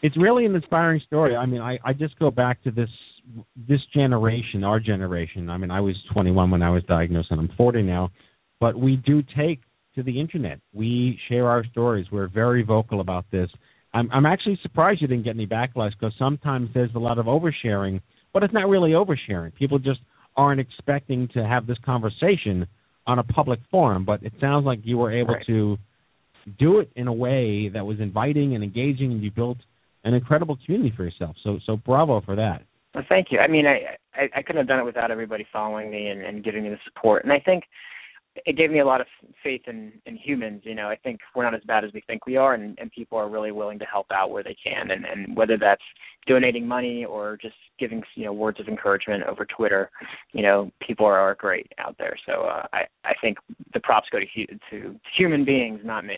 It's 0.00 0.16
really 0.16 0.46
an 0.46 0.54
inspiring 0.54 1.00
story. 1.04 1.34
I 1.34 1.44
mean, 1.44 1.60
I 1.60 1.76
I 1.84 1.92
just 1.92 2.16
go 2.20 2.30
back 2.30 2.62
to 2.62 2.70
this 2.70 2.88
this 3.68 3.80
generation, 3.92 4.62
our 4.62 4.78
generation. 4.78 5.50
I 5.50 5.56
mean, 5.56 5.72
I 5.72 5.80
was 5.80 5.96
21 6.12 6.52
when 6.52 6.62
I 6.62 6.70
was 6.70 6.84
diagnosed, 6.84 7.32
and 7.32 7.40
I'm 7.40 7.50
40 7.56 7.82
now. 7.82 8.10
But 8.60 8.78
we 8.78 8.94
do 8.96 9.22
take 9.36 9.60
to 9.94 10.02
the 10.02 10.20
internet. 10.20 10.60
We 10.72 11.18
share 11.28 11.48
our 11.48 11.64
stories. 11.64 12.06
We're 12.10 12.28
very 12.28 12.62
vocal 12.62 13.00
about 13.00 13.24
this. 13.30 13.50
I'm, 13.94 14.10
I'm 14.12 14.26
actually 14.26 14.58
surprised 14.62 15.02
you 15.02 15.08
didn't 15.08 15.24
get 15.24 15.34
any 15.34 15.46
backlash 15.46 15.92
because 15.98 16.14
sometimes 16.18 16.70
there's 16.72 16.94
a 16.94 16.98
lot 16.98 17.18
of 17.18 17.26
oversharing, 17.26 18.00
but 18.32 18.42
it's 18.42 18.54
not 18.54 18.68
really 18.68 18.92
oversharing. 18.92 19.54
People 19.54 19.78
just 19.78 20.00
aren't 20.36 20.60
expecting 20.60 21.28
to 21.34 21.46
have 21.46 21.66
this 21.66 21.76
conversation 21.84 22.66
on 23.06 23.18
a 23.18 23.22
public 23.22 23.60
forum. 23.70 24.04
But 24.04 24.22
it 24.22 24.32
sounds 24.40 24.64
like 24.64 24.80
you 24.84 24.98
were 24.98 25.12
able 25.12 25.34
right. 25.34 25.46
to 25.46 25.76
do 26.58 26.80
it 26.80 26.90
in 26.96 27.06
a 27.06 27.12
way 27.12 27.68
that 27.68 27.84
was 27.84 28.00
inviting 28.00 28.54
and 28.54 28.64
engaging, 28.64 29.12
and 29.12 29.22
you 29.22 29.30
built 29.30 29.58
an 30.04 30.14
incredible 30.14 30.58
community 30.64 30.92
for 30.96 31.04
yourself. 31.04 31.36
So, 31.44 31.58
so 31.66 31.76
bravo 31.76 32.20
for 32.22 32.34
that. 32.36 32.62
Well, 32.94 33.04
thank 33.08 33.28
you. 33.30 33.38
I 33.38 33.48
mean, 33.48 33.66
I, 33.66 33.96
I 34.14 34.28
I 34.36 34.42
couldn't 34.42 34.58
have 34.58 34.68
done 34.68 34.80
it 34.80 34.84
without 34.84 35.10
everybody 35.10 35.46
following 35.52 35.90
me 35.90 36.08
and, 36.08 36.22
and 36.22 36.44
giving 36.44 36.62
me 36.62 36.68
the 36.70 36.78
support. 36.84 37.24
And 37.24 37.32
I 37.32 37.40
think 37.40 37.64
it 38.46 38.56
gave 38.56 38.70
me 38.70 38.80
a 38.80 38.84
lot 38.84 39.00
of 39.00 39.06
faith 39.42 39.62
in 39.66 39.92
in 40.06 40.16
humans 40.16 40.62
you 40.64 40.74
know. 40.74 40.88
I 40.88 40.96
think 40.96 41.20
we're 41.34 41.44
not 41.44 41.54
as 41.54 41.62
bad 41.66 41.84
as 41.84 41.92
we 41.92 42.02
think 42.06 42.26
we 42.26 42.36
are 42.36 42.54
and 42.54 42.78
and 42.78 42.90
people 42.90 43.18
are 43.18 43.28
really 43.28 43.52
willing 43.52 43.78
to 43.78 43.84
help 43.84 44.06
out 44.12 44.30
where 44.30 44.42
they 44.42 44.56
can. 44.62 44.90
And 44.90 45.04
and 45.04 45.36
whether 45.36 45.56
that's 45.58 45.82
donating 46.26 46.66
money 46.66 47.04
or 47.04 47.36
just 47.40 47.54
giving 47.78 48.02
you 48.14 48.24
know 48.24 48.32
words 48.32 48.58
of 48.60 48.68
encouragement 48.68 49.24
over 49.24 49.44
twitter 49.44 49.90
you 50.32 50.42
know 50.42 50.70
people 50.86 51.04
are, 51.04 51.18
are 51.18 51.34
great 51.34 51.70
out 51.78 51.96
there. 51.98 52.16
So 52.26 52.42
uh, 52.42 52.66
i 52.72 52.82
i 53.04 53.12
think 53.20 53.38
the 53.74 53.80
props 53.80 54.08
go 54.10 54.18
to 54.18 54.46
to 54.70 55.00
human 55.16 55.44
beings 55.44 55.80
not 55.84 56.04
me. 56.04 56.16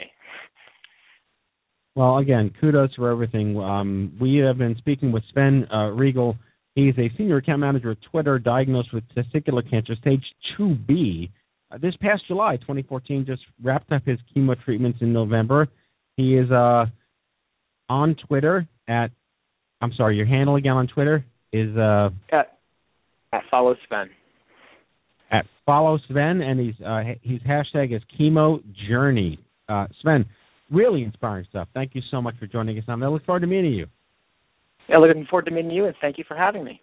Well 1.96 2.18
again 2.18 2.53
kudos 2.61 2.94
for 2.94 3.11
everything. 3.11 3.59
Um 3.59 4.12
we 4.20 4.37
have 4.37 4.59
been 4.59 4.77
speaking 4.77 5.11
with 5.11 5.24
sven 5.31 5.66
uh, 5.70 5.90
reigle 5.90 6.37
he's 6.77 6.94
a 6.98 7.11
senior 7.16 7.38
account 7.38 7.61
manager 7.61 7.90
at 7.90 7.98
twitter 8.03 8.38
diagnosed 8.38 8.92
with 8.92 9.03
testicular 9.16 9.68
cancer 9.68 9.96
stage 9.96 10.24
2b 10.57 11.31
uh, 11.74 11.78
this 11.78 11.94
past 12.00 12.22
July, 12.26 12.56
2014, 12.56 13.24
just 13.26 13.42
wrapped 13.62 13.90
up 13.92 14.02
his 14.04 14.18
chemo 14.34 14.56
treatments 14.64 14.98
in 15.00 15.12
November. 15.12 15.68
He 16.16 16.37
is 16.37 16.50
uh, 16.50 16.87
on 17.88 18.16
Twitter 18.26 18.66
at, 18.88 19.10
I'm 19.80 19.92
sorry, 19.96 20.16
your 20.16 20.26
handle 20.26 20.56
again 20.56 20.72
on 20.72 20.87
Twitter 20.87 21.24
is 21.52 21.76
uh, 21.76 22.10
at, 22.32 22.58
at 23.32 23.42
follow 23.50 23.74
Sven. 23.87 24.10
At 25.30 25.46
follow 25.66 25.98
Sven, 26.08 26.42
and 26.42 26.60
he's 26.60 26.74
uh, 26.84 27.02
his 27.22 27.40
hashtag 27.40 27.94
is 27.94 28.02
chemo 28.18 28.62
journey. 28.88 29.38
Uh, 29.68 29.87
Sven, 30.00 30.26
really 30.70 31.02
inspiring 31.02 31.46
stuff. 31.48 31.68
Thank 31.74 31.94
you 31.94 32.02
so 32.10 32.20
much 32.20 32.34
for 32.38 32.46
joining 32.46 32.78
us. 32.78 32.84
I'm 32.88 33.02
I 33.02 33.08
look 33.08 33.24
forward 33.24 33.40
to 33.40 33.46
meeting 33.46 33.72
you. 33.72 33.87
Yeah, 34.88 34.98
looking 34.98 35.26
forward 35.28 35.46
to 35.46 35.50
meeting 35.50 35.70
you, 35.70 35.87
and 35.87 35.94
thank 36.00 36.18
you 36.18 36.24
for 36.28 36.37
having 36.37 36.64
me. 36.64 36.80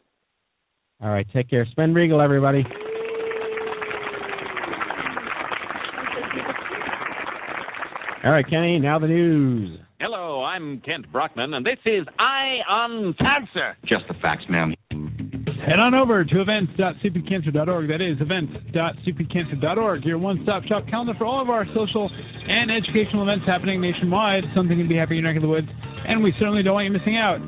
All 1.02 1.10
right, 1.10 1.26
take 1.34 1.50
care. 1.50 1.66
Sven 1.74 1.94
Reigle, 1.94 2.24
everybody. 2.24 2.64
All 8.24 8.30
right, 8.32 8.48
Kenny, 8.48 8.78
now 8.78 9.00
the 9.00 9.08
news. 9.08 9.80
Hello, 10.00 10.44
I'm 10.44 10.80
Kent 10.82 11.12
Brockman, 11.12 11.56
and 11.56 11.66
this 11.66 11.80
is 11.88 12.06
Eye 12.20 12.60
on 12.70 13.16
Cancer. 13.18 13.76
Just 13.88 14.04
the 14.08 14.14
facts, 14.22 14.44
ma'am. 14.48 14.76
Head 15.66 15.80
on 15.80 15.96
over 15.96 16.24
to 16.24 16.42
events.stupidcancer.org. 16.42 17.88
That 17.88 18.00
is 18.00 18.22
events.stupidcancer.org, 18.22 20.06
your 20.06 20.20
one 20.20 20.40
stop 20.44 20.64
shop 20.66 20.86
calendar 20.88 21.14
for 21.18 21.26
all 21.26 21.42
of 21.42 21.50
our 21.50 21.66
social 21.74 22.12
and 22.14 22.70
educational 22.70 23.24
events 23.24 23.46
happening 23.48 23.82
nationwide. 23.82 24.44
Something 24.56 24.78
can 24.78 24.88
be 24.88 24.98
happening 24.98 25.18
in 25.20 25.24
your 25.26 25.34
neck 25.34 25.42
of 25.42 25.48
the 25.48 25.50
woods, 25.50 25.70
and 26.08 26.22
we 26.22 26.32
certainly 26.38 26.62
don't 26.62 26.76
want 26.76 26.86
you 26.86 26.92
missing 26.92 27.18
out. 27.18 27.42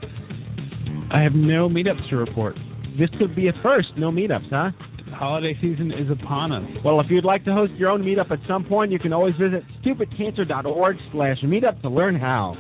I 1.14 1.22
have 1.22 1.34
no 1.34 1.70
meetups 1.70 2.10
to 2.10 2.18
report. 2.18 2.58
This 2.98 3.10
could 3.20 3.36
be 3.36 3.48
a 3.48 3.54
first. 3.62 3.90
No 3.96 4.10
meetups, 4.10 4.50
huh? 4.50 4.72
Holiday 5.14 5.58
season 5.62 5.92
is 5.92 6.10
upon 6.12 6.52
us. 6.52 6.64
Well, 6.84 7.00
if 7.00 7.08
you'd 7.10 7.26
like 7.26 7.46
to 7.46 7.54
host 7.54 7.74
your 7.74 7.90
own 7.90 8.04
meetup 8.04 8.32
at 8.32 8.40
some 8.48 8.66
point, 8.66 8.92
you 8.92 9.00
can 9.00 9.14
always 9.14 9.36
visit 9.36 9.64
stupidcancer.org 9.84 10.96
slash 11.12 11.38
meetup 11.44 11.82
to 11.82 11.90
learn 11.90 12.16
how. 12.16 12.56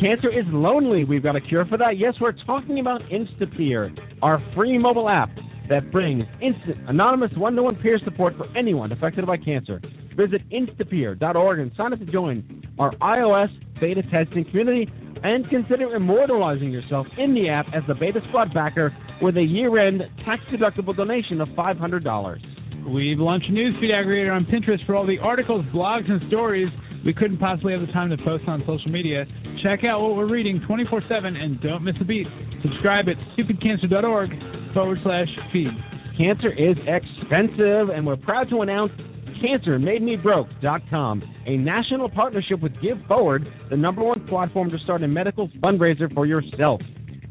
Cancer 0.00 0.28
is 0.28 0.44
lonely. 0.48 1.04
We've 1.04 1.22
got 1.22 1.36
a 1.36 1.40
cure 1.40 1.64
for 1.66 1.78
that. 1.78 1.98
Yes, 1.98 2.14
we're 2.20 2.32
talking 2.44 2.80
about 2.80 3.00
Instapeer, 3.02 3.96
our 4.22 4.42
free 4.54 4.76
mobile 4.76 5.08
app 5.08 5.30
that 5.68 5.90
brings 5.90 6.24
instant, 6.42 6.88
anonymous, 6.88 7.30
one-to-one 7.36 7.76
peer 7.76 7.98
support 8.04 8.36
for 8.36 8.46
anyone 8.56 8.92
affected 8.92 9.26
by 9.26 9.36
cancer. 9.36 9.80
Visit 10.16 10.42
instapeer.org 10.50 11.58
and 11.58 11.72
sign 11.76 11.92
up 11.92 11.98
to 12.00 12.06
join 12.06 12.62
our 12.78 12.92
iOS 12.96 13.48
beta 13.80 14.02
testing 14.10 14.44
community 14.44 14.90
and 15.24 15.48
consider 15.48 15.96
immortalizing 15.96 16.70
yourself 16.70 17.06
in 17.18 17.34
the 17.34 17.48
app 17.48 17.66
as 17.74 17.82
the 17.88 17.94
Beta 17.94 18.20
Squad 18.28 18.54
backer 18.54 18.96
with 19.20 19.36
a 19.36 19.42
year-end 19.42 20.02
tax-deductible 20.24 20.96
donation 20.96 21.40
of 21.40 21.48
$500. 21.48 22.94
We've 22.94 23.18
launched 23.18 23.48
a 23.48 23.52
newsfeed 23.52 23.90
aggregator 23.90 24.36
on 24.36 24.44
Pinterest 24.44 24.84
for 24.86 24.94
all 24.94 25.06
the 25.06 25.18
articles, 25.18 25.64
blogs, 25.74 26.10
and 26.10 26.20
stories 26.28 26.68
we 27.04 27.12
couldn't 27.12 27.38
possibly 27.38 27.72
have 27.72 27.82
the 27.82 27.92
time 27.92 28.08
to 28.10 28.16
post 28.18 28.44
on 28.46 28.62
social 28.66 28.90
media. 28.90 29.26
Check 29.62 29.84
out 29.84 30.00
what 30.00 30.16
we're 30.16 30.30
reading 30.30 30.60
24 30.66 31.02
7 31.08 31.36
and 31.36 31.60
don't 31.60 31.84
miss 31.84 31.96
a 32.00 32.04
beat. 32.04 32.26
Subscribe 32.62 33.06
at 33.08 33.16
stupidcancer.org 33.36 34.30
forward 34.72 34.98
slash 35.02 35.28
feed. 35.52 35.68
Cancer 36.16 36.52
is 36.52 36.76
expensive, 36.86 37.90
and 37.90 38.06
we're 38.06 38.16
proud 38.16 38.48
to 38.50 38.62
announce 38.62 38.92
CancerMadeMeBroke.com, 39.44 41.22
a 41.46 41.56
national 41.58 42.08
partnership 42.08 42.60
with 42.60 42.72
Give 42.80 42.96
Forward, 43.06 43.46
the 43.68 43.76
number 43.76 44.02
one 44.02 44.26
platform 44.26 44.70
to 44.70 44.78
start 44.78 45.02
a 45.02 45.08
medical 45.08 45.48
fundraiser 45.62 46.12
for 46.14 46.24
yourself. 46.24 46.80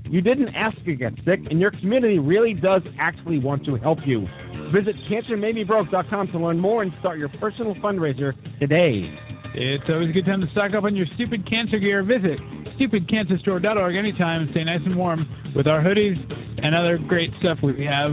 You 0.05 0.21
didn't 0.21 0.49
ask 0.49 0.77
to 0.85 0.93
get 0.95 1.13
sick, 1.25 1.39
and 1.49 1.59
your 1.59 1.71
community 1.71 2.19
really 2.19 2.53
does 2.53 2.83
actually 2.99 3.39
want 3.39 3.65
to 3.65 3.77
help 3.77 3.97
you. 4.05 4.27
Visit 4.71 4.95
CancerMadeMeBroke.com 5.09 6.27
to 6.27 6.37
learn 6.37 6.59
more 6.59 6.83
and 6.83 6.91
start 6.99 7.17
your 7.17 7.29
personal 7.29 7.73
fundraiser 7.75 8.33
today. 8.59 9.09
It's 9.55 9.83
always 9.89 10.09
a 10.09 10.13
good 10.13 10.25
time 10.25 10.41
to 10.41 10.47
stock 10.51 10.71
up 10.77 10.83
on 10.83 10.95
your 10.95 11.07
stupid 11.15 11.49
cancer 11.49 11.79
gear. 11.79 12.03
Visit 12.03 12.37
stupidcancerstore.org 12.79 13.95
anytime 13.95 14.41
and 14.43 14.51
stay 14.51 14.63
nice 14.63 14.81
and 14.85 14.95
warm 14.95 15.25
with 15.55 15.67
our 15.67 15.81
hoodies 15.81 16.17
and 16.63 16.75
other 16.75 16.99
great 17.07 17.31
stuff 17.39 17.57
we 17.63 17.85
have 17.85 18.11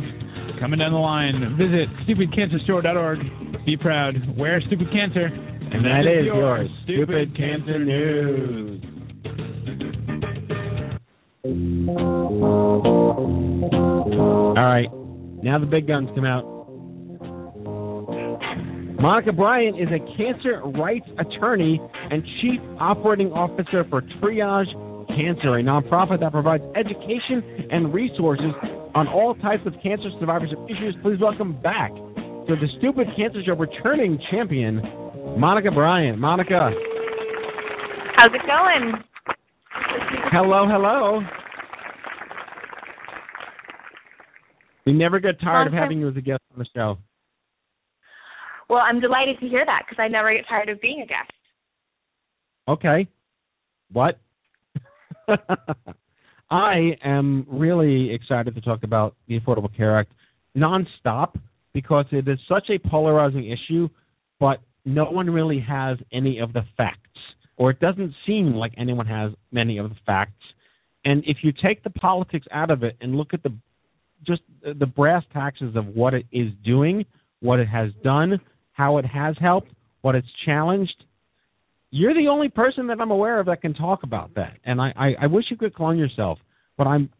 coming 0.59 0.79
down 0.79 0.93
the 0.93 0.99
line. 0.99 1.57
Visit 1.57 1.89
stupidcancerstore.org. 2.07 3.65
Be 3.67 3.77
proud. 3.77 4.15
Wear 4.37 4.61
Stupid 4.67 4.89
Cancer. 4.93 5.27
And, 5.27 5.85
that 5.85 6.01
is 6.01 6.25
your 6.25 6.67
Stupid 6.85 7.37
Cancer 7.37 7.79
News. 7.79 8.83
All 14.57 14.67
right, 14.67 14.89
now 15.43 15.59
the 15.59 15.67
big 15.67 15.87
guns 15.87 16.09
come 16.15 16.25
out. 16.25 16.45
Monica 19.01 19.33
Bryant 19.33 19.81
is 19.81 19.89
a 19.89 19.99
cancer 20.17 20.61
rights 20.79 21.07
attorney 21.19 21.81
and 22.11 22.23
chief 22.43 22.61
operating 22.79 23.33
officer 23.33 23.85
for 23.89 24.03
Triage 24.03 24.67
Cancer, 25.09 25.57
a 25.57 25.63
nonprofit 25.63 26.21
that 26.21 26.33
provides 26.33 26.63
education 26.77 27.69
and 27.71 27.95
resources 27.95 28.53
on 28.95 29.07
all 29.09 29.35
types 29.37 29.63
of 29.67 29.75
cancer 29.83 30.11
survivorship 30.19 30.59
issues. 30.67 30.97
Please 31.03 31.19
welcome 31.21 31.61
back 31.63 31.91
to 31.95 32.57
the 32.57 32.67
Stupid 32.79 33.07
Cancer 33.17 33.41
Show 33.47 33.55
returning 33.55 34.19
champion, 34.31 34.81
Monica 35.39 35.71
Bryant. 35.71 36.19
Monica, 36.19 36.71
How's 38.17 38.29
it 38.35 38.43
going? 38.47 38.93
hello, 40.33 40.67
hello. 40.69 41.21
We 44.85 44.93
never 44.93 45.21
get 45.21 45.41
tired 45.41 45.69
of 45.69 45.73
having 45.73 46.01
you 46.01 46.09
as 46.09 46.17
a 46.17 46.21
guest 46.21 46.43
on 46.53 46.59
the 46.59 46.67
show. 46.75 46.99
Well, 48.69 48.81
I'm 48.81 49.01
delighted 49.01 49.39
to 49.41 49.49
hear 49.49 49.65
that 49.65 49.83
because 49.89 50.03
I 50.03 50.09
never 50.09 50.33
get 50.35 50.47
tired 50.49 50.69
of 50.69 50.81
being 50.81 51.03
a 51.03 51.07
guest. 51.07 51.31
Okay. 52.69 53.09
What? 53.93 54.19
I 56.51 56.97
am 57.05 57.47
really 57.49 58.13
excited 58.13 58.55
to 58.57 58.61
talk 58.61 58.83
about 58.83 59.15
the 59.29 59.39
Affordable 59.39 59.75
Care 59.75 59.99
Act 59.99 60.13
nonstop 60.57 61.39
because 61.73 62.07
it 62.11 62.27
is 62.27 62.39
such 62.49 62.71
a 62.71 62.89
polarizing 62.89 63.49
issue, 63.51 63.89
but 64.41 64.59
no 64.85 65.05
one 65.05 65.31
really 65.31 65.61
has 65.61 65.99
any 66.13 66.41
of 66.41 66.53
the 66.53 66.63
facts, 66.77 66.99
or 67.57 67.71
it 67.71 67.79
doesn't 67.79 68.15
seem 68.27 68.55
like 68.55 68.73
anyone 68.77 69.07
has 69.07 69.33
many 69.53 69.79
of 69.79 69.91
the 69.91 69.97
facts. 70.05 70.43
And 71.05 71.23
if 71.25 71.39
you 71.43 71.53
take 71.53 71.85
the 71.85 71.91
politics 71.91 72.47
out 72.51 72.71
of 72.71 72.83
it 72.83 72.97
and 73.01 73.15
look 73.15 73.33
at 73.33 73.43
the 73.43 73.55
just 74.27 74.43
the 74.63 74.87
brass 74.87 75.23
taxes 75.33 75.77
of 75.77 75.87
what 75.87 76.13
it 76.13 76.27
is 76.33 76.49
doing, 76.65 77.07
what 77.41 77.59
it 77.59 77.69
has 77.69 77.91
done, 78.05 78.39
how 78.73 78.99
it 78.99 79.05
has 79.07 79.35
helped, 79.41 79.71
what 80.03 80.15
it's 80.15 80.29
challenged, 80.45 81.05
you're 81.91 82.15
the 82.15 82.29
only 82.29 82.49
person 82.49 82.87
that 82.89 83.01
I'm 83.01 83.11
aware 83.11 83.41
of 83.41 83.47
that 83.47 83.63
can 83.63 83.75
talk 83.75 84.03
about 84.03 84.35
that. 84.37 84.55
And 84.65 84.81
I, 84.81 84.93
I, 84.97 85.15
I 85.23 85.27
wish 85.27 85.47
you 85.51 85.57
could 85.57 85.75
clone 85.75 85.99
yourself, 85.99 86.39
but 86.77 86.87
I'm 86.87 87.11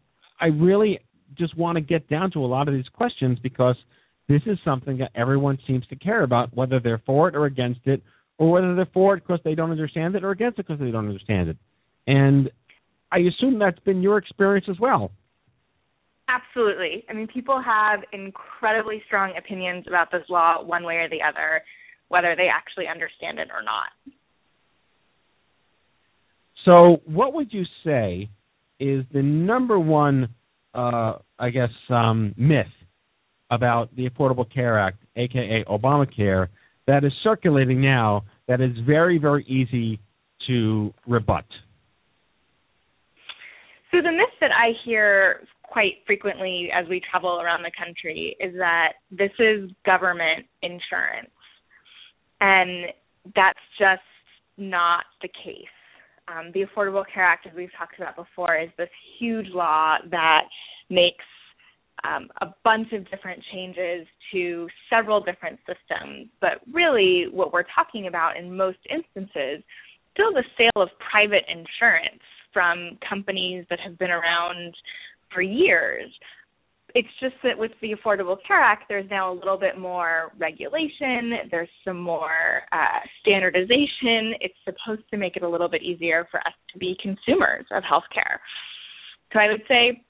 I 0.41 0.47
really 0.47 1.01
just 1.37 1.57
want 1.57 1.77
to 1.77 1.81
get 1.81 2.09
down 2.09 2.31
to 2.33 2.39
a 2.41 2.47
lot 2.47 2.67
of 2.69 2.75
these 2.75 2.89
questions 2.93 3.39
because 3.43 3.77
this 4.29 4.41
is 4.47 4.59
something 4.65 4.99
that 4.99 5.11
everyone 5.15 5.59
seems 5.67 5.87
to 5.89 5.97
care 5.97 6.23
about, 6.23 6.55
whether 6.57 6.81
they're 6.81 7.03
for 7.05 7.29
it 7.29 7.35
or 7.37 7.45
against 7.45 7.81
it, 7.85 8.03
or 8.39 8.51
whether 8.51 8.75
they're 8.75 8.89
for 8.95 9.15
it 9.15 9.27
because 9.27 9.41
they 9.45 9.55
don't 9.55 9.71
understand 9.71 10.15
it 10.15 10.25
or 10.25 10.31
against 10.31 10.59
it 10.59 10.67
because 10.67 10.81
they 10.81 10.91
don't 10.91 11.09
understand 11.09 11.51
it. 11.51 11.57
And 12.07 12.51
I 13.13 13.19
assume 13.19 13.59
that's 13.59 13.79
been 13.81 14.03
your 14.03 14.19
experience 14.19 14.67
as 14.71 14.79
well. 14.81 15.11
Absolutely. 16.29 17.05
I 17.11 17.13
mean, 17.13 17.27
people 17.27 17.61
have 17.61 18.01
incredibly 18.13 19.03
strong 19.07 19.35
opinions 19.37 19.85
about 19.89 20.13
this 20.13 20.23
law 20.29 20.63
one 20.63 20.85
way 20.85 20.97
or 20.97 21.09
the 21.09 21.23
other, 21.23 21.63
whether 22.09 22.35
they 22.37 22.47
actually 22.47 22.87
understand 22.87 23.41
it 23.41 23.49
or 23.53 23.63
not. 23.63 24.15
So, 26.65 27.01
what 27.07 27.33
would 27.35 27.53
you 27.53 27.65
say 27.85 28.29
is 28.79 29.05
the 29.13 29.23
number 29.23 29.79
one, 29.79 30.29
uh, 30.75 31.15
I 31.39 31.51
guess, 31.51 31.71
um, 31.89 32.35
myth 32.37 32.67
about 33.51 33.95
the 33.97 34.09
Affordable 34.09 34.53
Care 34.53 34.79
Act, 34.79 34.99
aka 35.17 35.65
Obamacare, 35.69 36.49
that 36.87 37.05
is 37.05 37.13
circulating 37.23 37.81
now 37.81 38.25
that 38.49 38.61
is 38.61 38.73
very, 38.87 39.19
very 39.19 39.45
easy 39.45 40.01
to 40.47 40.93
rebut? 41.07 41.45
So 43.91 43.99
the 44.03 44.13
myth 44.13 44.35
that 44.41 44.51
I 44.53 44.73
hear 44.85 45.41
quite 45.63 46.03
frequently 46.07 46.69
as 46.75 46.89
we 46.89 47.01
travel 47.11 47.41
around 47.41 47.63
the 47.63 47.71
country 47.77 48.37
is 48.41 48.55
that 48.55 48.95
this 49.11 49.31
is 49.39 49.71
government 49.87 50.47
insurance. 50.63 51.31
And 52.41 52.87
that's 53.35 53.59
just 53.79 54.03
not 54.57 55.05
the 55.23 55.29
case. 55.29 55.67
Um, 56.31 56.53
the 56.53 56.65
Affordable 56.65 57.05
Care 57.13 57.25
Act, 57.25 57.47
as 57.47 57.53
we've 57.57 57.71
talked 57.77 57.99
about 57.99 58.17
before, 58.17 58.57
is 58.57 58.71
this 58.79 58.89
huge 59.19 59.49
law 59.49 59.97
that 60.11 60.43
makes 60.89 61.25
um, 62.05 62.29
a 62.41 62.47
bunch 62.65 62.93
of 62.93 63.09
different 63.11 63.43
changes 63.53 64.07
to 64.33 64.69
several 64.89 65.21
different 65.21 65.59
systems. 65.61 66.29
But 66.41 66.61
really, 66.73 67.27
what 67.31 67.53
we're 67.53 67.65
talking 67.75 68.07
about 68.07 68.37
in 68.37 68.57
most 68.57 68.79
instances, 68.89 69.63
still 70.13 70.33
the 70.33 70.45
sale 70.57 70.83
of 70.83 70.89
private 71.11 71.45
insurance 71.49 72.23
from 72.53 72.99
companies 73.07 73.65
that 73.71 73.81
have 73.81 73.99
been 73.99 74.11
around 74.11 74.75
for 75.33 75.43
years. 75.43 76.11
It's 76.95 77.09
just 77.21 77.35
that 77.45 77.57
with 77.57 77.73
the 77.81 77.95
Affordable 77.95 78.37
Care 78.47 78.61
Act, 78.61 78.85
there's 78.89 79.09
now 79.11 79.33
a 79.33 79.35
little 79.35 79.59
bit 79.59 79.79
more 79.79 80.33
regulation, 80.39 81.33
there's 81.51 81.69
some 81.85 82.01
more 82.01 82.63
uh, 82.73 83.01
standardization. 83.21 84.35
It's 84.41 84.55
supposed 84.65 85.09
to 85.11 85.17
make 85.17 85.37
it 85.37 85.43
a 85.43 85.49
little 85.49 85.69
bit 85.69 85.83
easier 85.83 86.27
for 86.31 86.41
us 86.41 86.55
to 86.73 86.79
be 86.79 86.97
consumers 87.01 87.65
of 87.71 87.83
healthcare. 87.83 88.39
So 89.33 89.39
I 89.39 89.49
would 89.49 89.63
say 89.69 90.03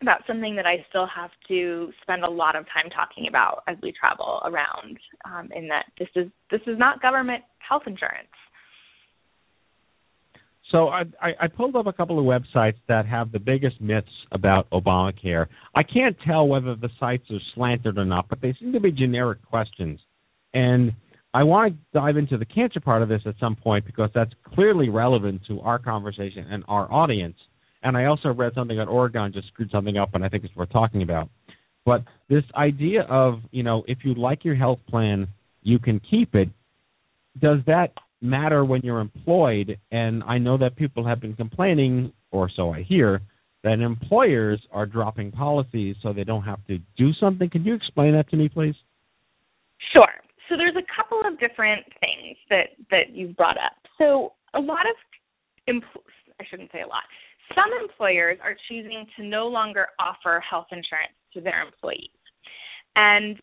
about 0.00 0.22
something 0.26 0.54
that 0.54 0.66
I 0.66 0.84
still 0.88 1.08
have 1.14 1.30
to 1.48 1.90
spend 2.02 2.22
a 2.22 2.30
lot 2.30 2.54
of 2.54 2.64
time 2.66 2.90
talking 2.90 3.26
about 3.28 3.62
as 3.66 3.76
we 3.82 3.92
travel 3.98 4.40
around, 4.44 4.96
um, 5.24 5.50
in 5.54 5.66
that 5.68 5.86
this 5.98 6.08
is 6.14 6.28
this 6.50 6.60
is 6.66 6.78
not 6.78 7.02
government 7.02 7.42
health 7.58 7.82
insurance. 7.86 8.28
So 10.70 10.88
I, 10.88 11.02
I, 11.22 11.30
I 11.42 11.46
pulled 11.46 11.76
up 11.76 11.86
a 11.86 11.92
couple 11.92 12.18
of 12.18 12.24
websites 12.26 12.76
that 12.88 13.06
have 13.06 13.32
the 13.32 13.38
biggest 13.38 13.80
myths 13.80 14.08
about 14.32 14.68
Obamacare. 14.70 15.46
I 15.74 15.82
can't 15.82 16.16
tell 16.26 16.46
whether 16.46 16.74
the 16.74 16.90
sites 17.00 17.24
are 17.30 17.38
slanted 17.54 17.96
or 17.96 18.04
not, 18.04 18.28
but 18.28 18.40
they 18.42 18.54
seem 18.60 18.72
to 18.74 18.80
be 18.80 18.92
generic 18.92 19.42
questions. 19.46 19.98
And 20.52 20.92
I 21.32 21.42
want 21.44 21.72
to 21.72 21.98
dive 21.98 22.16
into 22.18 22.36
the 22.36 22.44
cancer 22.44 22.80
part 22.80 23.02
of 23.02 23.08
this 23.08 23.22
at 23.24 23.34
some 23.40 23.56
point 23.56 23.86
because 23.86 24.10
that's 24.14 24.32
clearly 24.54 24.90
relevant 24.90 25.42
to 25.48 25.60
our 25.60 25.78
conversation 25.78 26.46
and 26.50 26.64
our 26.68 26.90
audience. 26.92 27.36
And 27.82 27.96
I 27.96 28.06
also 28.06 28.32
read 28.32 28.52
something 28.54 28.76
that 28.76 28.88
Oregon 28.88 29.32
just 29.32 29.48
screwed 29.48 29.70
something 29.70 29.96
up, 29.96 30.14
and 30.14 30.24
I 30.24 30.28
think 30.28 30.44
it's 30.44 30.54
worth 30.56 30.70
talking 30.70 31.02
about. 31.02 31.30
But 31.86 32.04
this 32.28 32.44
idea 32.54 33.02
of, 33.02 33.40
you 33.52 33.62
know, 33.62 33.84
if 33.86 33.98
you 34.04 34.14
like 34.14 34.44
your 34.44 34.56
health 34.56 34.80
plan, 34.88 35.28
you 35.62 35.78
can 35.78 36.00
keep 36.00 36.34
it. 36.34 36.48
Does 37.40 37.60
that 37.66 37.92
matter 38.20 38.64
when 38.64 38.82
you're 38.82 39.00
employed? 39.00 39.78
And 39.90 40.22
I 40.24 40.38
know 40.38 40.58
that 40.58 40.76
people 40.76 41.06
have 41.06 41.20
been 41.20 41.34
complaining, 41.34 42.12
or 42.30 42.50
so 42.54 42.72
I 42.72 42.82
hear, 42.82 43.20
that 43.64 43.80
employers 43.80 44.60
are 44.70 44.86
dropping 44.86 45.32
policies 45.32 45.96
so 46.02 46.12
they 46.12 46.24
don't 46.24 46.44
have 46.44 46.64
to 46.66 46.78
do 46.96 47.12
something. 47.20 47.50
Can 47.50 47.64
you 47.64 47.74
explain 47.74 48.12
that 48.14 48.28
to 48.30 48.36
me, 48.36 48.48
please? 48.48 48.74
Sure. 49.94 50.12
So 50.48 50.56
there's 50.56 50.76
a 50.76 50.86
couple 50.96 51.20
of 51.26 51.38
different 51.38 51.84
things 52.00 52.36
that 52.50 52.68
that 52.90 53.10
you've 53.14 53.36
brought 53.36 53.56
up. 53.58 53.76
So 53.98 54.32
a 54.54 54.60
lot 54.60 54.86
of 54.88 54.96
empl- 55.68 56.06
I 56.40 56.44
shouldn't 56.48 56.72
say 56.72 56.82
a 56.82 56.86
lot. 56.86 57.02
Some 57.54 57.70
employers 57.82 58.38
are 58.42 58.56
choosing 58.68 59.06
to 59.16 59.24
no 59.24 59.48
longer 59.48 59.88
offer 59.98 60.42
health 60.48 60.66
insurance 60.70 61.16
to 61.34 61.40
their 61.40 61.62
employees. 61.62 62.10
And 62.96 63.36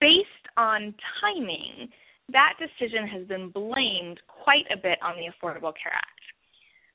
based 0.00 0.28
on 0.56 0.94
timing, 1.20 1.88
that 2.32 2.54
decision 2.58 3.06
has 3.06 3.26
been 3.26 3.50
blamed 3.50 4.20
quite 4.26 4.64
a 4.72 4.76
bit 4.76 4.98
on 5.02 5.14
the 5.16 5.30
Affordable 5.30 5.72
Care 5.80 5.94
Act. 5.94 6.08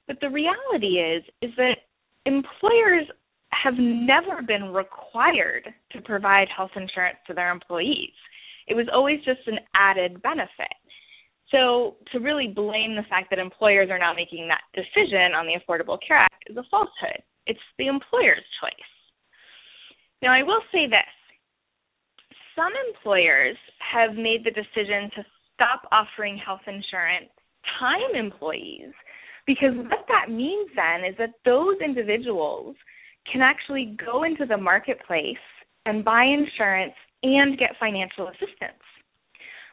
But 0.07 0.17
the 0.21 0.29
reality 0.29 0.99
is 0.99 1.23
is 1.41 1.51
that 1.57 1.77
employers 2.25 3.05
have 3.51 3.75
never 3.77 4.41
been 4.41 4.73
required 4.73 5.67
to 5.91 6.01
provide 6.01 6.47
health 6.55 6.71
insurance 6.75 7.17
to 7.27 7.33
their 7.33 7.51
employees. 7.51 8.13
It 8.67 8.75
was 8.75 8.87
always 8.93 9.19
just 9.25 9.47
an 9.47 9.59
added 9.73 10.21
benefit. 10.21 10.73
So 11.51 11.97
to 12.11 12.19
really 12.19 12.47
blame 12.47 12.95
the 12.95 13.05
fact 13.09 13.29
that 13.31 13.39
employers 13.39 13.89
are 13.89 13.97
now 13.97 14.13
making 14.13 14.47
that 14.47 14.61
decision 14.73 15.33
on 15.33 15.47
the 15.47 15.57
Affordable 15.57 15.97
Care 16.05 16.17
Act 16.17 16.43
is 16.47 16.57
a 16.57 16.63
falsehood. 16.69 17.21
It's 17.47 17.59
the 17.77 17.87
employer's 17.87 18.45
choice. 18.61 18.91
Now 20.21 20.31
I 20.33 20.43
will 20.43 20.61
say 20.71 20.85
this. 20.85 21.13
Some 22.59 22.73
employers 22.89 23.55
have 23.79 24.15
made 24.15 24.43
the 24.43 24.51
decision 24.51 25.09
to 25.15 25.23
stop 25.55 25.87
offering 25.93 26.37
health 26.37 26.59
insurance 26.67 27.31
time 27.79 28.15
employees 28.15 28.91
because 29.47 29.71
what 29.75 30.05
that 30.09 30.29
means 30.29 30.69
then 30.75 31.05
is 31.09 31.15
that 31.19 31.31
those 31.45 31.75
individuals 31.79 32.75
can 33.31 33.41
actually 33.41 33.95
go 34.05 34.23
into 34.23 34.45
the 34.45 34.57
marketplace 34.57 35.45
and 35.85 36.03
buy 36.03 36.25
insurance 36.25 36.93
and 37.23 37.57
get 37.57 37.79
financial 37.79 38.27
assistance. 38.27 38.83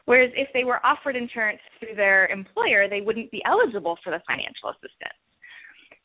Whereas 0.05 0.31
if 0.37 0.47
they 0.53 0.63
were 0.63 0.85
offered 0.85 1.17
insurance 1.17 1.59
through 1.79 1.95
their 1.95 2.27
employer, 2.27 2.87
they 2.87 3.01
wouldn't 3.01 3.31
be 3.31 3.43
eligible 3.45 3.97
for 4.01 4.11
the 4.11 4.21
financial 4.25 4.69
assistance. 4.69 5.19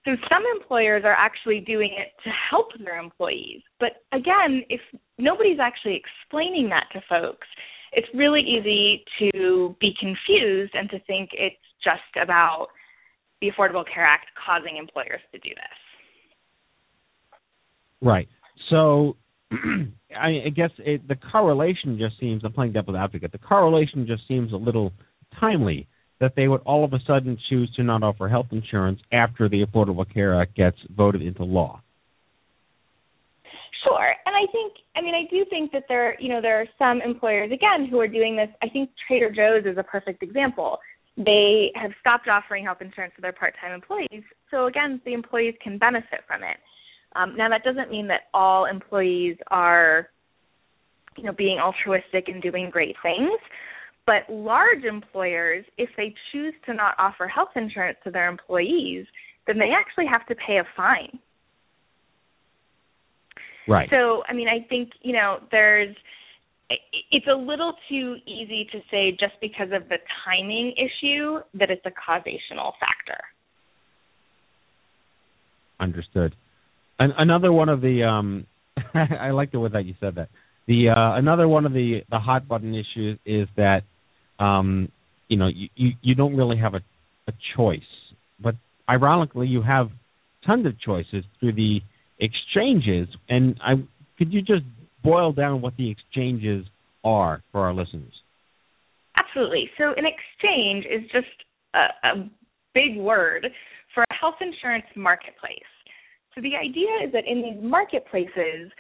So 0.05 0.13
some 0.29 0.43
employers 0.57 1.03
are 1.05 1.15
actually 1.15 1.61
doing 1.61 1.91
it 1.97 2.13
to 2.25 2.31
help 2.51 2.69
their 2.85 2.99
employees. 2.99 3.63
But 3.79 4.03
again, 4.13 4.63
if 4.69 4.81
nobody's 5.19 5.61
actually 5.61 6.03
explaining 6.03 6.69
that 6.71 6.87
to 6.93 7.01
folks, 7.09 7.47
it's 7.93 8.09
really 8.15 8.41
easy 8.41 9.05
to 9.21 9.77
be 9.81 9.93
confused 10.01 10.75
and 10.75 10.91
to 10.91 10.99
think 11.07 11.31
it's 11.35 11.57
just 11.85 12.01
about 12.21 12.69
the 13.41 13.51
Affordable 13.51 13.85
Care 13.93 14.05
Act 14.05 14.27
causing 14.45 14.77
employers 14.77 15.21
to 15.33 15.39
do 15.39 15.51
this. 15.51 15.79
Right. 18.01 18.29
So 18.71 19.17
I, 20.19 20.49
guess 20.55 20.71
it, 20.79 21.07
the 21.07 21.17
correlation 21.17 21.99
just 21.99 22.19
seems, 22.19 22.43
I'm 22.45 22.53
playing 22.53 22.73
devil's 22.73 22.97
advocate, 22.97 23.31
the 23.33 23.39
correlation 23.39 24.07
just 24.07 24.27
seems 24.27 24.53
a 24.53 24.57
little 24.57 24.93
timely 25.39 25.87
that 26.23 26.35
they 26.37 26.47
would 26.47 26.61
all 26.65 26.85
of 26.85 26.93
a 26.93 27.01
sudden 27.05 27.37
choose 27.51 27.71
to 27.75 27.83
not 27.83 28.05
offer 28.05 28.29
health 28.29 28.47
insurance 28.53 29.01
after 29.13 29.49
the 29.49 29.67
Affordable 29.67 30.07
Care 30.15 30.41
Act 30.41 30.55
gets 30.55 30.77
voted 30.97 31.21
into 31.21 31.43
law. 31.43 31.83
Sure. 33.83 34.15
And 34.25 34.37
I 34.37 34.47
think 34.53 34.75
I 34.97 35.03
mean 35.03 35.17
I 35.17 35.29
do 35.29 35.45
think 35.51 35.73
that 35.73 35.83
there 35.89 36.19
you 36.21 36.29
know 36.29 36.41
there 36.41 36.61
are 36.61 36.67
some 36.79 37.03
employers 37.03 37.51
again 37.53 37.89
who 37.91 37.99
are 37.99 38.07
doing 38.07 38.37
this. 38.37 38.49
I 38.63 38.69
think 38.69 38.91
Trader 39.09 39.31
Joe's 39.31 39.67
is 39.67 39.77
a 39.77 39.83
perfect 39.83 40.23
example. 40.23 40.79
They 41.17 41.73
have 41.75 41.91
stopped 42.01 42.29
offering 42.29 42.65
health 42.65 42.79
insurance 42.81 43.15
to 43.17 43.21
their 43.21 43.33
part-time 43.33 43.73
employees. 43.73 44.23
So 44.51 44.67
again, 44.67 45.01
the 45.05 45.13
employees 45.13 45.55
can 45.63 45.77
benefit 45.77 46.21
from 46.27 46.43
it. 46.45 46.57
Um, 47.17 47.37
now 47.37 47.49
that 47.51 47.65
doesn't 47.65 47.91
mean 47.91 48.07
that 48.09 48.23
all 48.33 48.67
employees 48.67 49.37
are 49.51 50.09
you 51.17 51.25
know 51.25 51.33
being 51.33 51.59
altruistic 51.59 52.29
and 52.29 52.41
doing 52.41 52.71
great 52.71 52.95
things. 53.03 53.41
But 54.07 54.29
large 54.29 54.85
employers, 54.85 55.65
if 55.79 55.89
they 55.97 56.15
choose 56.33 56.55
to 56.67 56.75
not 56.75 56.95
offer 56.99 57.29
health 57.29 57.51
insurance 57.55 57.99
to 58.05 58.11
their 58.11 58.29
employees, 58.29 59.07
then 59.47 59.59
they 59.59 59.71
actually 59.71 60.07
have 60.07 60.27
to 60.27 60.35
pay 60.35 60.59
a 60.59 60.65
fine. 60.77 61.19
Right. 63.69 63.89
So, 63.91 64.23
I 64.29 64.33
mean, 64.33 64.49
I 64.49 64.67
think, 64.69 64.91
you 65.03 65.13
know, 65.13 65.39
there's 65.51 65.95
it's 67.11 67.27
a 67.27 67.37
little 67.37 67.75
too 67.89 68.17
easy 68.27 68.67
to 68.73 68.79
say 68.91 69.11
just 69.13 69.35
because 69.41 69.69
of 69.73 69.89
the 69.89 69.99
timing 70.25 70.73
issue 70.77 71.39
that 71.55 71.71
it's 71.71 71.85
a 71.85 71.91
causational 71.91 72.73
factor. 72.81 73.21
Understood. 75.79 76.35
An- 76.99 77.13
another 77.19 77.53
one 77.53 77.69
of 77.69 77.81
the 77.81 78.05
um 78.05 78.47
I 78.95 79.31
like 79.31 79.53
the 79.53 79.61
way 79.61 79.71
that 79.73 79.85
you 79.85 79.95
said 80.01 80.15
that. 80.17 80.29
The 80.67 80.91
uh 80.91 81.19
another 81.19 81.47
one 81.47 81.67
of 81.67 81.73
the 81.73 82.01
the 82.11 82.19
hot 82.19 82.49
button 82.49 82.75
issues 82.75 83.19
is 83.27 83.49
that 83.57 83.83
um 84.39 84.91
you 85.29 85.37
know 85.37 85.49
you 85.49 85.69
you, 85.75 85.91
you 86.03 86.15
don't 86.15 86.37
really 86.37 86.59
have 86.59 86.75
a 86.75 86.81
a 87.29 87.33
choice. 87.57 87.81
But 88.41 88.57
ironically 88.89 89.47
you 89.47 89.63
have 89.63 89.91
tons 90.47 90.67
of 90.67 90.79
choices 90.81 91.25
through 91.39 91.53
the 91.53 91.81
exchanges 92.19 93.09
and 93.29 93.59
I 93.63 93.75
could 94.19 94.33
you 94.33 94.43
just 94.43 94.65
boil 95.03 95.33
down 95.33 95.61
what 95.63 95.77
the 95.77 95.91
exchanges 95.91 96.67
are 97.05 97.43
for 97.51 97.63
our 97.63 97.75
listeners? 97.75 98.13
Absolutely. 99.19 99.71
So 99.79 99.93
an 99.97 100.05
exchange 100.07 100.85
is 100.85 101.03
just 101.11 101.27
a, 101.75 102.09
a 102.09 102.31
big 102.75 102.97
word 102.97 103.47
for 103.95 104.05
a 104.05 104.15
health 104.15 104.37
insurance 104.41 104.87
marketplace. 104.97 105.59
So 106.35 106.41
the 106.41 106.57
idea 106.57 107.07
is 107.07 107.13
that 107.13 107.25
in 107.27 107.43
these 107.43 107.63
marketplaces, 107.63 108.71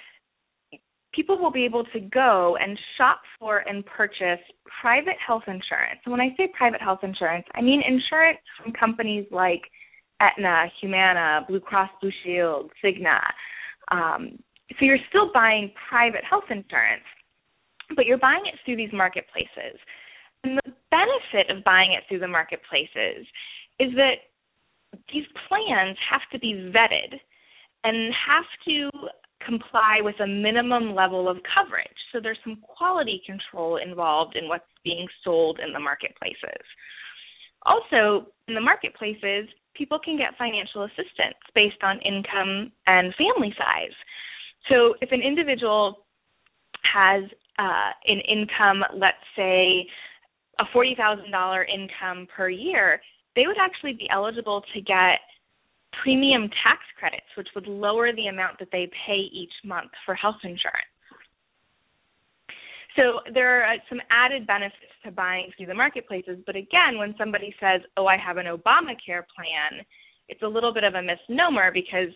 people 1.14 1.38
will 1.38 1.50
be 1.50 1.64
able 1.64 1.84
to 1.84 2.00
go 2.00 2.56
and 2.60 2.78
shop 2.96 3.20
for 3.38 3.58
and 3.58 3.84
purchase 3.84 4.40
private 4.80 5.16
health 5.24 5.42
insurance. 5.46 6.00
When 6.04 6.20
I 6.20 6.34
say 6.36 6.48
private 6.56 6.80
health 6.80 7.00
insurance, 7.02 7.44
I 7.54 7.60
mean 7.60 7.82
insurance 7.86 8.38
from 8.62 8.72
companies 8.72 9.26
like 9.30 9.62
Aetna, 10.20 10.66
Humana, 10.80 11.44
Blue 11.48 11.60
Cross 11.60 11.90
Blue 12.00 12.12
Shield, 12.24 12.70
Cigna. 12.82 13.20
Um, 13.90 14.38
so 14.78 14.84
you're 14.84 14.98
still 15.08 15.30
buying 15.34 15.72
private 15.88 16.24
health 16.28 16.44
insurance, 16.48 17.04
but 17.94 18.06
you're 18.06 18.18
buying 18.18 18.42
it 18.46 18.58
through 18.64 18.76
these 18.76 18.92
marketplaces. 18.92 19.78
And 20.44 20.58
the 20.58 20.72
benefit 20.90 21.54
of 21.54 21.62
buying 21.64 21.92
it 21.92 22.04
through 22.08 22.20
the 22.20 22.28
marketplaces 22.28 23.26
is 23.78 23.92
that 23.96 24.32
these 25.12 25.24
plans 25.48 25.96
have 26.10 26.22
to 26.32 26.38
be 26.38 26.72
vetted 26.74 27.18
and 27.84 28.12
have 28.26 28.44
to 28.66 28.90
comply 29.46 29.98
with 30.00 30.18
a 30.20 30.26
minimum 30.26 30.94
level 30.94 31.28
of 31.28 31.38
coverage. 31.54 31.86
So 32.12 32.20
there's 32.20 32.38
some 32.44 32.58
quality 32.62 33.22
control 33.26 33.76
involved 33.76 34.36
in 34.36 34.48
what's 34.48 34.64
being 34.84 35.06
sold 35.24 35.60
in 35.64 35.72
the 35.72 35.80
marketplaces. 35.80 36.64
Also, 37.64 38.26
in 38.48 38.54
the 38.54 38.60
marketplaces, 38.60 39.48
people 39.74 39.98
can 39.98 40.16
get 40.16 40.36
financial 40.36 40.84
assistance 40.84 41.38
based 41.54 41.82
on 41.82 42.00
income 42.00 42.72
and 42.86 43.14
family 43.14 43.54
size. 43.56 43.94
So 44.68 44.94
if 45.00 45.12
an 45.12 45.22
individual 45.22 46.04
has 46.92 47.24
uh, 47.58 47.90
an 48.06 48.20
income, 48.28 48.82
let's 48.94 49.16
say 49.36 49.86
a 50.58 50.64
$40,000 50.74 51.64
income 51.72 52.26
per 52.34 52.48
year, 52.48 53.00
they 53.34 53.46
would 53.46 53.56
actually 53.58 53.94
be 53.94 54.08
eligible 54.10 54.62
to 54.74 54.80
get 54.80 55.20
premium 56.02 56.48
tax 56.62 56.80
credits, 56.98 57.26
which 57.36 57.48
would 57.54 57.66
lower 57.66 58.12
the 58.12 58.28
amount 58.28 58.58
that 58.58 58.68
they 58.72 58.90
pay 59.06 59.28
each 59.32 59.52
month 59.64 59.90
for 60.06 60.14
health 60.14 60.40
insurance. 60.42 60.88
So 62.96 63.20
there 63.32 63.60
are 63.60 63.74
uh, 63.74 63.78
some 63.88 64.00
added 64.10 64.46
benefits 64.46 64.92
to 65.04 65.10
buying 65.10 65.50
through 65.56 65.66
the 65.66 65.74
marketplaces, 65.74 66.38
but 66.44 66.56
again, 66.56 66.98
when 66.98 67.14
somebody 67.16 67.54
says, 67.58 67.80
"Oh, 67.96 68.06
I 68.06 68.16
have 68.18 68.36
an 68.36 68.46
Obamacare 68.46 69.24
plan," 69.34 69.84
it's 70.28 70.42
a 70.42 70.48
little 70.48 70.74
bit 70.74 70.84
of 70.84 70.94
a 70.94 71.02
misnomer 71.02 71.72
because 71.72 72.12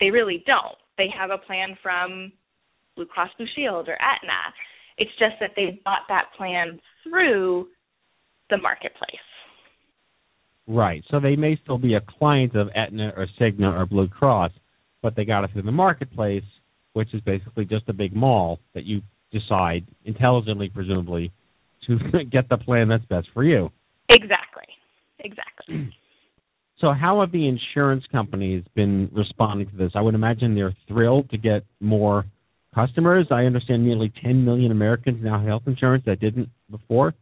they 0.00 0.10
really 0.10 0.42
don't. 0.46 0.76
They 0.96 1.08
have 1.16 1.30
a 1.30 1.38
plan 1.38 1.76
from 1.82 2.32
Blue 2.96 3.06
Cross 3.06 3.30
Blue 3.36 3.46
Shield 3.54 3.88
or 3.88 3.98
Aetna. 4.00 4.54
It's 4.98 5.10
just 5.18 5.36
that 5.40 5.52
they 5.54 5.80
bought 5.84 6.08
that 6.08 6.32
plan 6.36 6.80
through 7.02 7.68
the 8.48 8.56
marketplace. 8.56 9.28
Right. 10.66 11.04
So 11.10 11.20
they 11.20 11.36
may 11.36 11.58
still 11.62 11.78
be 11.78 11.94
a 11.94 12.00
client 12.00 12.56
of 12.56 12.68
Aetna 12.74 13.12
or 13.16 13.26
Cigna 13.40 13.72
or 13.72 13.86
Blue 13.86 14.08
Cross, 14.08 14.52
but 15.02 15.14
they 15.14 15.24
got 15.24 15.44
it 15.44 15.50
through 15.52 15.62
the 15.62 15.72
marketplace, 15.72 16.44
which 16.94 17.14
is 17.14 17.20
basically 17.20 17.64
just 17.64 17.88
a 17.88 17.92
big 17.92 18.14
mall 18.14 18.58
that 18.74 18.84
you 18.84 19.02
decide 19.32 19.86
intelligently, 20.04 20.68
presumably, 20.68 21.32
to 21.86 21.98
get 22.30 22.48
the 22.48 22.56
plan 22.56 22.88
that's 22.88 23.04
best 23.04 23.28
for 23.32 23.44
you. 23.44 23.70
Exactly. 24.08 24.64
Exactly. 25.20 25.92
So, 26.78 26.92
how 26.92 27.22
have 27.22 27.32
the 27.32 27.48
insurance 27.48 28.04
companies 28.12 28.62
been 28.74 29.08
responding 29.10 29.70
to 29.70 29.76
this? 29.76 29.92
I 29.94 30.02
would 30.02 30.14
imagine 30.14 30.54
they're 30.54 30.76
thrilled 30.86 31.30
to 31.30 31.38
get 31.38 31.64
more 31.80 32.26
customers. 32.74 33.28
I 33.30 33.44
understand 33.44 33.82
nearly 33.82 34.12
10 34.22 34.44
million 34.44 34.70
Americans 34.70 35.24
now 35.24 35.38
have 35.38 35.46
health 35.46 35.62
insurance 35.66 36.04
that 36.04 36.20
didn't 36.20 36.50
before. 36.70 37.14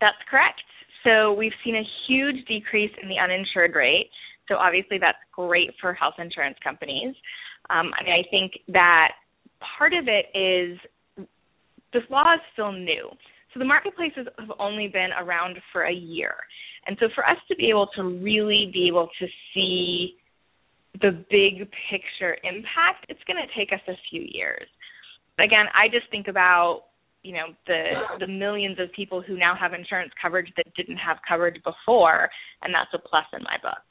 That's 0.00 0.16
correct. 0.28 0.60
So, 1.04 1.32
we've 1.32 1.56
seen 1.64 1.76
a 1.76 1.84
huge 2.06 2.44
decrease 2.46 2.92
in 3.02 3.08
the 3.08 3.18
uninsured 3.18 3.74
rate. 3.74 4.10
So, 4.48 4.56
obviously, 4.56 4.98
that's 4.98 5.18
great 5.32 5.70
for 5.80 5.92
health 5.94 6.14
insurance 6.18 6.56
companies. 6.62 7.14
Um, 7.68 7.92
I 7.98 8.04
mean, 8.04 8.12
I 8.12 8.28
think 8.30 8.52
that 8.68 9.12
part 9.78 9.92
of 9.92 10.08
it 10.08 10.26
is 10.36 10.78
this 11.92 12.02
law 12.10 12.34
is 12.34 12.40
still 12.52 12.72
new. 12.72 13.08
So 13.52 13.58
the 13.58 13.66
marketplaces 13.66 14.26
have 14.38 14.52
only 14.58 14.88
been 14.88 15.10
around 15.18 15.58
for 15.72 15.84
a 15.84 15.92
year. 15.92 16.34
And 16.86 16.96
so 17.00 17.06
for 17.14 17.28
us 17.28 17.36
to 17.48 17.56
be 17.56 17.68
able 17.68 17.88
to 17.96 18.02
really 18.02 18.70
be 18.72 18.88
able 18.88 19.08
to 19.18 19.26
see 19.52 20.16
the 21.00 21.10
big 21.30 21.68
picture 21.90 22.36
impact, 22.42 23.06
it's 23.08 23.20
going 23.26 23.36
to 23.36 23.58
take 23.58 23.72
us 23.72 23.80
a 23.88 23.94
few 24.10 24.22
years. 24.22 24.66
Again, 25.38 25.66
I 25.74 25.88
just 25.88 26.10
think 26.10 26.28
about 26.28 26.84
you 27.22 27.32
know 27.32 27.46
the 27.66 27.82
the 28.18 28.26
millions 28.26 28.78
of 28.78 28.92
people 28.92 29.22
who 29.22 29.36
now 29.36 29.54
have 29.58 29.72
insurance 29.72 30.12
coverage 30.20 30.52
that 30.56 30.66
didn't 30.76 30.96
have 30.96 31.18
coverage 31.28 31.62
before, 31.64 32.28
and 32.62 32.74
that's 32.74 32.90
a 32.94 32.98
plus 32.98 33.24
in 33.32 33.42
my 33.42 33.56
book. 33.62 33.82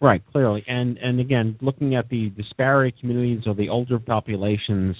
Right, 0.00 0.22
clearly, 0.32 0.64
and 0.66 0.98
and 0.98 1.20
again, 1.20 1.56
looking 1.60 1.94
at 1.94 2.08
the 2.08 2.30
disparate 2.30 2.98
communities 2.98 3.44
or 3.46 3.54
the 3.54 3.68
older 3.68 3.98
populations, 3.98 4.96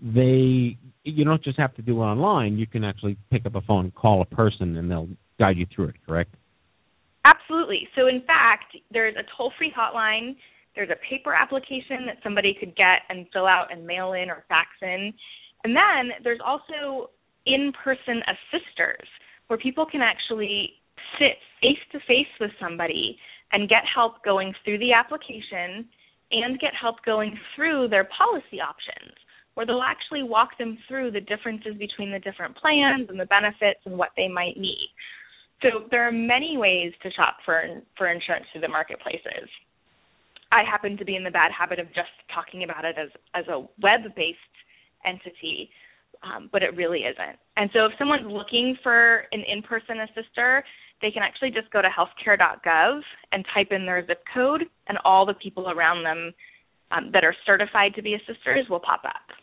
they 0.00 0.76
you 1.04 1.24
don't 1.24 1.42
just 1.42 1.58
have 1.58 1.74
to 1.76 1.82
do 1.82 2.02
it 2.02 2.04
online. 2.04 2.58
You 2.58 2.66
can 2.66 2.84
actually 2.84 3.16
pick 3.30 3.46
up 3.46 3.54
a 3.54 3.60
phone, 3.62 3.92
call 3.92 4.22
a 4.22 4.26
person, 4.26 4.76
and 4.76 4.90
they'll 4.90 5.08
guide 5.38 5.56
you 5.56 5.66
through 5.74 5.88
it. 5.88 5.96
Correct? 6.06 6.34
Absolutely. 7.24 7.88
So, 7.96 8.08
in 8.08 8.20
fact, 8.22 8.76
there's 8.90 9.14
a 9.14 9.22
toll 9.36 9.52
free 9.56 9.72
hotline, 9.76 10.34
there's 10.74 10.90
a 10.90 10.96
paper 11.08 11.34
application 11.34 12.06
that 12.06 12.16
somebody 12.22 12.56
could 12.58 12.74
get 12.76 13.02
and 13.08 13.26
fill 13.32 13.46
out 13.46 13.66
and 13.70 13.86
mail 13.86 14.14
in 14.14 14.30
or 14.30 14.44
fax 14.48 14.68
in. 14.80 15.12
And 15.64 15.76
then 15.76 16.16
there's 16.24 16.40
also 16.44 17.10
in 17.46 17.72
person 17.84 18.22
assisters 18.26 19.08
where 19.46 19.58
people 19.58 19.86
can 19.86 20.00
actually 20.00 20.74
sit 21.18 21.36
face 21.60 21.82
to 21.92 21.98
face 22.06 22.30
with 22.40 22.50
somebody 22.60 23.18
and 23.52 23.68
get 23.68 23.82
help 23.92 24.24
going 24.24 24.54
through 24.64 24.78
the 24.78 24.92
application 24.92 25.86
and 26.30 26.58
get 26.58 26.72
help 26.80 26.96
going 27.04 27.38
through 27.54 27.88
their 27.88 28.08
policy 28.16 28.60
options 28.60 29.12
where 29.54 29.66
they'll 29.66 29.82
actually 29.82 30.22
walk 30.22 30.56
them 30.58 30.78
through 30.88 31.10
the 31.10 31.20
differences 31.20 31.76
between 31.78 32.10
the 32.10 32.18
different 32.18 32.56
plans 32.56 33.08
and 33.10 33.20
the 33.20 33.26
benefits 33.26 33.80
and 33.84 33.98
what 33.98 34.10
they 34.16 34.28
might 34.28 34.56
need. 34.56 34.88
So 35.60 35.86
there 35.90 36.06
are 36.08 36.12
many 36.12 36.56
ways 36.56 36.92
to 37.02 37.10
shop 37.12 37.36
for 37.44 37.62
for 37.96 38.08
insurance 38.08 38.46
through 38.50 38.62
the 38.62 38.68
marketplaces. 38.68 39.48
I 40.50 40.64
happen 40.68 40.96
to 40.96 41.04
be 41.04 41.16
in 41.16 41.24
the 41.24 41.30
bad 41.30 41.52
habit 41.56 41.78
of 41.78 41.86
just 41.88 42.10
talking 42.34 42.64
about 42.64 42.84
it 42.84 42.96
as 42.98 43.10
as 43.34 43.46
a 43.48 43.60
web-based 43.80 44.38
entity, 45.04 45.70
um, 46.22 46.48
but 46.52 46.62
it 46.62 46.76
really 46.76 47.00
isn't. 47.00 47.38
And 47.56 47.70
so 47.72 47.86
if 47.86 47.92
someone's 47.98 48.26
looking 48.26 48.76
for 48.82 49.24
an 49.32 49.42
in-person 49.50 50.00
assister, 50.00 50.64
they 51.00 51.10
can 51.10 51.22
actually 51.22 51.50
just 51.50 51.70
go 51.72 51.82
to 51.82 51.88
healthcare.gov 51.88 53.00
and 53.32 53.44
type 53.52 53.68
in 53.70 53.84
their 53.84 54.06
zip 54.06 54.22
code, 54.32 54.62
and 54.88 54.98
all 55.04 55.26
the 55.26 55.34
people 55.34 55.68
around 55.70 56.04
them 56.04 56.32
um, 56.92 57.10
that 57.12 57.24
are 57.24 57.34
certified 57.44 57.94
to 57.96 58.02
be 58.02 58.14
assisters 58.14 58.66
will 58.70 58.80
pop 58.80 59.02
up. 59.04 59.36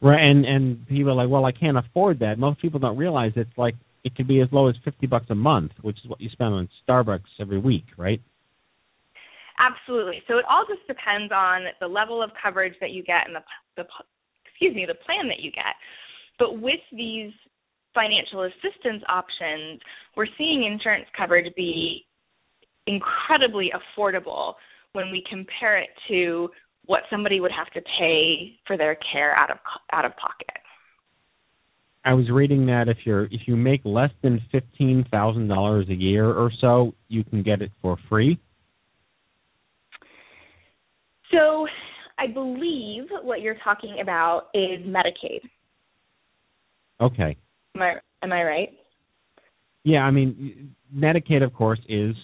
Right, 0.00 0.24
and 0.24 0.44
and 0.44 0.86
people 0.88 1.10
are 1.12 1.14
like, 1.14 1.30
well, 1.30 1.44
I 1.46 1.52
can't 1.52 1.78
afford 1.78 2.18
that. 2.20 2.38
Most 2.38 2.60
people 2.60 2.78
don't 2.78 2.98
realize 2.98 3.32
it's 3.34 3.50
like 3.56 3.74
it 4.04 4.14
could 4.14 4.28
be 4.28 4.40
as 4.40 4.48
low 4.52 4.68
as 4.68 4.74
fifty 4.84 5.06
bucks 5.06 5.26
a 5.30 5.34
month, 5.34 5.72
which 5.80 5.96
is 6.02 6.08
what 6.08 6.20
you 6.20 6.28
spend 6.30 6.52
on 6.54 6.68
Starbucks 6.86 7.40
every 7.40 7.58
week, 7.58 7.84
right? 7.96 8.20
Absolutely. 9.58 10.22
So 10.28 10.38
it 10.38 10.44
all 10.48 10.64
just 10.68 10.86
depends 10.86 11.32
on 11.32 11.64
the 11.80 11.86
level 11.86 12.22
of 12.22 12.30
coverage 12.40 12.74
that 12.80 12.90
you 12.90 13.02
get 13.02 13.26
and 13.26 13.36
the, 13.36 13.40
the 13.76 13.84
excuse 14.44 14.74
me, 14.74 14.86
the 14.86 14.94
plan 15.06 15.28
that 15.28 15.40
you 15.40 15.50
get. 15.50 15.74
But 16.38 16.60
with 16.60 16.80
these 16.92 17.32
financial 17.94 18.42
assistance 18.42 19.02
options, 19.08 19.80
we're 20.16 20.28
seeing 20.36 20.64
insurance 20.64 21.06
coverage 21.16 21.52
be 21.56 22.06
incredibly 22.86 23.72
affordable 23.72 24.54
when 24.92 25.10
we 25.10 25.24
compare 25.28 25.78
it 25.78 25.88
to 26.08 26.48
what 26.84 27.02
somebody 27.10 27.40
would 27.40 27.50
have 27.50 27.70
to 27.72 27.80
pay 27.98 28.58
for 28.66 28.76
their 28.76 28.96
care 29.12 29.34
out 29.34 29.50
of 29.50 29.58
out 29.92 30.04
of 30.04 30.12
pocket. 30.16 30.62
I 32.04 32.14
was 32.14 32.30
reading 32.30 32.66
that 32.66 32.88
if 32.88 32.98
you're 33.04 33.24
if 33.24 33.42
you 33.46 33.56
make 33.56 33.80
less 33.84 34.10
than 34.22 34.40
fifteen 34.52 35.04
thousand 35.10 35.48
dollars 35.48 35.86
a 35.88 35.94
year 35.94 36.30
or 36.30 36.52
so, 36.60 36.94
you 37.08 37.24
can 37.24 37.42
get 37.42 37.62
it 37.62 37.72
for 37.82 37.96
free. 38.08 38.38
So, 41.30 41.66
I 42.18 42.26
believe 42.26 43.04
what 43.22 43.40
you're 43.40 43.58
talking 43.62 43.98
about 44.00 44.48
is 44.54 44.80
Medicaid. 44.86 45.40
Okay. 47.00 47.36
Am 47.74 47.82
I 47.82 47.94
am 48.22 48.32
I 48.32 48.42
right? 48.42 48.68
Yeah, 49.84 50.00
I 50.00 50.10
mean, 50.10 50.74
Medicaid, 50.94 51.44
of 51.44 51.52
course, 51.52 51.80
is 51.88 52.14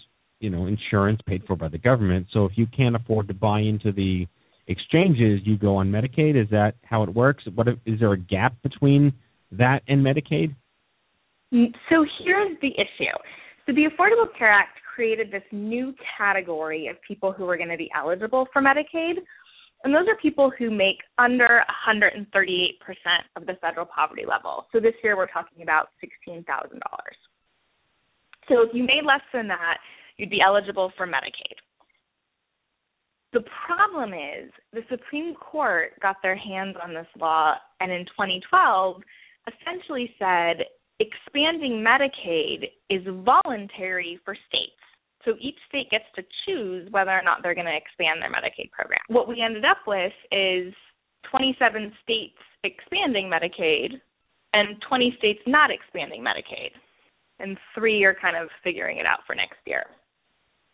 you 0.40 0.50
know 0.50 0.66
insurance 0.66 1.20
paid 1.26 1.42
for 1.46 1.56
by 1.56 1.68
the 1.68 1.78
government. 1.78 2.26
So 2.32 2.46
if 2.46 2.52
you 2.56 2.66
can't 2.74 2.96
afford 2.96 3.28
to 3.28 3.34
buy 3.34 3.60
into 3.60 3.92
the 3.92 4.26
exchanges, 4.66 5.40
you 5.44 5.58
go 5.58 5.76
on 5.76 5.90
Medicaid. 5.90 6.40
Is 6.40 6.48
that 6.50 6.74
how 6.84 7.02
it 7.02 7.14
works? 7.14 7.44
What 7.54 7.68
is 7.68 8.00
there 8.00 8.12
a 8.12 8.18
gap 8.18 8.54
between 8.62 9.12
that 9.52 9.82
and 9.88 10.04
Medicaid? 10.04 10.54
Mm, 11.52 11.72
so 11.90 12.06
here's 12.24 12.58
the 12.62 12.68
issue. 12.68 13.12
So 13.66 13.72
the 13.72 13.82
Affordable 13.82 14.26
Care 14.38 14.50
Act 14.50 14.78
created 14.94 15.30
this 15.30 15.42
new 15.52 15.94
category 16.18 16.88
of 16.88 16.96
people 17.06 17.32
who 17.32 17.48
are 17.48 17.56
going 17.56 17.68
to 17.68 17.76
be 17.76 17.90
eligible 17.96 18.46
for 18.52 18.62
Medicaid. 18.62 19.16
And 19.84 19.92
those 19.92 20.06
are 20.08 20.16
people 20.20 20.52
who 20.58 20.70
make 20.70 20.98
under 21.18 21.62
138% 21.88 22.24
of 23.36 23.46
the 23.46 23.54
federal 23.60 23.86
poverty 23.86 24.24
level. 24.28 24.66
So 24.72 24.78
this 24.80 24.94
year 25.02 25.16
we're 25.16 25.26
talking 25.26 25.62
about 25.62 25.88
$16,000. 26.28 26.44
So 28.48 28.62
if 28.62 28.70
you 28.72 28.82
made 28.84 29.04
less 29.04 29.22
than 29.32 29.48
that, 29.48 29.78
you'd 30.16 30.30
be 30.30 30.40
eligible 30.40 30.92
for 30.96 31.06
Medicaid. 31.06 31.56
The 33.32 33.42
problem 33.66 34.12
is 34.12 34.52
the 34.72 34.82
Supreme 34.90 35.34
Court 35.34 35.98
got 36.00 36.16
their 36.22 36.36
hands 36.36 36.76
on 36.82 36.92
this 36.92 37.06
law 37.18 37.54
and 37.80 37.90
in 37.90 38.04
2012 38.04 39.02
essentially 39.48 40.14
said 40.18 40.64
expanding 41.00 41.84
Medicaid 41.84 42.70
is 42.90 43.02
voluntary 43.24 44.18
for 44.24 44.36
states. 44.48 44.72
So 45.24 45.34
each 45.40 45.58
state 45.68 45.90
gets 45.90 46.04
to 46.16 46.22
choose 46.46 46.90
whether 46.90 47.12
or 47.12 47.22
not 47.22 47.42
they're 47.42 47.54
going 47.54 47.66
to 47.66 47.76
expand 47.76 48.20
their 48.20 48.30
Medicaid 48.30 48.70
program. 48.72 49.00
What 49.08 49.28
we 49.28 49.40
ended 49.40 49.64
up 49.64 49.78
with 49.86 50.12
is 50.32 50.74
27 51.30 51.92
states 52.02 52.38
expanding 52.64 53.30
Medicaid 53.30 54.00
and 54.52 54.76
20 54.88 55.14
states 55.18 55.40
not 55.46 55.70
expanding 55.70 56.22
Medicaid. 56.22 56.70
And 57.38 57.56
three 57.74 58.04
are 58.04 58.14
kind 58.14 58.36
of 58.36 58.48
figuring 58.62 58.98
it 58.98 59.06
out 59.06 59.20
for 59.26 59.34
next 59.34 59.58
year. 59.66 59.84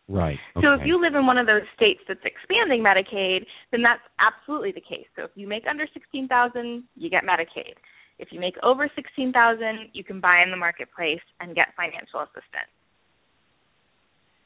Right. 0.07 0.37
Okay. 0.57 0.65
So 0.65 0.73
if 0.73 0.81
you 0.85 0.99
live 0.99 1.13
in 1.13 1.25
one 1.25 1.37
of 1.37 1.45
those 1.45 1.61
states 1.75 2.01
that's 2.07 2.19
expanding 2.25 2.83
Medicaid, 2.83 3.45
then 3.71 3.81
that's 3.81 4.01
absolutely 4.19 4.71
the 4.71 4.81
case. 4.81 5.05
So 5.15 5.23
if 5.23 5.31
you 5.35 5.47
make 5.47 5.63
under 5.69 5.87
16,000, 5.93 6.83
you 6.95 7.09
get 7.09 7.23
Medicaid. 7.23 7.77
If 8.19 8.29
you 8.31 8.39
make 8.39 8.55
over 8.61 8.89
16,000, 8.95 9.89
you 9.93 10.03
can 10.03 10.19
buy 10.19 10.43
in 10.43 10.51
the 10.51 10.57
marketplace 10.57 11.21
and 11.39 11.55
get 11.55 11.67
financial 11.75 12.19
assistance. 12.19 12.69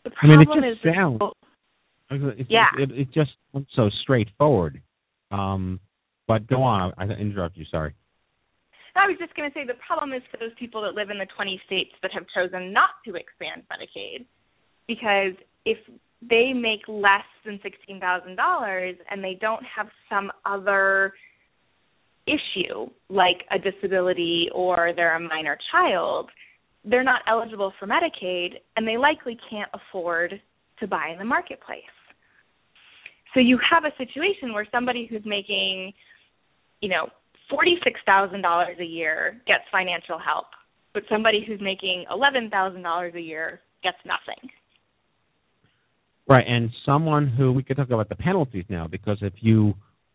The 0.04 0.12
problem 0.12 0.40
I 0.40 0.56
mean, 0.56 0.64
it 0.64 0.74
just 0.76 0.86
is 0.86 0.96
sounds. 0.96 1.22
It, 2.40 2.48
yeah. 2.50 2.68
It, 2.78 2.92
it, 2.92 3.08
just 3.14 3.32
sounds 3.52 3.68
so 3.76 3.90
straightforward. 4.04 4.82
Um, 5.32 5.80
but 6.28 6.48
go 6.48 6.62
on. 6.62 6.94
I, 6.98 7.06
I 7.06 7.08
interrupt 7.18 7.58
you. 7.58 7.66
Sorry. 7.72 7.94
I 8.96 9.08
was 9.08 9.18
just 9.20 9.34
going 9.36 9.50
to 9.50 9.54
say 9.54 9.66
the 9.66 9.80
problem 9.86 10.14
is 10.14 10.22
for 10.30 10.38
those 10.38 10.54
people 10.60 10.84
that 10.84 10.94
live 10.94 11.10
in 11.10 11.18
the 11.18 11.26
20 11.36 11.60
states 11.66 11.92
that 12.04 12.12
have 12.14 12.26
chosen 12.36 12.72
not 12.72 12.92
to 13.06 13.16
expand 13.16 13.64
Medicaid, 13.66 14.26
because 14.88 15.34
if 15.66 15.78
they 16.22 16.54
make 16.54 16.82
less 16.88 17.26
than 17.44 17.60
$16,000 17.66 18.94
and 19.10 19.24
they 19.24 19.38
don't 19.42 19.64
have 19.66 19.88
some 20.10 20.32
other 20.46 21.14
issue 22.28 22.88
like 23.10 23.44
a 23.52 23.60
disability 23.60 24.48
or 24.54 24.92
they're 24.96 25.16
a 25.16 25.20
minor 25.20 25.58
child, 25.72 26.30
they're 26.86 27.04
not 27.04 27.22
eligible 27.28 27.74
for 27.80 27.88
Medicaid 27.88 28.56
and 28.76 28.88
they 28.88 28.98
likely 28.98 29.38
can't 29.50 29.70
afford 29.74 30.42
to 30.80 30.88
buy 30.88 31.10
in 31.12 31.20
the 31.20 31.26
marketplace. 31.26 31.82
So 33.34 33.40
you 33.40 33.58
have 33.70 33.84
a 33.86 33.96
situation 33.98 34.54
where 34.54 34.68
somebody 34.72 35.08
who's 35.10 35.24
making, 35.26 35.94
you 36.82 36.90
know, 36.90 37.08
$46,000 37.52 38.80
a 38.80 38.84
year 38.84 39.42
gets 39.48 39.64
financial 39.72 40.20
help, 40.20 40.46
but 40.94 41.04
somebody 41.10 41.44
who's 41.46 41.60
making 41.62 42.06
$11,000 42.12 43.16
a 43.16 43.22
year 43.22 43.60
gets 43.84 43.98
nothing. 44.06 44.50
Right, 46.28 46.46
and 46.48 46.70
someone 46.86 47.28
who 47.28 47.52
we 47.52 47.64
could 47.64 47.76
talk 47.76 47.90
about 47.90 48.08
the 48.08 48.16
penalties 48.16 48.64
now 48.70 48.88
because 48.88 49.18
if 49.22 49.34
you 49.42 49.74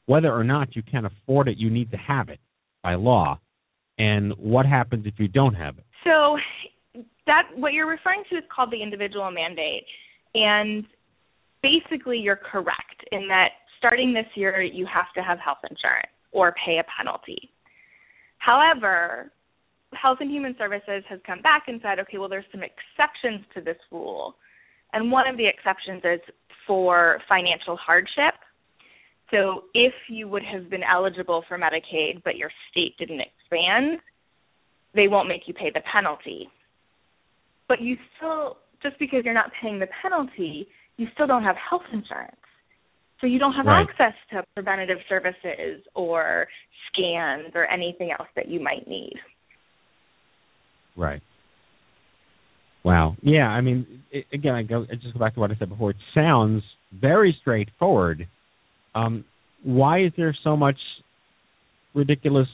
whether 0.09 0.35
or 0.35 0.43
not 0.43 0.75
you 0.75 0.83
can 0.83 1.05
afford 1.05 1.49
it, 1.49 1.59
you 1.59 1.69
need 1.69 1.91
to 1.91 1.99
have 1.99 2.31
it 2.31 2.41
by 2.83 2.95
law. 2.95 3.39
And 3.99 4.33
what 4.39 4.65
happens 4.65 5.05
if 5.07 5.15
you 5.19 5.29
don't 5.29 5.55
have 5.55 5.77
it? 5.77 5.85
So 6.03 6.39
that 7.27 7.43
what 7.55 7.75
you're 7.75 7.89
referring 7.89 8.23
to 8.31 8.37
is 8.37 8.45
called 8.55 8.71
the 8.73 8.83
individual 8.83 9.31
mandate. 9.31 9.85
And 10.35 10.85
basically 11.63 12.17
you're 12.17 12.37
correct 12.37 13.05
in 13.13 13.29
that 13.29 13.49
starting 13.77 14.15
this 14.15 14.27
year 14.35 14.63
you 14.63 14.87
have 14.87 15.13
to 15.15 15.23
have 15.23 15.39
health 15.39 15.59
insurance 15.69 16.09
or 16.33 16.55
pay 16.65 16.79
a 16.79 16.85
penalty. 16.97 17.51
However, 18.39 19.31
Health 19.93 20.19
and 20.21 20.31
Human 20.31 20.55
Services 20.57 21.03
has 21.09 21.21
come 21.27 21.43
back 21.43 21.65
and 21.67 21.81
said, 21.83 21.99
okay, 21.99 22.17
well, 22.17 22.29
there's 22.29 22.45
some 22.51 22.63
exceptions 22.63 23.45
to 23.55 23.61
this 23.61 23.79
rule. 23.91 24.37
And 24.95 25.13
one 25.13 25.29
of 25.29 25.37
the 25.37 25.47
exceptions 25.47 26.03
is 26.05 26.21
for 26.67 27.21
financial 27.29 27.77
hardship. 27.77 28.35
So 29.31 29.65
if 29.75 29.93
you 30.09 30.29
would 30.29 30.43
have 30.45 30.71
been 30.71 30.83
eligible 30.83 31.45
for 31.49 31.59
Medicaid, 31.59 32.23
but 32.25 32.37
your 32.37 32.51
state 32.71 32.97
didn't 32.99 33.21
expand, 33.21 34.01
they 34.95 35.09
won't 35.09 35.29
make 35.29 35.43
you 35.47 35.55
pay 35.55 35.71
the 35.73 35.83
penalty. 35.93 36.49
But 37.69 37.81
you 37.83 37.97
still, 38.17 38.57
just 38.83 38.99
because 38.99 39.21
you're 39.25 39.35
not 39.35 39.51
paying 39.63 39.79
the 39.79 39.89
penalty, 40.03 40.67
you 40.97 41.07
still 41.13 41.27
don't 41.27 41.45
have 41.45 41.57
health 41.57 41.83
insurance. 41.93 42.37
So 43.21 43.27
you 43.27 43.39
don't 43.39 43.53
have 43.53 43.67
right. 43.67 43.87
access 43.89 44.15
to 44.33 44.45
preventative 44.55 44.99
services 45.09 45.83
or 45.95 46.47
scans 46.89 47.53
or 47.55 47.67
anything 47.67 48.11
else 48.19 48.29
that 48.37 48.49
you 48.49 48.61
might 48.61 48.87
need. 48.89 49.15
Right. 50.97 51.21
Wow. 52.85 53.17
Yeah, 53.23 53.49
I 53.49 53.61
mean, 53.61 54.03
it, 54.11 54.25
again, 54.33 54.55
I 54.55 54.63
go 54.63 54.87
I 54.91 54.95
just 54.95 55.13
go 55.13 55.21
back 55.21 55.35
to 55.35 55.41
what 55.41 55.51
I 55.51 55.57
said 55.59 55.69
before. 55.69 55.91
It 55.91 55.97
sounds 56.15 56.63
very 56.93 57.37
straightforward. 57.41 58.27
Um, 58.95 59.25
why 59.63 60.03
is 60.05 60.13
there 60.17 60.37
so 60.45 60.57
much 60.57 60.77
ridiculous 61.95 62.49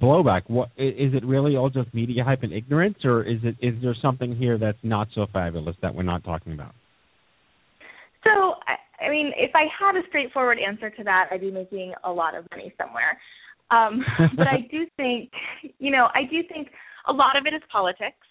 blowback? 0.00 0.42
What 0.46 0.68
is 0.76 1.14
it 1.14 1.24
really 1.24 1.56
all 1.56 1.70
just 1.70 1.92
media 1.94 2.24
hype 2.24 2.42
and 2.42 2.52
ignorance, 2.52 2.98
or 3.04 3.22
is 3.22 3.38
it 3.42 3.56
is 3.60 3.74
there 3.82 3.94
something 4.00 4.36
here 4.36 4.58
that's 4.58 4.78
not 4.82 5.08
so 5.14 5.26
fabulous 5.32 5.76
that 5.82 5.94
we're 5.94 6.02
not 6.02 6.24
talking 6.24 6.52
about? 6.52 6.74
So, 8.24 8.54
I, 8.66 9.04
I 9.04 9.10
mean, 9.10 9.32
if 9.36 9.50
I 9.54 9.64
had 9.66 9.96
a 9.96 10.06
straightforward 10.08 10.58
answer 10.58 10.90
to 10.90 11.04
that, 11.04 11.28
I'd 11.30 11.40
be 11.40 11.50
making 11.50 11.92
a 12.04 12.10
lot 12.12 12.36
of 12.36 12.44
money 12.52 12.72
somewhere. 12.78 13.18
Um, 13.70 14.04
but 14.36 14.46
I 14.46 14.66
do 14.70 14.86
think, 14.96 15.30
you 15.78 15.90
know, 15.90 16.08
I 16.14 16.22
do 16.30 16.42
think 16.48 16.68
a 17.08 17.12
lot 17.12 17.36
of 17.36 17.46
it 17.46 17.54
is 17.54 17.62
politics. 17.70 18.26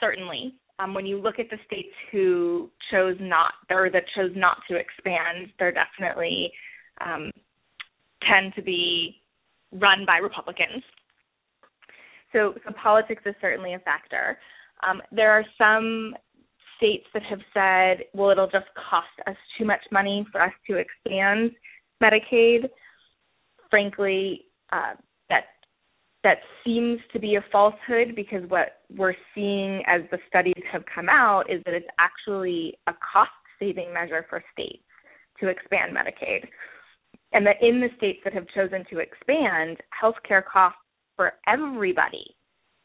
Certainly, 0.00 0.54
um, 0.78 0.94
when 0.94 1.06
you 1.06 1.18
look 1.18 1.38
at 1.38 1.50
the 1.50 1.58
states 1.66 1.94
who 2.10 2.70
chose 2.90 3.16
not 3.20 3.52
or 3.70 3.90
that 3.90 4.04
chose 4.16 4.32
not 4.34 4.58
to 4.68 4.76
expand, 4.76 5.48
they're 5.58 5.72
definitely 5.72 6.52
um, 7.00 7.30
tend 8.28 8.54
to 8.54 8.62
be 8.62 9.22
run 9.72 10.04
by 10.06 10.18
Republicans. 10.18 10.82
So, 12.32 12.54
so 12.64 12.72
politics 12.82 13.22
is 13.26 13.34
certainly 13.40 13.74
a 13.74 13.78
factor. 13.80 14.38
Um, 14.86 15.00
there 15.12 15.30
are 15.30 15.44
some 15.58 16.14
states 16.76 17.06
that 17.14 17.22
have 17.22 17.40
said, 17.54 18.06
well, 18.14 18.30
it'll 18.30 18.46
just 18.46 18.66
cost 18.90 19.06
us 19.26 19.36
too 19.58 19.64
much 19.64 19.80
money 19.92 20.26
for 20.32 20.40
us 20.42 20.52
to 20.68 20.76
expand 20.76 21.52
Medicaid. 22.02 22.68
Frankly, 23.70 24.46
uh, 24.72 24.94
that 25.28 25.44
that 26.24 26.38
seems 26.64 27.00
to 27.12 27.18
be 27.18 27.34
a 27.34 27.44
falsehood 27.50 28.14
because 28.14 28.48
what 28.48 28.80
we're 28.96 29.14
seeing 29.34 29.82
as 29.86 30.02
the 30.10 30.18
studies 30.28 30.62
have 30.70 30.82
come 30.92 31.08
out 31.08 31.44
is 31.50 31.62
that 31.64 31.74
it's 31.74 31.88
actually 31.98 32.74
a 32.86 32.92
cost 33.12 33.30
saving 33.58 33.92
measure 33.92 34.24
for 34.28 34.42
states 34.52 34.84
to 35.40 35.48
expand 35.48 35.96
Medicaid. 35.96 36.46
And 37.32 37.46
that 37.46 37.56
in 37.60 37.80
the 37.80 37.88
states 37.96 38.20
that 38.24 38.34
have 38.34 38.46
chosen 38.54 38.84
to 38.90 38.98
expand, 38.98 39.78
healthcare 40.02 40.44
costs 40.44 40.78
for 41.16 41.32
everybody, 41.48 42.36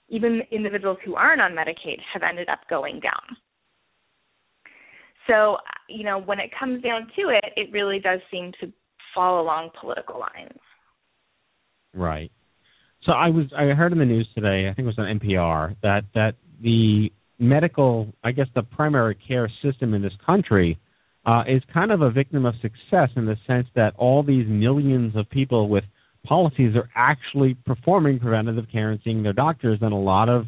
even 0.09 0.41
individuals 0.51 0.97
who 1.05 1.15
aren't 1.15 1.41
on 1.41 1.51
Medicaid, 1.51 1.99
have 2.13 2.23
ended 2.23 2.49
up 2.49 2.59
going 2.69 2.99
down. 2.99 3.38
So, 5.27 5.57
you 5.89 6.05
know, 6.05 6.19
when 6.19 6.39
it 6.39 6.49
comes 6.57 6.81
down 6.81 7.07
to 7.17 7.29
it, 7.29 7.53
it 7.57 7.71
really 7.71 7.99
does 7.99 8.19
seem 8.31 8.51
to 8.61 8.71
fall 9.13 9.41
along 9.41 9.71
political 9.79 10.19
lines. 10.19 10.57
Right. 11.93 12.31
So 13.07 13.13
I 13.13 13.29
was 13.29 13.45
I 13.57 13.67
heard 13.67 13.93
in 13.93 13.99
the 13.99 14.05
news 14.05 14.27
today, 14.35 14.67
I 14.69 14.73
think 14.73 14.85
it 14.85 14.93
was 14.97 14.99
on 14.99 15.19
NPR, 15.19 15.77
that 15.81 16.03
that 16.13 16.35
the 16.61 17.09
medical, 17.39 18.13
I 18.21 18.33
guess 18.33 18.47
the 18.53 18.63
primary 18.63 19.15
care 19.15 19.49
system 19.63 19.93
in 19.93 20.01
this 20.01 20.11
country 20.25 20.77
uh, 21.25 21.43
is 21.47 21.61
kind 21.73 21.93
of 21.93 22.01
a 22.01 22.11
victim 22.11 22.45
of 22.45 22.55
success 22.61 23.09
in 23.15 23.25
the 23.25 23.37
sense 23.47 23.65
that 23.75 23.93
all 23.95 24.23
these 24.23 24.45
millions 24.45 25.15
of 25.15 25.29
people 25.29 25.69
with 25.69 25.85
policies 26.25 26.75
are 26.75 26.89
actually 26.95 27.53
performing 27.65 28.19
preventative 28.19 28.65
care 28.69 28.91
and 28.91 28.99
seeing 29.05 29.23
their 29.23 29.31
doctors, 29.31 29.79
and 29.81 29.93
a 29.93 29.95
lot 29.95 30.27
of 30.27 30.45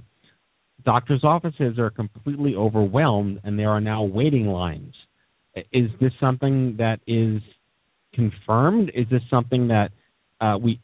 doctors' 0.83 1.23
offices 1.23 1.79
are 1.79 1.89
completely 1.89 2.55
overwhelmed, 2.55 3.39
and 3.45 3.57
there 3.57 3.69
are 3.69 3.79
now 3.79 4.03
waiting 4.03 4.47
lines. 4.47 4.93
Is 5.71 5.89
this 6.01 6.11
something 6.19 6.75
that 6.77 6.99
is 7.07 7.41
confirmed? 8.13 8.91
Is 8.93 9.05
this 9.09 9.21
something 9.29 9.69
that 9.69 9.91
uh, 10.41 10.57
we 10.57 10.81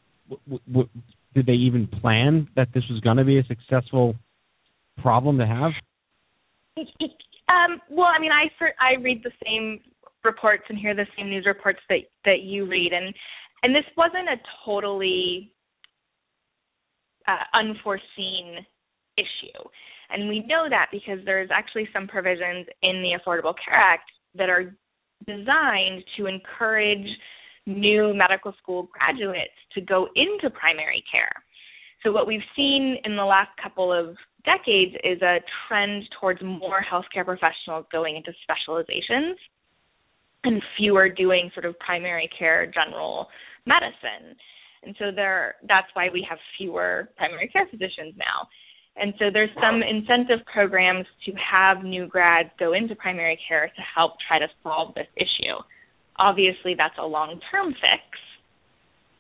did 1.36 1.46
they 1.46 1.54
even 1.54 1.86
plan 1.88 2.48
that 2.56 2.70
this 2.74 2.84
was 2.90 3.02
going 3.02 3.18
to 3.18 3.26
be 3.26 3.38
a 3.38 3.44
successful 3.44 4.16
problem 5.02 5.38
to 5.38 5.46
have? 5.46 5.72
Um, 6.78 7.80
well, 7.90 8.08
I 8.08 8.20
mean, 8.20 8.32
I 8.32 8.48
I 8.80 9.00
read 9.02 9.22
the 9.24 9.32
same 9.46 9.82
reports 10.24 10.64
and 10.70 10.80
hear 10.80 10.96
the 10.96 11.06
same 11.18 11.30
news 11.30 11.46
reports 11.46 11.80
that 11.90 12.00
that 12.24 12.42
you 12.42 12.66
read, 12.66 12.92
and 12.94 13.14
and 13.64 13.76
this 13.76 13.86
wasn't 13.96 14.30
a 14.30 14.38
totally 14.66 15.52
uh, 17.28 17.44
unforeseen 17.54 18.66
issue, 19.18 19.64
and 20.10 20.28
we 20.28 20.40
know 20.48 20.68
that 20.70 20.88
because 20.92 21.20
there's 21.26 21.50
actually 21.54 21.88
some 21.94 22.08
provisions 22.08 22.66
in 22.82 23.02
the 23.02 23.18
Affordable 23.20 23.54
Care 23.64 23.78
Act 23.78 24.10
that 24.36 24.50
are 24.50 24.76
designed 25.28 26.04
to 26.18 26.26
encourage 26.28 27.08
new 27.66 28.14
medical 28.14 28.54
school 28.62 28.90
graduates 28.92 29.56
to 29.74 29.82
go 29.82 30.08
into 30.16 30.50
primary 30.50 31.04
care. 31.12 31.32
So, 32.04 32.12
what 32.12 32.28
we've 32.28 32.46
seen 32.56 32.98
in 33.04 33.16
the 33.16 33.26
last 33.26 33.50
couple 33.62 33.92
of 33.92 34.16
decades 34.46 34.96
is 35.04 35.22
a 35.22 35.40
trend 35.68 36.04
towards 36.20 36.42
more 36.44 36.84
healthcare 36.84 37.26
professionals 37.26 37.86
going 37.92 38.16
into 38.16 38.32
specializations 38.44 39.38
and 40.44 40.62
fewer 40.78 41.10
doing 41.10 41.50
sort 41.54 41.66
of 41.66 41.78
primary 41.80 42.30
care 42.38 42.72
general 42.72 43.28
medicine. 43.66 44.38
And 44.84 44.96
so 45.00 45.06
there 45.14 45.56
that's 45.68 45.88
why 45.94 46.10
we 46.14 46.26
have 46.30 46.38
fewer 46.58 47.10
primary 47.18 47.48
care 47.48 47.68
physicians 47.70 48.14
now. 48.18 48.48
And 48.98 49.14
so 49.20 49.26
there's 49.34 49.50
some 49.60 49.82
incentive 49.84 50.46
programs 50.46 51.06
to 51.26 51.34
have 51.34 51.84
new 51.84 52.08
grads 52.08 52.50
go 52.58 52.74
into 52.74 52.96
primary 52.96 53.38
care 53.48 53.68
to 53.68 53.82
help 53.94 54.14
try 54.26 54.40
to 54.40 54.48
solve 54.64 54.94
this 54.96 55.08
issue. 55.18 55.58
Obviously 56.18 56.76
that's 56.78 56.96
a 57.00 57.06
long-term 57.06 57.74
fix. 57.74 58.04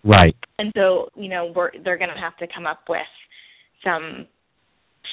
Right. 0.03 0.35
And 0.59 0.71
so, 0.75 1.09
you 1.15 1.29
know, 1.29 1.51
we're 1.55 1.71
they're 1.83 1.97
going 1.97 2.13
to 2.13 2.21
have 2.21 2.37
to 2.37 2.47
come 2.53 2.67
up 2.67 2.81
with 2.87 3.01
some 3.83 4.27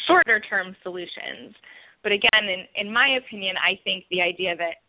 shorter 0.07 0.41
term 0.49 0.76
solutions. 0.83 1.55
But 2.03 2.12
again, 2.12 2.45
in, 2.45 2.87
in 2.87 2.93
my 2.93 3.16
opinion, 3.24 3.57
I 3.57 3.80
think 3.85 4.05
the 4.11 4.20
idea 4.20 4.57
that 4.57 4.83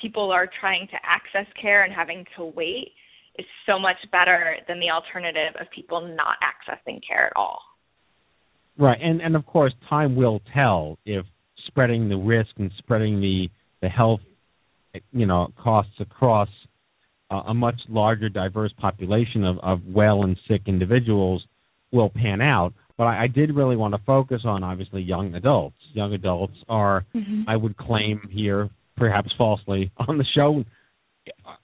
people 0.00 0.30
are 0.32 0.48
trying 0.60 0.86
to 0.88 0.96
access 1.04 1.50
care 1.60 1.84
and 1.84 1.92
having 1.92 2.24
to 2.36 2.44
wait 2.44 2.92
is 3.38 3.46
so 3.66 3.78
much 3.78 3.96
better 4.12 4.56
than 4.68 4.80
the 4.80 4.90
alternative 4.90 5.54
of 5.60 5.66
people 5.74 6.00
not 6.00 6.36
accessing 6.42 7.00
care 7.06 7.26
at 7.26 7.32
all. 7.36 7.58
Right, 8.78 8.98
and 9.00 9.20
and 9.20 9.36
of 9.36 9.46
course, 9.46 9.72
time 9.88 10.16
will 10.16 10.40
tell 10.52 10.98
if 11.04 11.24
spreading 11.66 12.08
the 12.08 12.16
risk 12.16 12.50
and 12.58 12.70
spreading 12.78 13.20
the 13.20 13.48
the 13.82 13.88
health, 13.88 14.20
you 15.12 15.26
know, 15.26 15.52
costs 15.62 15.94
across 16.00 16.48
uh, 17.30 17.42
a 17.46 17.54
much 17.54 17.80
larger, 17.88 18.28
diverse 18.28 18.72
population 18.78 19.44
of 19.44 19.58
of 19.58 19.80
well 19.86 20.22
and 20.22 20.36
sick 20.48 20.62
individuals 20.66 21.44
will 21.92 22.10
pan 22.10 22.40
out. 22.40 22.72
But 22.96 23.04
I, 23.04 23.24
I 23.24 23.26
did 23.26 23.54
really 23.54 23.76
want 23.76 23.94
to 23.94 24.00
focus 24.04 24.42
on 24.44 24.62
obviously 24.62 25.02
young 25.02 25.34
adults. 25.34 25.76
Young 25.94 26.12
adults 26.12 26.54
are, 26.68 27.04
mm-hmm. 27.14 27.42
I 27.48 27.56
would 27.56 27.76
claim 27.76 28.20
here, 28.30 28.70
perhaps 28.96 29.30
falsely, 29.36 29.90
on 30.08 30.18
the 30.18 30.24
show, 30.34 30.64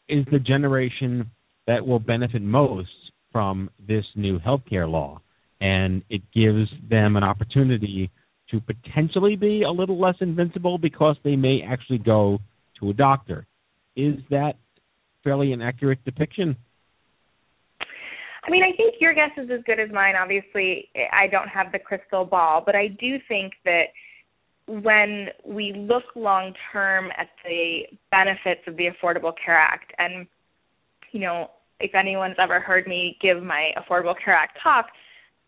is 0.08 0.24
the 0.32 0.38
generation 0.38 1.30
that 1.66 1.86
will 1.86 1.98
benefit 2.00 2.42
most 2.42 2.88
from 3.32 3.70
this 3.86 4.04
new 4.16 4.38
healthcare 4.40 4.90
law. 4.90 5.20
And 5.60 6.02
it 6.08 6.22
gives 6.34 6.68
them 6.88 7.16
an 7.16 7.22
opportunity 7.22 8.10
to 8.50 8.60
potentially 8.60 9.36
be 9.36 9.62
a 9.62 9.70
little 9.70 10.00
less 10.00 10.16
invincible 10.20 10.78
because 10.78 11.16
they 11.22 11.36
may 11.36 11.60
actually 11.62 11.98
go 11.98 12.38
to 12.80 12.90
a 12.90 12.92
doctor. 12.92 13.46
Is 13.96 14.16
that 14.30 14.56
fairly 15.22 15.52
an 15.52 15.62
accurate 15.62 16.04
depiction? 16.04 16.56
I 18.42 18.50
mean, 18.50 18.62
I 18.62 18.74
think 18.76 18.94
your 19.00 19.14
guess 19.14 19.30
is 19.36 19.50
as 19.50 19.60
good 19.66 19.78
as 19.78 19.90
mine. 19.92 20.14
Obviously, 20.16 20.88
I 21.12 21.26
don't 21.26 21.48
have 21.48 21.72
the 21.72 21.78
crystal 21.78 22.24
ball, 22.24 22.62
but 22.64 22.74
I 22.74 22.88
do 22.88 23.18
think 23.28 23.52
that 23.64 23.84
when 24.66 25.28
we 25.44 25.74
look 25.76 26.04
long 26.14 26.54
term 26.72 27.10
at 27.16 27.28
the 27.44 27.82
benefits 28.10 28.62
of 28.66 28.76
the 28.76 28.88
Affordable 28.88 29.32
Care 29.44 29.58
Act, 29.58 29.92
and 29.98 30.26
you 31.12 31.20
know, 31.20 31.50
if 31.80 31.94
anyone's 31.94 32.36
ever 32.38 32.60
heard 32.60 32.86
me 32.86 33.18
give 33.20 33.42
my 33.42 33.72
Affordable 33.76 34.14
Care 34.24 34.34
Act 34.34 34.58
talk, 34.62 34.86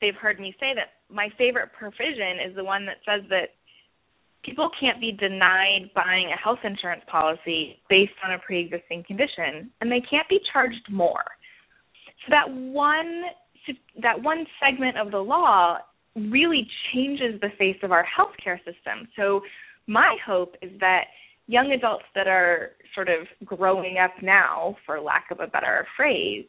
they've 0.00 0.14
heard 0.14 0.40
me 0.40 0.54
say 0.60 0.74
that 0.74 1.14
my 1.14 1.28
favorite 1.38 1.70
provision 1.78 2.40
is 2.46 2.54
the 2.56 2.64
one 2.64 2.84
that 2.86 2.96
says 3.06 3.22
that 3.30 3.50
people 4.45 4.68
can't 4.78 5.01
be 5.01 5.12
denied 5.12 5.90
buying 5.95 6.30
a 6.32 6.36
health 6.36 6.59
insurance 6.64 7.03
policy 7.11 7.78
based 7.88 8.12
on 8.24 8.32
a 8.34 8.38
pre-existing 8.38 9.05
condition 9.07 9.70
and 9.80 9.90
they 9.90 10.03
can't 10.11 10.28
be 10.28 10.40
charged 10.53 10.90
more. 10.90 11.24
So 12.26 12.30
that 12.30 12.51
one 12.51 13.22
that 14.03 14.20
one 14.20 14.45
segment 14.61 14.99
of 14.99 15.12
the 15.12 15.18
law 15.18 15.78
really 16.16 16.66
changes 16.93 17.40
the 17.40 17.49
face 17.59 17.76
of 17.82 17.93
our 17.93 18.05
healthcare 18.05 18.59
system. 18.59 19.09
So 19.16 19.40
my 19.86 20.16
hope 20.26 20.57
is 20.62 20.70
that 20.80 21.05
young 21.47 21.72
adults 21.72 22.05
that 22.14 22.26
are 22.26 22.72
sort 22.95 23.09
of 23.09 23.26
growing 23.45 23.99
up 23.99 24.11
now 24.22 24.76
for 24.84 25.01
lack 25.01 25.30
of 25.30 25.40
a 25.40 25.47
better 25.47 25.86
phrase 25.97 26.45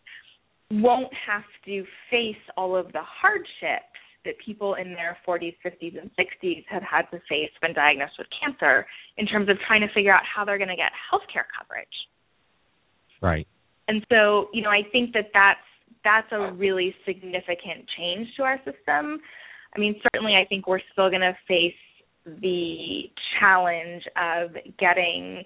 won't 0.72 1.12
have 1.28 1.44
to 1.66 1.84
face 2.10 2.36
all 2.58 2.76
of 2.76 2.92
the 2.94 3.02
hardships 3.04 3.94
that 4.26 4.36
people 4.46 4.76
in 4.76 4.94
their 4.94 5.18
40s, 5.28 5.56
50s, 5.66 6.00
and 6.00 6.10
60s 6.18 6.64
have 6.70 6.84
had 6.84 7.04
to 7.12 7.20
face 7.30 7.52
when 7.62 7.74
diagnosed 7.74 8.14
with 8.18 8.28
cancer 8.42 8.86
in 9.18 9.26
terms 9.26 9.50
of 9.50 9.58
trying 9.68 9.82
to 9.82 9.94
figure 9.94 10.14
out 10.14 10.24
how 10.24 10.46
they're 10.46 10.58
going 10.58 10.70
to 10.70 10.76
get 10.76 10.92
health 11.10 11.24
care 11.32 11.46
coverage. 11.58 11.88
Right. 13.22 13.48
And 13.88 14.06
so, 14.10 14.50
you 14.54 14.62
know, 14.62 14.70
I 14.70 14.82
think 14.92 15.14
that 15.14 15.30
that's 15.34 15.60
that's 16.04 16.28
a 16.32 16.52
really 16.54 16.94
significant 17.06 17.88
change 17.98 18.28
to 18.38 18.44
our 18.44 18.58
system. 18.58 19.20
I 19.76 19.80
mean, 19.80 19.96
certainly 20.04 20.34
I 20.36 20.46
think 20.48 20.68
we're 20.68 20.82
still 20.92 21.10
going 21.10 21.22
to 21.22 21.36
face 21.48 21.74
the 22.26 23.04
challenge 23.40 24.04
of 24.16 24.52
getting 24.80 25.44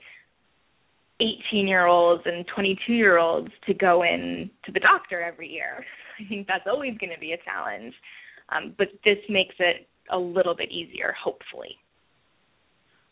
18 1.19 1.67
year 1.67 1.86
olds 1.86 2.23
and 2.25 2.45
22 2.53 2.93
year 2.93 3.17
olds 3.17 3.49
to 3.65 3.73
go 3.73 4.03
in 4.03 4.49
to 4.65 4.71
the 4.71 4.80
doctor 4.80 5.21
every 5.21 5.49
year. 5.49 5.84
I 6.19 6.28
think 6.28 6.47
that's 6.47 6.67
always 6.67 6.97
going 6.97 7.13
to 7.13 7.19
be 7.19 7.34
a 7.34 7.38
challenge. 7.43 7.93
Um, 8.50 8.74
but 8.78 8.88
this 9.04 9.18
makes 9.30 9.56
it 9.60 9.88
a 10.12 10.18
little 10.18 10.56
bit 10.56 10.72
easier, 10.72 11.14
hopefully. 11.22 11.76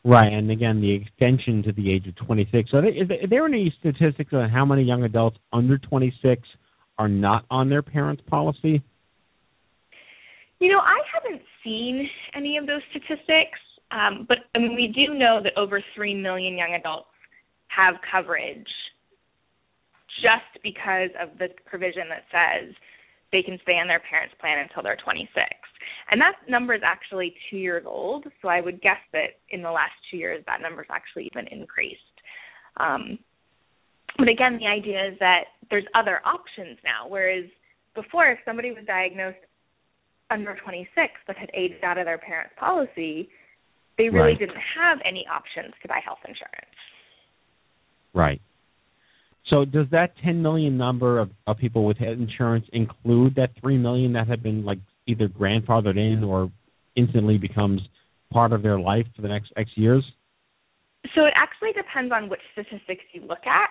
Right, 0.04 0.32
and 0.32 0.52
again, 0.52 0.82
the 0.82 0.92
extension 0.92 1.64
to 1.64 1.72
the 1.72 1.92
age 1.92 2.08
of 2.08 2.16
26. 2.16 2.70
So, 2.70 2.78
is 2.78 3.30
there 3.30 3.46
any 3.46 3.74
statistics 3.80 4.34
on 4.34 4.50
how 4.50 4.64
many 4.64 4.84
young 4.84 5.04
adults 5.04 5.38
under 5.52 5.80
26 5.80 6.42
are 7.00 7.08
not 7.08 7.46
on 7.50 7.70
their 7.70 7.82
parents' 7.82 8.22
policy? 8.28 8.84
You 10.60 10.72
know, 10.72 10.80
I 10.80 11.00
haven't 11.12 11.42
seen 11.64 12.08
any 12.36 12.58
of 12.58 12.68
those 12.68 12.82
statistics, 12.92 13.60
um, 13.92 14.26
but 14.28 14.38
I 14.54 14.60
mean, 14.60 14.76
we 14.76 14.88
do 14.88 15.14
know 15.18 15.42
that 15.44 15.58
over 15.58 15.82
3 15.96 16.14
million 16.14 16.56
young 16.56 16.76
adults 16.80 17.10
have 17.68 17.96
coverage 18.10 18.68
just 20.22 20.64
because 20.64 21.10
of 21.20 21.38
the 21.40 21.48
provision 21.66 22.04
that 22.10 22.24
says 22.32 22.74
they 23.32 23.41
can 23.41 23.59
stay 23.63 23.73
on 23.73 23.88
their 23.88 24.01
parents' 24.09 24.36
plan 24.39 24.59
until 24.59 24.84
they're 24.84 24.97
26. 25.03 25.30
And 26.11 26.21
that 26.21 26.36
number 26.47 26.73
is 26.73 26.82
actually 26.86 27.36
two 27.49 27.57
years 27.57 27.84
old, 27.86 28.26
so 28.41 28.47
I 28.47 28.61
would 28.61 28.82
guess 28.82 29.01
that 29.13 29.41
in 29.49 29.61
the 29.61 29.71
last 29.71 29.93
two 30.09 30.17
years 30.17 30.43
that 30.45 30.61
number's 30.61 30.88
actually 30.89 31.30
even 31.34 31.47
increased. 31.47 31.99
Um, 32.78 33.17
but 34.17 34.30
again, 34.30 34.57
the 34.59 34.67
idea 34.67 35.07
is 35.07 35.19
that 35.19 35.45
there's 35.69 35.86
other 35.95 36.21
options 36.26 36.78
now, 36.84 37.07
whereas 37.07 37.45
before, 37.95 38.28
if 38.28 38.39
somebody 38.45 38.71
was 38.71 38.84
diagnosed 38.86 39.38
under 40.30 40.55
26 40.63 41.13
but 41.28 41.36
had 41.36 41.49
aged 41.53 41.84
out 41.84 41.97
of 41.97 42.05
their 42.05 42.17
parents' 42.17 42.53
policy, 42.57 43.30
they 43.97 44.09
really 44.09 44.32
Right. 44.32 44.39
didn't 44.39 44.61
have 44.76 44.99
any 45.03 45.26
options 45.28 45.73
to 45.82 45.88
buy 45.88 45.99
health 45.99 46.19
insurance. 46.28 46.76
Right. 48.13 48.41
So, 49.50 49.64
does 49.64 49.86
that 49.91 50.14
10 50.24 50.41
million 50.41 50.78
number 50.78 51.20
of, 51.20 51.30
of 51.46 51.58
people 51.58 51.86
with 51.86 52.02
insurance 52.02 52.66
include 52.74 53.36
that 53.36 53.52
3 53.62 53.78
million 53.78 54.14
that 54.14 54.28
have 54.28 54.41
been 54.41 54.66
like 54.66 54.80
either 55.08 55.28
grandfathered 55.28 55.98
in 55.98 56.24
or 56.24 56.52
instantly 56.96 57.38
becomes 57.38 57.82
part 58.32 58.54
of 58.54 58.64
their 58.64 58.80
life 58.80 59.06
for 59.16 59.22
the 59.22 59.28
next 59.28 59.52
X 59.56 59.70
years? 59.76 60.04
So 61.14 61.26
it 61.26 61.34
actually 61.36 61.74
depends 61.74 62.12
on 62.12 62.30
which 62.30 62.41
statistics 62.54 63.04
you 63.14 63.22
look 63.22 63.46
at. 63.46 63.70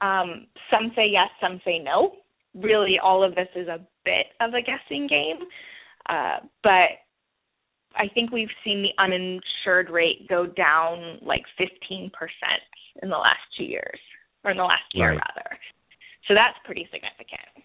Um, 0.00 0.46
some 0.70 0.92
say 0.94 1.08
yes, 1.10 1.28
some 1.40 1.60
say 1.64 1.80
no. 1.82 2.12
Really, 2.54 2.98
all 3.02 3.24
of 3.24 3.34
this 3.34 3.48
is 3.56 3.66
a 3.68 3.80
bit 4.04 4.26
of 4.40 4.54
a 4.54 4.62
guessing 4.62 5.08
game. 5.08 5.46
Uh, 6.08 6.38
but 6.62 7.02
I 7.96 8.06
think 8.14 8.30
we've 8.30 8.48
seen 8.64 8.82
the 8.82 9.02
uninsured 9.02 9.90
rate 9.90 10.28
go 10.28 10.46
down 10.46 11.18
like 11.22 11.42
15% 11.60 12.10
in 13.02 13.08
the 13.08 13.16
last 13.16 13.40
two 13.56 13.64
years, 13.64 13.98
or 14.44 14.50
in 14.50 14.56
the 14.56 14.64
last 14.64 14.84
year, 14.94 15.10
Right. 15.10 15.20
rather. 15.34 15.58
So 16.26 16.34
that's 16.34 16.58
pretty 16.64 16.88
significant. 16.92 17.64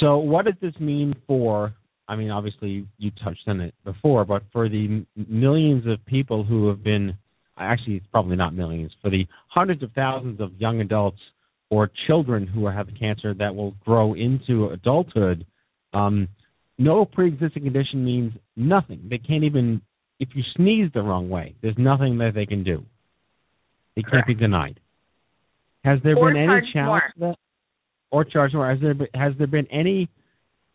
So, 0.00 0.18
what 0.18 0.44
does 0.44 0.54
this 0.60 0.78
mean 0.80 1.14
for? 1.26 1.72
I 2.08 2.16
mean, 2.16 2.30
obviously 2.30 2.86
you 2.98 3.10
touched 3.22 3.46
on 3.46 3.60
it 3.60 3.74
before, 3.84 4.24
but 4.24 4.42
for 4.52 4.68
the 4.68 5.06
millions 5.16 5.86
of 5.86 6.04
people 6.04 6.44
who 6.44 6.68
have 6.68 6.82
been, 6.82 7.16
actually, 7.56 7.96
it's 7.96 8.06
probably 8.08 8.36
not 8.36 8.54
millions, 8.54 8.92
for 9.00 9.10
the 9.10 9.26
hundreds 9.48 9.82
of 9.82 9.92
thousands 9.92 10.40
of 10.40 10.52
young 10.58 10.80
adults 10.80 11.20
or 11.70 11.90
children 12.06 12.46
who 12.46 12.66
have 12.66 12.88
cancer 12.98 13.32
that 13.34 13.54
will 13.54 13.74
grow 13.84 14.14
into 14.14 14.68
adulthood, 14.68 15.46
um, 15.94 16.28
no 16.76 17.04
pre-existing 17.04 17.62
condition 17.62 18.04
means 18.04 18.32
nothing. 18.56 19.00
They 19.08 19.18
can't 19.18 19.44
even, 19.44 19.80
if 20.18 20.28
you 20.34 20.42
sneeze 20.56 20.90
the 20.92 21.02
wrong 21.02 21.30
way, 21.30 21.54
there's 21.62 21.78
nothing 21.78 22.18
that 22.18 22.32
they 22.34 22.46
can 22.46 22.64
do. 22.64 22.84
It 23.96 24.04
can't 24.10 24.26
be 24.26 24.34
denied. 24.34 24.80
Has 25.84 25.98
there 26.02 26.16
Or 26.16 26.32
been 26.32 26.42
any 26.42 26.72
challenge 26.72 27.02
that? 27.18 27.36
Or 28.10 28.24
charge 28.24 28.52
more? 28.54 28.70
Has 28.70 28.80
there 28.80 28.94
been, 28.94 29.08
has 29.14 29.32
there 29.38 29.46
been 29.46 29.66
any 29.70 30.08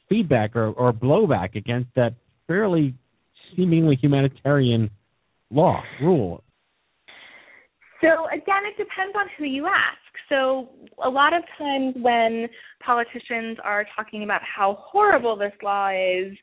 feedback 0.08 0.56
or, 0.56 0.68
or 0.68 0.94
blowback 0.94 1.56
against 1.56 1.90
that 1.96 2.14
fairly 2.48 2.94
seemingly 3.56 3.96
humanitarian 3.96 4.90
law 5.50 5.82
rule? 6.02 6.44
So 8.02 8.28
again, 8.28 8.64
it 8.66 8.78
depends 8.78 9.16
on 9.18 9.28
who 9.38 9.46
you 9.46 9.66
ask. 9.66 9.98
So 10.30 10.70
a 11.04 11.10
lot 11.10 11.34
of 11.34 11.44
times 11.58 11.96
when 11.98 12.48
politicians 12.86 13.58
are 13.64 13.86
talking 13.96 14.24
about 14.24 14.42
how 14.44 14.78
horrible 14.80 15.36
this 15.36 15.54
law 15.64 15.90
is, 15.90 16.38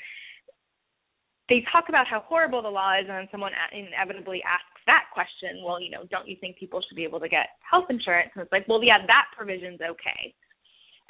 they 1.49 1.65
talk 1.71 1.85
about 1.89 2.07
how 2.07 2.21
horrible 2.27 2.63
the 2.63 2.69
law 2.69 2.95
is, 2.95 3.07
and 3.09 3.11
then 3.11 3.29
someone 3.31 3.53
inevitably 3.73 4.43
asks 4.43 4.76
that 4.87 5.05
question. 5.13 5.63
Well, 5.65 5.81
you 5.81 5.91
know, 5.91 6.05
don't 6.11 6.29
you 6.29 6.37
think 6.41 6.57
people 6.57 6.81
should 6.87 6.97
be 6.97 7.05
able 7.05 7.21
to 7.21 7.29
get 7.29 7.49
health 7.69 7.87
insurance? 7.91 8.31
And 8.35 8.43
it's 8.43 8.53
like, 8.53 8.67
well, 8.69 8.83
yeah, 8.83 8.99
that 9.07 9.27
provision's 9.37 9.81
okay. 9.81 10.35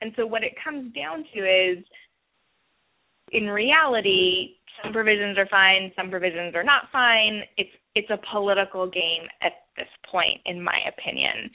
And 0.00 0.12
so 0.16 0.26
what 0.26 0.42
it 0.42 0.52
comes 0.62 0.92
down 0.94 1.24
to 1.34 1.40
is, 1.40 1.84
in 3.32 3.48
reality, 3.48 4.56
some 4.82 4.92
provisions 4.92 5.38
are 5.38 5.48
fine, 5.48 5.90
some 5.96 6.10
provisions 6.10 6.54
are 6.54 6.64
not 6.64 6.84
fine. 6.92 7.42
It's 7.56 7.70
it's 7.94 8.10
a 8.10 8.18
political 8.30 8.86
game 8.86 9.26
at 9.40 9.52
this 9.76 9.88
point, 10.10 10.40
in 10.44 10.62
my 10.62 10.78
opinion. 10.88 11.50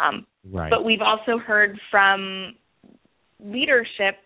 Um, 0.00 0.26
Right. 0.44 0.70
but 0.70 0.84
we've 0.84 1.02
also 1.02 1.38
heard 1.38 1.78
from 1.90 2.56
leadership 3.38 4.16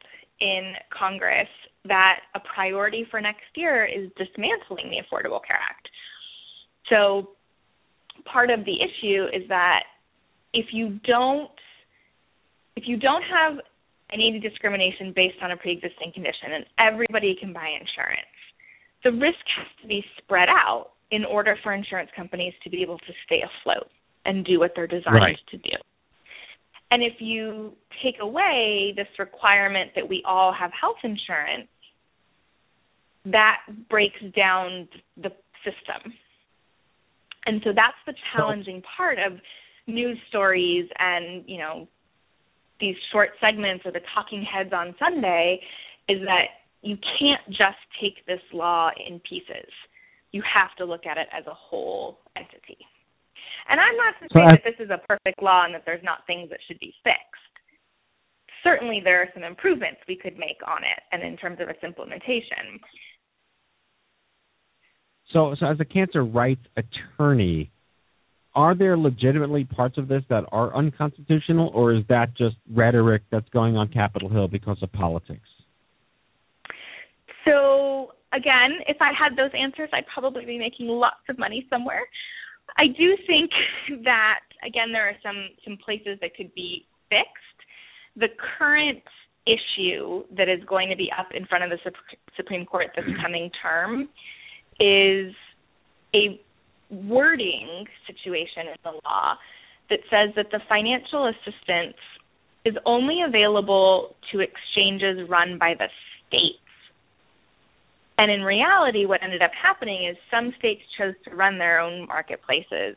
in 0.40 0.74
Congress 0.97 1.49
that 1.84 2.20
a 2.34 2.40
priority 2.40 3.07
for 3.11 3.20
next 3.20 3.44
year 3.57 3.84
is 3.84 4.11
dismantling 4.16 4.90
the 4.90 5.03
Affordable 5.03 5.40
Care 5.44 5.59
Act. 5.61 5.88
So 6.88 7.36
part 8.31 8.51
of 8.51 8.64
the 8.64 8.74
issue 8.74 9.27
is 9.33 9.49
that 9.49 9.85
if 10.53 10.66
you 10.72 10.99
don't 11.05 11.51
if 12.77 12.85
you 12.87 12.97
don't 12.99 13.22
have 13.22 13.59
any 14.12 14.39
discrimination 14.39 15.12
based 15.16 15.37
on 15.43 15.51
a 15.51 15.57
pre-existing 15.57 16.12
condition 16.12 16.53
and 16.55 16.64
everybody 16.79 17.35
can 17.41 17.53
buy 17.53 17.68
insurance, 17.68 18.37
the 19.03 19.12
risk 19.12 19.41
has 19.57 19.66
to 19.83 19.89
be 19.89 20.05
spread 20.18 20.49
out 20.49 20.91
in 21.11 21.24
order 21.24 21.57
for 21.62 21.72
insurance 21.72 22.11
companies 22.14 22.53
to 22.62 22.70
be 22.70 22.83
able 22.83 22.99
to 22.99 23.12
stay 23.24 23.43
afloat 23.43 23.89
and 24.24 24.45
do 24.45 24.59
what 24.59 24.72
they're 24.74 24.87
designed 24.87 25.14
Right. 25.14 25.39
to 25.51 25.57
do. 25.57 25.77
And 26.91 27.03
if 27.03 27.14
you 27.20 27.74
take 28.03 28.16
away 28.20 28.93
this 28.97 29.09
requirement 29.18 29.93
that 29.95 30.09
we 30.09 30.22
all 30.24 30.53
have 30.53 30.70
health 30.72 30.99
insurance, 31.03 31.68
that 33.24 33.59
breaks 33.89 34.20
down 34.37 34.89
the 35.16 35.33
system. 35.64 36.12
And 37.47 37.61
so 37.64 37.70
that's 37.74 37.97
the 38.07 38.14
challenging 38.34 38.82
part 38.97 39.18
of 39.18 39.38
news 39.86 40.18
stories 40.28 40.88
and, 40.99 41.44
you 41.47 41.59
know, 41.59 41.88
these 42.80 42.97
short 43.12 43.30
segments 43.40 43.86
or 43.86 43.92
the 43.92 44.03
talking 44.14 44.42
heads 44.44 44.72
on 44.72 44.94
Sunday 44.99 45.61
is 46.09 46.20
that 46.26 46.66
you 46.82 46.97
can't 47.18 47.42
just 47.49 47.80
take 48.01 48.24
this 48.26 48.42
law 48.53 48.90
in 49.09 49.20
pieces. 49.20 49.70
You 50.32 50.42
have 50.42 50.74
to 50.76 50.84
look 50.84 51.07
at 51.07 51.16
it 51.16 51.28
as 51.32 51.47
a 51.47 51.55
whole 51.55 52.18
entity. 52.36 52.78
And 53.68 53.80
I'm 53.80 53.97
not 53.97 54.14
saying 54.20 54.49
that 54.51 54.62
this 54.64 54.78
is 54.78 54.90
a 54.90 55.01
perfect 55.09 55.42
law 55.42 55.64
and 55.64 55.74
that 55.74 55.82
there's 55.86 56.05
not 56.05 56.26
things 56.26 56.51
that 56.51 56.61
should 56.68 56.78
be 56.78 56.94
fixed. 57.03 57.55
Certainly, 58.62 59.01
there 59.03 59.22
are 59.22 59.28
some 59.34 59.42
improvements 59.42 60.01
we 60.07 60.16
could 60.16 60.38
make 60.38 60.59
on 60.66 60.82
it, 60.82 61.03
and 61.12 61.22
in 61.22 61.36
terms 61.36 61.59
of 61.61 61.68
its 61.68 61.82
implementation. 61.82 62.78
So, 65.33 65.55
so 65.59 65.66
as 65.66 65.79
a 65.81 65.85
cancer 65.85 66.24
rights 66.24 66.62
attorney, 66.77 67.70
are 68.55 68.74
there 68.74 68.97
legitimately 68.97 69.64
parts 69.64 69.99
of 69.99 70.09
this 70.09 70.22
that 70.31 70.45
are 70.51 70.74
unconstitutional, 70.74 71.70
or 71.74 71.93
is 71.93 72.05
that 72.09 72.35
just 72.37 72.57
rhetoric 72.72 73.22
that's 73.31 73.49
going 73.51 73.77
on 73.77 73.89
Capitol 73.89 74.31
Hill 74.31 74.49
because 74.49 74.79
of 74.83 74.91
politics? 74.93 75.47
So 77.45 78.12
again, 78.33 78.81
if 78.89 78.97
I 79.01 79.12
had 79.12 79.37
those 79.37 79.51
answers, 79.57 79.91
I'd 79.93 80.07
probably 80.12 80.47
be 80.47 80.59
making 80.59 80.89
lots 80.89 81.20
of 81.29 81.39
money 81.39 81.66
somewhere. 81.68 82.03
I 82.79 82.87
do 82.87 83.16
think 83.27 83.51
that 84.05 84.41
again 84.66 84.93
there 84.93 85.09
are 85.09 85.16
some 85.22 85.51
some 85.64 85.77
places 85.85 86.18
that 86.22 86.35
could 86.35 86.55
be 86.55 86.87
fixed. 87.11 87.61
The 88.16 88.29
current 88.59 89.03
issue 89.47 90.24
that 90.37 90.49
is 90.49 90.64
going 90.66 90.89
to 90.89 90.97
be 90.97 91.11
up 91.16 91.29
in 91.35 91.47
front 91.47 91.62
of 91.62 91.70
the 91.70 91.79
Supreme 92.37 92.64
Court 92.66 92.89
this 92.97 93.05
coming 93.22 93.51
term 93.62 94.09
is 94.81 95.35
a 96.14 96.41
wording 96.91 97.87
situation 98.07 98.68
in 98.68 98.77
the 98.85 98.93
law 99.05 99.35
that 99.91 100.01
says 100.11 100.35
that 100.37 100.51
the 100.51 100.61
financial 100.68 101.27
assistance 101.27 101.97
is 102.64 102.74
only 102.85 103.22
available 103.27 104.16
to 104.33 104.41
exchanges 104.41 105.29
run 105.29 105.59
by 105.59 105.74
the 105.79 105.87
states. 106.27 106.59
And 108.18 108.31
in 108.31 108.43
reality, 108.43 109.07
what 109.07 109.22
ended 109.22 109.43
up 109.43 109.53
happening 109.61 110.09
is 110.09 110.16
some 110.31 110.53
states 110.59 110.83
chose 110.99 111.14
to 111.29 111.37
run 111.37 111.59
their 111.59 111.79
own 111.81 112.07
marketplaces, 112.07 112.97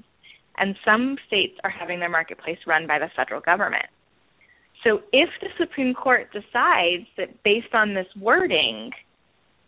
and 0.58 0.76
some 0.86 1.18
states 1.28 1.54
are 1.64 1.70
having 1.70 2.00
their 2.00 2.10
marketplace 2.10 2.58
run 2.66 2.88
by 2.88 3.00
the 3.00 3.10
federal 3.16 3.42
government. 3.42 3.86
So 4.84 5.02
if 5.12 5.30
the 5.42 5.50
Supreme 5.58 5.94
Court 5.94 6.32
decides 6.32 7.06
that 7.18 7.44
based 7.44 7.74
on 7.74 7.94
this 7.94 8.08
wording, 8.20 8.92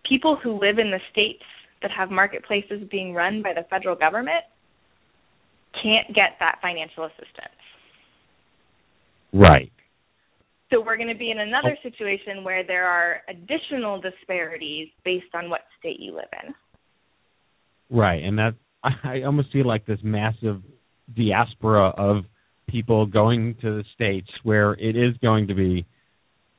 people 0.07 0.37
who 0.41 0.53
live 0.53 0.79
in 0.79 0.89
the 0.89 1.01
states 1.11 1.43
that 1.81 1.91
have 1.91 2.11
marketplaces 2.11 2.83
being 2.89 3.13
run 3.13 3.41
by 3.41 3.53
the 3.53 3.63
federal 3.69 3.95
government 3.95 4.43
can't 5.81 6.07
get 6.13 6.37
that 6.39 6.59
financial 6.61 7.05
assistance. 7.05 7.61
Right. 9.33 9.71
So 10.71 10.81
we're 10.81 10.97
going 10.97 11.09
to 11.09 11.17
be 11.17 11.31
in 11.31 11.39
another 11.39 11.77
oh. 11.77 11.89
situation 11.89 12.43
where 12.43 12.65
there 12.65 12.87
are 12.87 13.21
additional 13.29 13.99
disparities 13.99 14.87
based 15.03 15.33
on 15.33 15.49
what 15.49 15.61
state 15.79 15.99
you 15.99 16.15
live 16.15 16.29
in. 16.43 16.53
Right, 17.95 18.23
and 18.23 18.37
that 18.39 18.53
I 19.03 19.23
almost 19.23 19.51
feel 19.51 19.67
like 19.67 19.85
this 19.85 19.99
massive 20.01 20.61
diaspora 21.15 21.89
of 21.89 22.23
people 22.69 23.05
going 23.05 23.55
to 23.61 23.77
the 23.77 23.83
states 23.93 24.29
where 24.43 24.73
it 24.73 24.95
is 24.95 25.15
going 25.21 25.47
to 25.47 25.53
be 25.53 25.85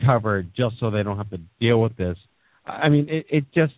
covered 0.04 0.50
just 0.54 0.76
so 0.78 0.90
they 0.90 1.02
don't 1.02 1.16
have 1.16 1.30
to 1.30 1.40
deal 1.58 1.80
with 1.80 1.96
this. 1.96 2.18
I 2.66 2.88
mean, 2.88 3.08
it, 3.08 3.26
it 3.30 3.44
just. 3.54 3.72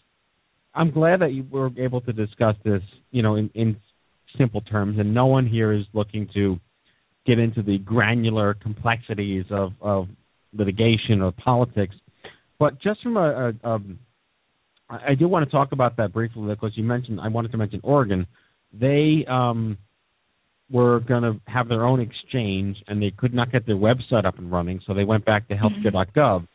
I'm 0.74 0.90
glad 0.90 1.20
that 1.20 1.32
you 1.32 1.46
were 1.50 1.70
able 1.78 2.00
to 2.02 2.12
discuss 2.12 2.56
this, 2.64 2.82
you 3.10 3.22
know, 3.22 3.36
in, 3.36 3.50
in 3.54 3.76
simple 4.36 4.60
terms, 4.60 4.98
and 4.98 5.14
no 5.14 5.26
one 5.26 5.46
here 5.46 5.72
is 5.72 5.84
looking 5.92 6.28
to 6.34 6.58
get 7.26 7.38
into 7.38 7.62
the 7.62 7.78
granular 7.78 8.54
complexities 8.54 9.44
of, 9.50 9.72
of 9.80 10.08
litigation 10.52 11.22
or 11.22 11.32
politics. 11.32 11.94
But 12.58 12.80
just 12.80 13.02
from 13.02 13.16
a, 13.16 13.52
I 14.90 15.14
do 15.14 15.28
want 15.28 15.44
to 15.44 15.50
talk 15.50 15.72
about 15.72 15.96
that 15.96 16.12
briefly 16.12 16.46
because 16.48 16.72
you 16.76 16.84
mentioned 16.84 17.20
I 17.20 17.28
wanted 17.28 17.52
to 17.52 17.58
mention 17.58 17.80
Oregon. 17.82 18.26
They 18.72 19.24
um, 19.28 19.78
were 20.70 21.00
going 21.00 21.22
to 21.22 21.40
have 21.46 21.68
their 21.68 21.84
own 21.84 22.00
exchange 22.00 22.76
and 22.88 23.00
they 23.00 23.12
could 23.16 23.32
not 23.32 23.52
get 23.52 23.66
their 23.66 23.76
website 23.76 24.24
up 24.24 24.38
and 24.38 24.50
running, 24.50 24.80
so 24.86 24.94
they 24.94 25.04
went 25.04 25.24
back 25.24 25.48
to 25.48 25.54
healthcare.gov. 25.54 26.46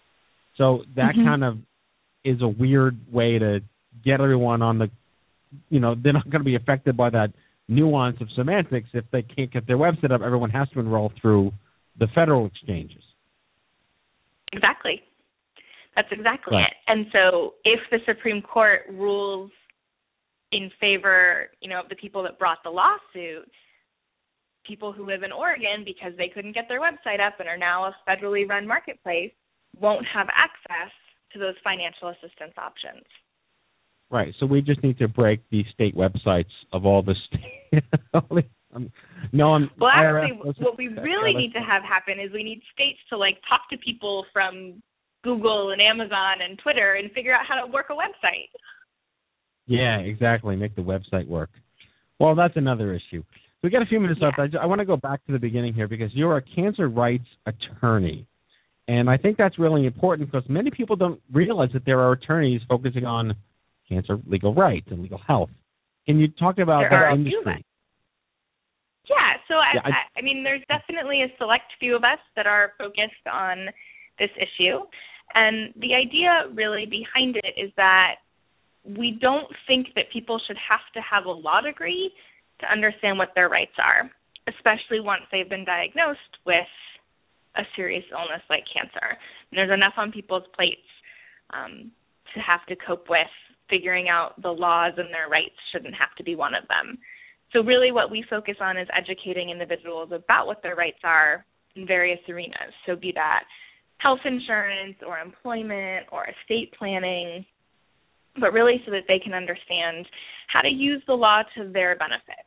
So 0.57 0.83
that 0.95 1.15
Mhm. 1.15 1.23
kind 1.23 1.43
of 1.43 1.57
is 2.23 2.41
a 2.41 2.47
weird 2.47 2.97
way 3.11 3.39
to 3.39 3.61
get 4.03 4.21
everyone 4.21 4.61
on 4.61 4.77
the, 4.77 4.89
you 5.69 5.79
know, 5.79 5.95
they're 6.01 6.13
not 6.13 6.29
going 6.29 6.41
to 6.41 6.45
be 6.45 6.55
affected 6.55 6.95
by 6.95 7.09
that 7.09 7.31
nuance 7.67 8.17
of 8.21 8.27
semantics. 8.35 8.89
If 8.93 9.05
they 9.11 9.21
can't 9.21 9.51
get 9.51 9.67
their 9.67 9.77
website 9.77 10.11
up, 10.11 10.21
everyone 10.21 10.49
has 10.51 10.69
to 10.69 10.79
enroll 10.79 11.11
through 11.21 11.51
the 11.97 12.07
federal 12.15 12.45
exchanges. 12.45 13.03
Exactly. 14.53 15.01
That's 15.95 16.11
exactly 16.11 16.55
Right. 16.55 16.67
it. 16.67 16.73
And 16.87 17.07
so 17.11 17.55
if 17.65 17.79
the 17.91 17.99
Supreme 18.05 18.41
Court 18.41 18.81
rules 18.89 19.51
in 20.51 20.71
favor, 20.79 21.51
you 21.61 21.69
know, 21.69 21.81
of 21.81 21.89
the 21.89 21.95
people 21.95 22.23
that 22.23 22.39
brought 22.39 22.63
the 22.63 22.69
lawsuit, 22.69 23.49
people 24.65 24.91
who 24.91 25.05
live 25.05 25.23
in 25.23 25.31
Oregon 25.31 25.83
because 25.85 26.13
they 26.17 26.29
couldn't 26.29 26.53
get 26.53 26.67
their 26.67 26.79
website 26.79 27.19
up 27.19 27.39
and 27.39 27.49
are 27.49 27.57
now 27.57 27.85
a 27.85 27.95
federally 28.07 28.47
run 28.47 28.67
marketplace 28.67 29.31
won't 29.79 30.05
have 30.05 30.27
access 30.33 30.91
to 31.33 31.39
those 31.39 31.55
financial 31.63 32.09
assistance 32.09 32.53
options. 32.57 33.05
Right. 34.11 34.33
So 34.39 34.45
we 34.45 34.61
just 34.61 34.83
need 34.83 34.97
to 34.99 35.07
break 35.07 35.41
the 35.51 35.63
state 35.73 35.95
websites 35.95 36.49
of 36.73 36.85
all 36.85 37.03
the 37.03 37.15
state. 37.27 37.83
no, 39.31 39.53
I'm. 39.53 39.69
Well, 39.79 39.91
actually, 39.93 40.39
what 40.57 40.77
we 40.77 40.87
really 40.87 41.33
need 41.35 41.53
to 41.53 41.59
have 41.59 41.83
happen 41.83 42.19
is 42.19 42.31
we 42.33 42.43
need 42.43 42.61
states 42.73 42.99
to 43.09 43.17
like 43.17 43.37
talk 43.47 43.69
to 43.69 43.77
people 43.77 44.25
from 44.33 44.81
Google 45.23 45.71
and 45.71 45.81
Amazon 45.81 46.41
and 46.47 46.57
Twitter 46.59 46.93
and 46.93 47.11
figure 47.11 47.33
out 47.33 47.41
how 47.47 47.63
to 47.63 47.71
work 47.71 47.87
a 47.89 47.93
website. 47.93 48.49
Yeah, 49.67 49.99
exactly. 49.99 50.55
Make 50.55 50.75
the 50.75 50.81
website 50.81 51.27
work. 51.27 51.51
Well, 52.19 52.35
that's 52.35 52.57
another 52.57 52.93
issue. 52.93 53.23
So 53.23 53.59
We 53.63 53.69
got 53.69 53.83
a 53.83 53.85
few 53.85 53.99
minutes 53.99 54.21
left. 54.21 54.39
I, 54.39 54.47
I 54.59 54.65
want 54.65 54.79
to 54.79 54.85
go 54.85 54.97
back 54.97 55.23
to 55.27 55.31
the 55.31 55.39
beginning 55.39 55.73
here 55.73 55.87
because 55.87 56.11
you're 56.13 56.37
a 56.37 56.41
cancer 56.41 56.89
rights 56.89 57.27
attorney, 57.45 58.25
and 58.87 59.09
I 59.09 59.17
think 59.17 59.37
that's 59.37 59.59
really 59.59 59.85
important 59.85 60.31
because 60.31 60.49
many 60.49 60.71
people 60.71 60.95
don't 60.95 61.21
realize 61.31 61.69
that 61.73 61.85
there 61.85 61.99
are 61.99 62.13
attorneys 62.13 62.61
focusing 62.67 63.05
on 63.05 63.35
cancer 63.89 64.17
legal 64.27 64.53
rights 64.53 64.87
and 64.91 65.01
legal 65.01 65.19
health. 65.25 65.49
Can 66.05 66.19
you 66.19 66.27
talk 66.27 66.59
about 66.59 66.81
There 66.81 66.89
that 66.91 66.95
are 66.95 67.11
a 67.11 67.15
few 67.15 67.39
industry? 67.39 67.65
Yeah, 69.09 69.33
so 69.47 69.55
I, 69.55 69.71
Yeah, 69.75 69.81
I- 69.85 69.89
I, 69.89 70.19
I 70.19 70.21
mean, 70.21 70.43
there's 70.43 70.63
definitely 70.69 71.23
a 71.23 71.27
select 71.37 71.71
few 71.79 71.95
of 71.95 72.03
us 72.03 72.19
that 72.35 72.45
are 72.47 72.73
focused 72.77 73.25
on 73.31 73.67
this 74.19 74.29
issue, 74.37 74.79
and 75.33 75.73
the 75.77 75.93
idea 75.95 76.45
really 76.53 76.85
behind 76.85 77.35
it 77.37 77.53
is 77.57 77.71
that 77.77 78.15
we 78.83 79.17
don't 79.19 79.47
think 79.67 79.87
that 79.95 80.05
people 80.11 80.39
should 80.47 80.57
have 80.57 80.81
to 80.93 81.01
have 81.01 81.25
a 81.25 81.31
law 81.31 81.61
degree 81.61 82.11
to 82.59 82.71
understand 82.71 83.17
what 83.17 83.29
their 83.35 83.49
rights 83.49 83.75
are, 83.77 84.09
especially 84.47 84.99
once 84.99 85.21
they've 85.31 85.49
been 85.49 85.65
diagnosed 85.65 86.37
with 86.45 86.67
a 87.55 87.63
serious 87.75 88.03
illness 88.11 88.41
like 88.49 88.63
cancer. 88.73 89.17
And 89.51 89.57
there's 89.57 89.71
enough 89.71 89.93
on 89.97 90.11
people's 90.11 90.43
plates 90.55 90.85
um, 91.51 91.91
to 92.33 92.39
have 92.39 92.65
to 92.67 92.75
cope 92.75 93.09
with 93.09 93.27
figuring 93.69 94.09
out 94.09 94.41
the 94.41 94.49
laws 94.49 94.93
and 94.97 95.07
their 95.13 95.29
rights 95.29 95.55
shouldn't 95.71 95.93
have 95.93 96.15
to 96.17 96.23
be 96.23 96.35
one 96.35 96.53
of 96.53 96.67
them. 96.67 96.97
So 97.53 97.61
really 97.63 97.91
what 97.91 98.11
we 98.11 98.23
focus 98.29 98.55
on 98.61 98.77
is 98.77 98.87
educating 98.95 99.49
individuals 99.49 100.11
about 100.11 100.47
what 100.47 100.61
their 100.61 100.75
rights 100.75 100.99
are 101.03 101.45
in 101.75 101.87
various 101.87 102.19
arenas. 102.29 102.73
So 102.85 102.95
be 102.95 103.11
that 103.15 103.43
health 103.97 104.19
insurance 104.25 104.95
or 105.05 105.19
employment 105.19 106.07
or 106.11 106.25
estate 106.27 106.73
planning, 106.77 107.45
but 108.39 108.53
really 108.53 108.81
so 108.85 108.91
that 108.91 109.03
they 109.07 109.19
can 109.19 109.33
understand 109.33 110.05
how 110.47 110.61
to 110.61 110.69
use 110.69 111.01
the 111.07 111.13
law 111.13 111.41
to 111.57 111.71
their 111.71 111.97
benefit. 111.97 112.45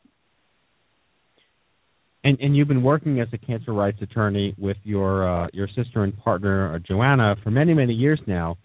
And 2.25 2.39
and 2.41 2.57
you've 2.57 2.69
been 2.69 2.85
working 2.85 3.21
as 3.21 3.27
a 3.33 3.39
cancer 3.39 3.73
rights 3.73 3.99
attorney 4.01 4.55
with 4.57 4.77
your 4.85 5.29
uh, 5.29 5.49
your 5.53 5.67
sister 5.75 6.05
and 6.05 6.17
partner 6.19 6.75
uh, 6.75 6.79
Joanna 6.79 7.35
for 7.43 7.51
many 7.51 7.75
many 7.75 7.93
years 7.93 8.21
now, 8.29 8.59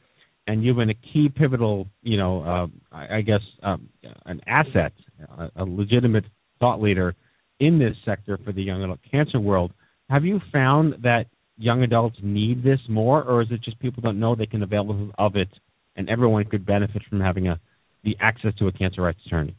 and 0.48 0.64
you've 0.64 0.78
been 0.78 0.90
a 0.90 0.96
key 1.14 1.30
pivotal 1.30 1.88
you 2.02 2.18
know 2.18 2.42
uh, 2.42 2.96
I, 2.96 3.18
I 3.18 3.22
guess 3.22 3.42
um, 3.64 3.90
an 4.26 4.42
asset, 4.48 4.94
a, 5.38 5.50
a 5.58 5.66
legitimate 5.66 6.26
thought 6.60 6.82
leader 6.82 7.16
in 7.60 7.80
this 7.80 7.96
sector 8.06 8.40
for 8.44 8.52
the 8.52 8.64
young 8.64 8.84
adult 8.84 9.00
cancer 9.10 9.40
world. 9.40 9.72
Have 10.10 10.24
you 10.24 10.40
found 10.52 10.96
that 11.04 11.26
young 11.58 11.84
adults 11.84 12.18
need 12.22 12.64
this 12.64 12.80
more, 12.88 13.24
or 13.24 13.42
is 13.42 13.48
it 13.52 13.62
just 13.64 13.80
people 13.80 14.02
don't 14.02 14.20
know 14.20 14.36
they 14.36 14.46
can 14.46 14.64
avail 14.64 15.12
of 15.18 15.36
it, 15.36 15.50
and 15.96 16.10
everyone 16.10 16.46
could 16.46 16.66
benefit 16.66 17.02
from 17.10 17.20
having 17.20 17.48
a 17.48 17.60
the 18.04 18.16
access 18.22 18.54
to 18.60 18.68
a 18.68 18.72
cancer 18.72 19.02
rights 19.02 19.20
attorney? 19.26 19.56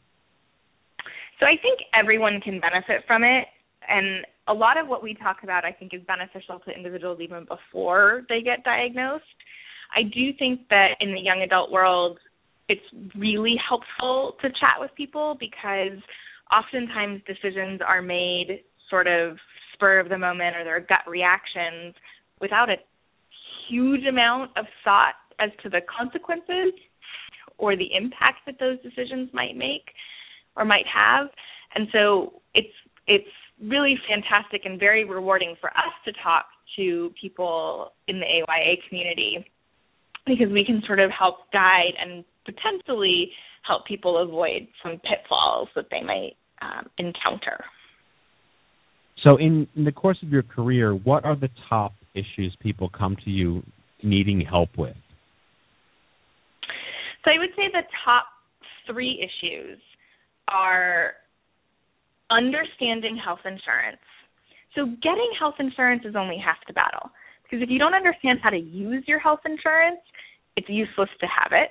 So 1.39 1.45
I 1.45 1.55
think 1.61 1.79
everyone 1.93 2.41
can 2.41 2.59
benefit 2.59 3.05
from 3.07 3.23
it. 3.23 3.45
And 3.87 4.25
a 4.47 4.53
lot 4.53 4.77
of 4.77 4.87
what 4.87 5.03
we 5.03 5.13
talk 5.13 5.37
about, 5.43 5.65
I 5.65 5.71
think, 5.71 5.93
is 5.93 6.01
beneficial 6.07 6.59
to 6.59 6.71
individuals 6.71 7.19
even 7.21 7.45
before 7.45 8.23
they 8.29 8.41
get 8.41 8.63
diagnosed. 8.63 9.23
I 9.95 10.03
do 10.03 10.31
think 10.37 10.61
that 10.69 10.91
in 10.99 11.13
the 11.13 11.19
young 11.19 11.41
adult 11.41 11.71
world, 11.71 12.19
it's 12.67 12.81
really 13.15 13.55
helpful 13.67 14.35
to 14.41 14.49
chat 14.49 14.77
with 14.79 14.91
people 14.95 15.35
because 15.39 15.97
oftentimes 16.51 17.21
decisions 17.25 17.81
are 17.85 18.01
made 18.01 18.61
sort 18.89 19.07
of 19.07 19.37
spur 19.73 19.99
of 19.99 20.09
the 20.09 20.17
moment 20.17 20.55
or 20.55 20.63
their 20.63 20.79
gut 20.79 21.07
reactions 21.07 21.95
without 22.39 22.69
a 22.69 22.75
huge 23.67 24.05
amount 24.05 24.51
of 24.57 24.65
thought 24.83 25.15
as 25.39 25.49
to 25.63 25.69
the 25.69 25.81
consequences 25.89 26.73
or 27.57 27.75
the 27.75 27.87
impact 27.95 28.39
that 28.45 28.55
those 28.59 28.77
decisions 28.81 29.29
might 29.33 29.55
make 29.55 29.89
or 30.55 30.65
might 30.65 30.85
have. 30.93 31.27
And 31.75 31.87
so 31.91 32.41
it's 32.53 32.73
it's 33.07 33.27
really 33.61 33.97
fantastic 34.07 34.61
and 34.65 34.79
very 34.79 35.03
rewarding 35.03 35.55
for 35.59 35.69
us 35.71 35.93
to 36.05 36.11
talk 36.23 36.45
to 36.75 37.11
people 37.19 37.93
in 38.07 38.19
the 38.19 38.25
AYA 38.25 38.75
community 38.87 39.45
because 40.25 40.51
we 40.51 40.63
can 40.65 40.81
sort 40.85 40.99
of 40.99 41.11
help 41.11 41.51
guide 41.51 41.93
and 41.99 42.23
potentially 42.45 43.31
help 43.67 43.85
people 43.85 44.17
avoid 44.17 44.67
some 44.83 44.99
pitfalls 44.99 45.69
that 45.75 45.85
they 45.91 46.01
might 46.01 46.33
um, 46.61 46.87
encounter. 46.97 47.63
So, 49.23 49.37
in, 49.37 49.67
in 49.75 49.83
the 49.83 49.91
course 49.91 50.17
of 50.23 50.29
your 50.29 50.43
career, 50.43 50.93
what 50.93 51.25
are 51.25 51.35
the 51.35 51.49
top 51.67 51.93
issues 52.15 52.55
people 52.61 52.89
come 52.89 53.17
to 53.25 53.29
you 53.29 53.63
needing 54.01 54.41
help 54.41 54.69
with? 54.77 54.95
So 57.23 57.31
I 57.31 57.37
would 57.37 57.49
say 57.55 57.67
the 57.71 57.83
top 58.05 58.25
three 58.87 59.19
issues 59.19 59.77
are 60.47 61.13
understanding 62.31 63.19
health 63.23 63.43
insurance. 63.43 64.01
So 64.75 64.85
getting 65.01 65.31
health 65.37 65.55
insurance 65.59 66.03
is 66.05 66.15
only 66.15 66.37
half 66.43 66.57
the 66.67 66.73
battle. 66.73 67.11
Because 67.49 67.63
if 67.63 67.69
you 67.69 67.79
don't 67.79 67.95
understand 67.95 68.39
how 68.43 68.51
to 68.51 68.57
use 68.57 69.03
your 69.07 69.19
health 69.19 69.39
insurance, 69.45 69.99
it's 70.55 70.69
useless 70.69 71.09
to 71.19 71.27
have 71.27 71.51
it. 71.51 71.69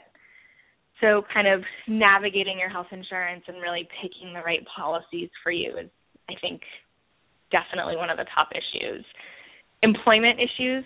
So 1.01 1.23
kind 1.33 1.47
of 1.47 1.63
navigating 1.87 2.59
your 2.59 2.69
health 2.69 2.89
insurance 2.91 3.45
and 3.47 3.63
really 3.63 3.89
picking 4.03 4.35
the 4.35 4.41
right 4.41 4.67
policies 4.75 5.31
for 5.43 5.53
you 5.53 5.79
is 5.79 5.89
I 6.29 6.35
think 6.41 6.63
definitely 7.53 7.97
one 7.97 8.11
of 8.11 8.17
the 8.17 8.27
top 8.35 8.49
issues. 8.53 9.05
Employment 9.83 10.41
issues. 10.41 10.85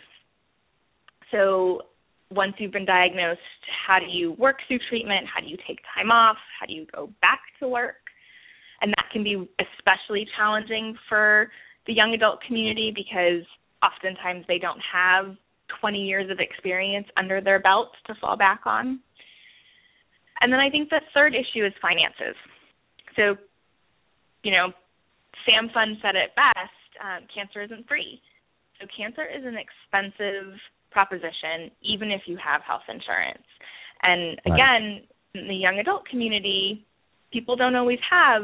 So 1.31 1.83
once 2.31 2.55
you've 2.59 2.73
been 2.73 2.85
diagnosed, 2.85 3.41
how 3.87 3.99
do 3.99 4.07
you 4.07 4.33
work 4.33 4.57
through 4.69 4.79
treatment? 4.89 5.27
How 5.33 5.41
do 5.41 5.47
you 5.47 5.57
take 5.67 5.79
time 5.95 6.11
off? 6.11 6.37
How 6.61 6.67
do 6.67 6.73
you 6.73 6.87
go 6.95 7.11
back 7.21 7.41
to 7.61 7.69
work? 7.69 7.97
And 8.81 8.91
that 8.93 9.07
can 9.13 9.23
be 9.25 9.49
especially 9.61 10.27
challenging 10.37 10.97
for 11.09 11.51
the 11.87 11.93
young 11.93 12.15
adult 12.15 12.41
community 12.47 12.93
because 12.95 13.47
oftentimes 13.83 14.45
they 14.49 14.59
don't 14.59 14.81
have 14.93 15.37
20 15.81 15.99
years 15.99 16.31
of 16.31 16.39
experience 16.39 17.07
under 17.17 17.41
their 17.41 17.61
belts 17.61 17.95
to 18.07 18.15
fall 18.21 18.37
back 18.37 18.61
on. 18.67 19.01
And 20.41 20.53
then 20.53 20.61
I 20.61 20.71
think 20.71 20.91
the 20.91 21.01
third 21.15 21.35
issue 21.35 21.65
is 21.65 21.73
finances. 21.81 22.37
So, 23.17 23.37
you 24.43 24.53
know, 24.53 24.73
Sam 25.47 25.71
Fund 25.73 25.97
said 26.03 26.15
it 26.17 26.35
best 26.35 26.83
um, 27.01 27.27
cancer 27.35 27.63
isn't 27.63 27.87
free. 27.87 28.21
So, 28.81 28.87
cancer 28.97 29.23
is 29.23 29.45
an 29.45 29.57
expensive 29.57 30.59
proposition, 30.91 31.71
even 31.83 32.11
if 32.11 32.23
you 32.27 32.37
have 32.43 32.61
health 32.67 32.83
insurance. 32.89 33.47
And 34.03 34.39
again, 34.45 35.07
right. 35.35 35.43
in 35.43 35.49
the 35.49 35.55
young 35.55 35.79
adult 35.79 36.07
community, 36.07 36.85
people 37.33 37.57
don't 37.57 37.77
always 37.77 38.01
have 38.11 38.43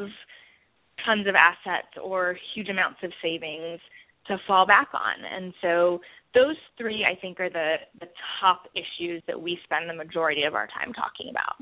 tons 1.04 1.26
of 1.26 1.34
assets 1.34 1.92
or 2.02 2.36
huge 2.54 2.68
amounts 2.68 2.98
of 3.02 3.10
savings 3.22 3.80
to 4.28 4.36
fall 4.46 4.66
back 4.66 4.88
on. 4.94 5.24
And 5.24 5.52
so 5.60 6.00
those 6.34 6.56
three 6.76 7.04
I 7.04 7.18
think 7.20 7.40
are 7.40 7.50
the, 7.50 7.76
the 8.00 8.06
top 8.40 8.64
issues 8.74 9.22
that 9.26 9.40
we 9.40 9.58
spend 9.64 9.88
the 9.88 9.94
majority 9.94 10.44
of 10.44 10.54
our 10.54 10.66
time 10.66 10.92
talking 10.92 11.30
about. 11.30 11.56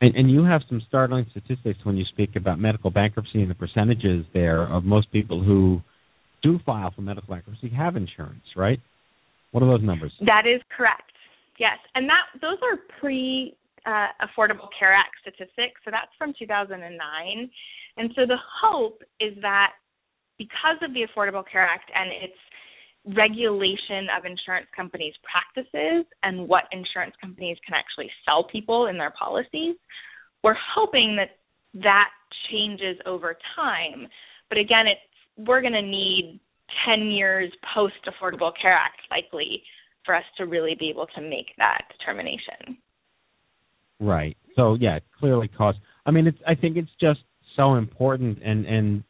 And, 0.00 0.14
and 0.14 0.30
you 0.30 0.44
have 0.44 0.62
some 0.68 0.80
startling 0.86 1.26
statistics 1.30 1.80
when 1.84 1.96
you 1.96 2.04
speak 2.12 2.36
about 2.36 2.60
medical 2.60 2.90
bankruptcy 2.90 3.42
and 3.42 3.50
the 3.50 3.54
percentages 3.54 4.24
there 4.32 4.62
of 4.62 4.84
most 4.84 5.10
people 5.10 5.42
who 5.42 5.80
do 6.42 6.60
file 6.64 6.92
for 6.94 7.02
medical 7.02 7.34
bankruptcy 7.34 7.68
have 7.70 7.96
insurance, 7.96 8.44
right? 8.54 8.78
What 9.50 9.62
are 9.62 9.66
those 9.66 9.84
numbers? 9.84 10.12
That 10.20 10.44
is 10.46 10.62
correct. 10.76 11.02
Yes, 11.58 11.78
and 11.96 12.08
that 12.08 12.30
those 12.40 12.58
are 12.62 12.78
pre 13.00 13.56
uh, 13.86 14.06
Affordable 14.22 14.68
Care 14.78 14.94
Act 14.94 15.16
statistics. 15.22 15.80
So 15.84 15.90
that's 15.90 16.12
from 16.18 16.32
2009. 16.38 17.50
And 17.96 18.10
so 18.14 18.22
the 18.26 18.38
hope 18.62 19.02
is 19.18 19.34
that 19.42 19.72
because 20.38 20.78
of 20.82 20.94
the 20.94 21.06
Affordable 21.06 21.44
Care 21.50 21.66
Act 21.66 21.90
and 21.94 22.10
its 22.10 22.38
regulation 23.16 24.08
of 24.16 24.24
insurance 24.24 24.66
companies' 24.74 25.14
practices 25.22 26.04
and 26.22 26.48
what 26.48 26.64
insurance 26.72 27.14
companies 27.20 27.56
can 27.66 27.74
actually 27.74 28.10
sell 28.24 28.44
people 28.44 28.86
in 28.86 28.98
their 28.98 29.12
policies, 29.18 29.76
we're 30.42 30.56
hoping 30.74 31.16
that 31.16 31.38
that 31.82 32.10
changes 32.50 32.96
over 33.06 33.36
time. 33.56 34.06
But 34.48 34.58
again, 34.58 34.86
it's 34.86 35.00
we're 35.46 35.60
going 35.60 35.74
to 35.74 35.82
need 35.82 36.40
10 36.86 37.08
years 37.08 37.52
post 37.74 37.94
Affordable 38.06 38.52
Care 38.60 38.72
Act 38.72 39.00
likely 39.10 39.62
for 40.04 40.14
us 40.14 40.24
to 40.36 40.46
really 40.46 40.74
be 40.78 40.90
able 40.90 41.06
to 41.14 41.20
make 41.20 41.46
that 41.58 41.82
determination. 41.98 42.78
Right. 44.00 44.36
So 44.56 44.76
yeah, 44.80 44.98
clearly 45.18 45.48
cost. 45.48 45.78
I 46.06 46.10
mean, 46.10 46.26
it's. 46.26 46.38
I 46.46 46.54
think 46.54 46.76
it's 46.76 46.90
just 47.00 47.20
so 47.56 47.74
important, 47.74 48.38
and 48.44 48.64
and 48.64 49.04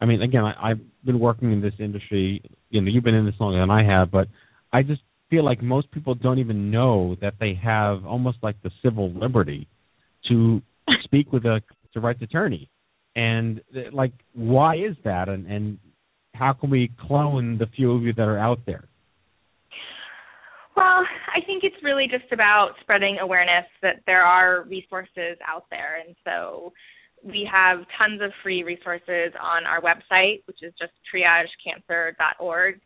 I 0.00 0.06
mean, 0.06 0.22
again, 0.22 0.44
I, 0.44 0.70
I've 0.70 0.80
been 1.04 1.20
working 1.20 1.52
in 1.52 1.60
this 1.60 1.74
industry. 1.78 2.42
You 2.70 2.80
know, 2.80 2.90
you've 2.90 3.04
been 3.04 3.14
in 3.14 3.26
this 3.26 3.34
longer 3.38 3.60
than 3.60 3.70
I 3.70 3.84
have, 3.84 4.10
but 4.10 4.28
I 4.72 4.82
just 4.82 5.02
feel 5.28 5.44
like 5.44 5.62
most 5.62 5.90
people 5.90 6.14
don't 6.14 6.38
even 6.38 6.70
know 6.70 7.16
that 7.20 7.34
they 7.38 7.58
have 7.62 8.04
almost 8.04 8.38
like 8.42 8.56
the 8.62 8.70
civil 8.82 9.12
liberty 9.12 9.68
to 10.28 10.62
speak 11.04 11.32
with 11.32 11.44
a 11.44 11.60
to 11.92 12.00
rights 12.00 12.22
attorney, 12.22 12.70
and 13.16 13.60
uh, 13.76 13.90
like, 13.92 14.12
why 14.32 14.76
is 14.76 14.96
that? 15.04 15.28
And 15.28 15.46
and 15.46 15.78
how 16.34 16.52
can 16.52 16.70
we 16.70 16.90
clone 17.06 17.58
the 17.58 17.66
few 17.66 17.92
of 17.92 18.02
you 18.02 18.12
that 18.14 18.22
are 18.22 18.38
out 18.38 18.60
there? 18.64 18.84
Well, 20.76 21.04
I 21.36 21.44
think 21.44 21.64
it's 21.64 21.76
really 21.82 22.06
just 22.10 22.32
about 22.32 22.70
spreading 22.80 23.18
awareness 23.20 23.66
that 23.82 23.96
there 24.06 24.22
are 24.22 24.62
resources 24.62 25.36
out 25.46 25.64
there. 25.70 26.00
And 26.06 26.16
so 26.24 26.72
we 27.22 27.48
have 27.50 27.80
tons 27.98 28.20
of 28.22 28.30
free 28.42 28.62
resources 28.62 29.32
on 29.40 29.64
our 29.66 29.80
website, 29.80 30.42
which 30.46 30.62
is 30.62 30.72
just 30.78 30.92
triagecancer.org. 31.12 32.80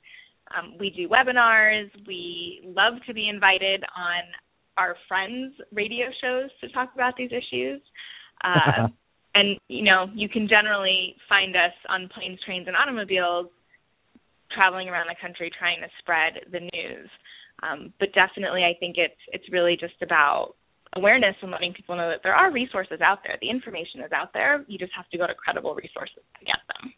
Um, 0.56 0.74
we 0.78 0.90
do 0.90 1.08
webinars. 1.08 1.90
We 2.06 2.60
love 2.64 2.94
to 3.06 3.14
be 3.14 3.28
invited 3.28 3.82
on 3.96 4.22
our 4.76 4.96
friends' 5.08 5.54
radio 5.72 6.06
shows 6.20 6.50
to 6.60 6.68
talk 6.70 6.90
about 6.94 7.14
these 7.16 7.30
issues. 7.30 7.80
Uh, 8.44 8.88
and, 9.34 9.58
you 9.68 9.84
know, 9.84 10.06
you 10.14 10.28
can 10.28 10.46
generally 10.46 11.16
find 11.30 11.56
us 11.56 11.72
on 11.88 12.10
planes, 12.12 12.38
trains, 12.44 12.66
and 12.66 12.76
automobiles 12.76 13.46
traveling 14.52 14.88
around 14.88 15.06
the 15.08 15.16
country 15.20 15.50
trying 15.58 15.80
to 15.80 15.88
spread 15.98 16.44
the 16.52 16.60
news. 16.60 17.08
Um, 17.62 17.92
but 17.98 18.12
definitely, 18.12 18.64
I 18.64 18.76
think 18.78 18.96
it's 18.98 19.20
it's 19.32 19.50
really 19.50 19.76
just 19.80 20.00
about 20.02 20.54
awareness 20.96 21.34
and 21.42 21.50
letting 21.50 21.72
people 21.72 21.96
know 21.96 22.08
that 22.08 22.20
there 22.22 22.34
are 22.34 22.52
resources 22.52 23.00
out 23.00 23.18
there. 23.24 23.36
The 23.40 23.50
information 23.50 24.00
is 24.04 24.12
out 24.12 24.32
there. 24.32 24.64
You 24.68 24.78
just 24.78 24.92
have 24.96 25.08
to 25.10 25.18
go 25.18 25.26
to 25.26 25.34
credible 25.34 25.74
resources 25.74 26.22
to 26.38 26.44
get 26.44 26.58
them. 26.68 26.92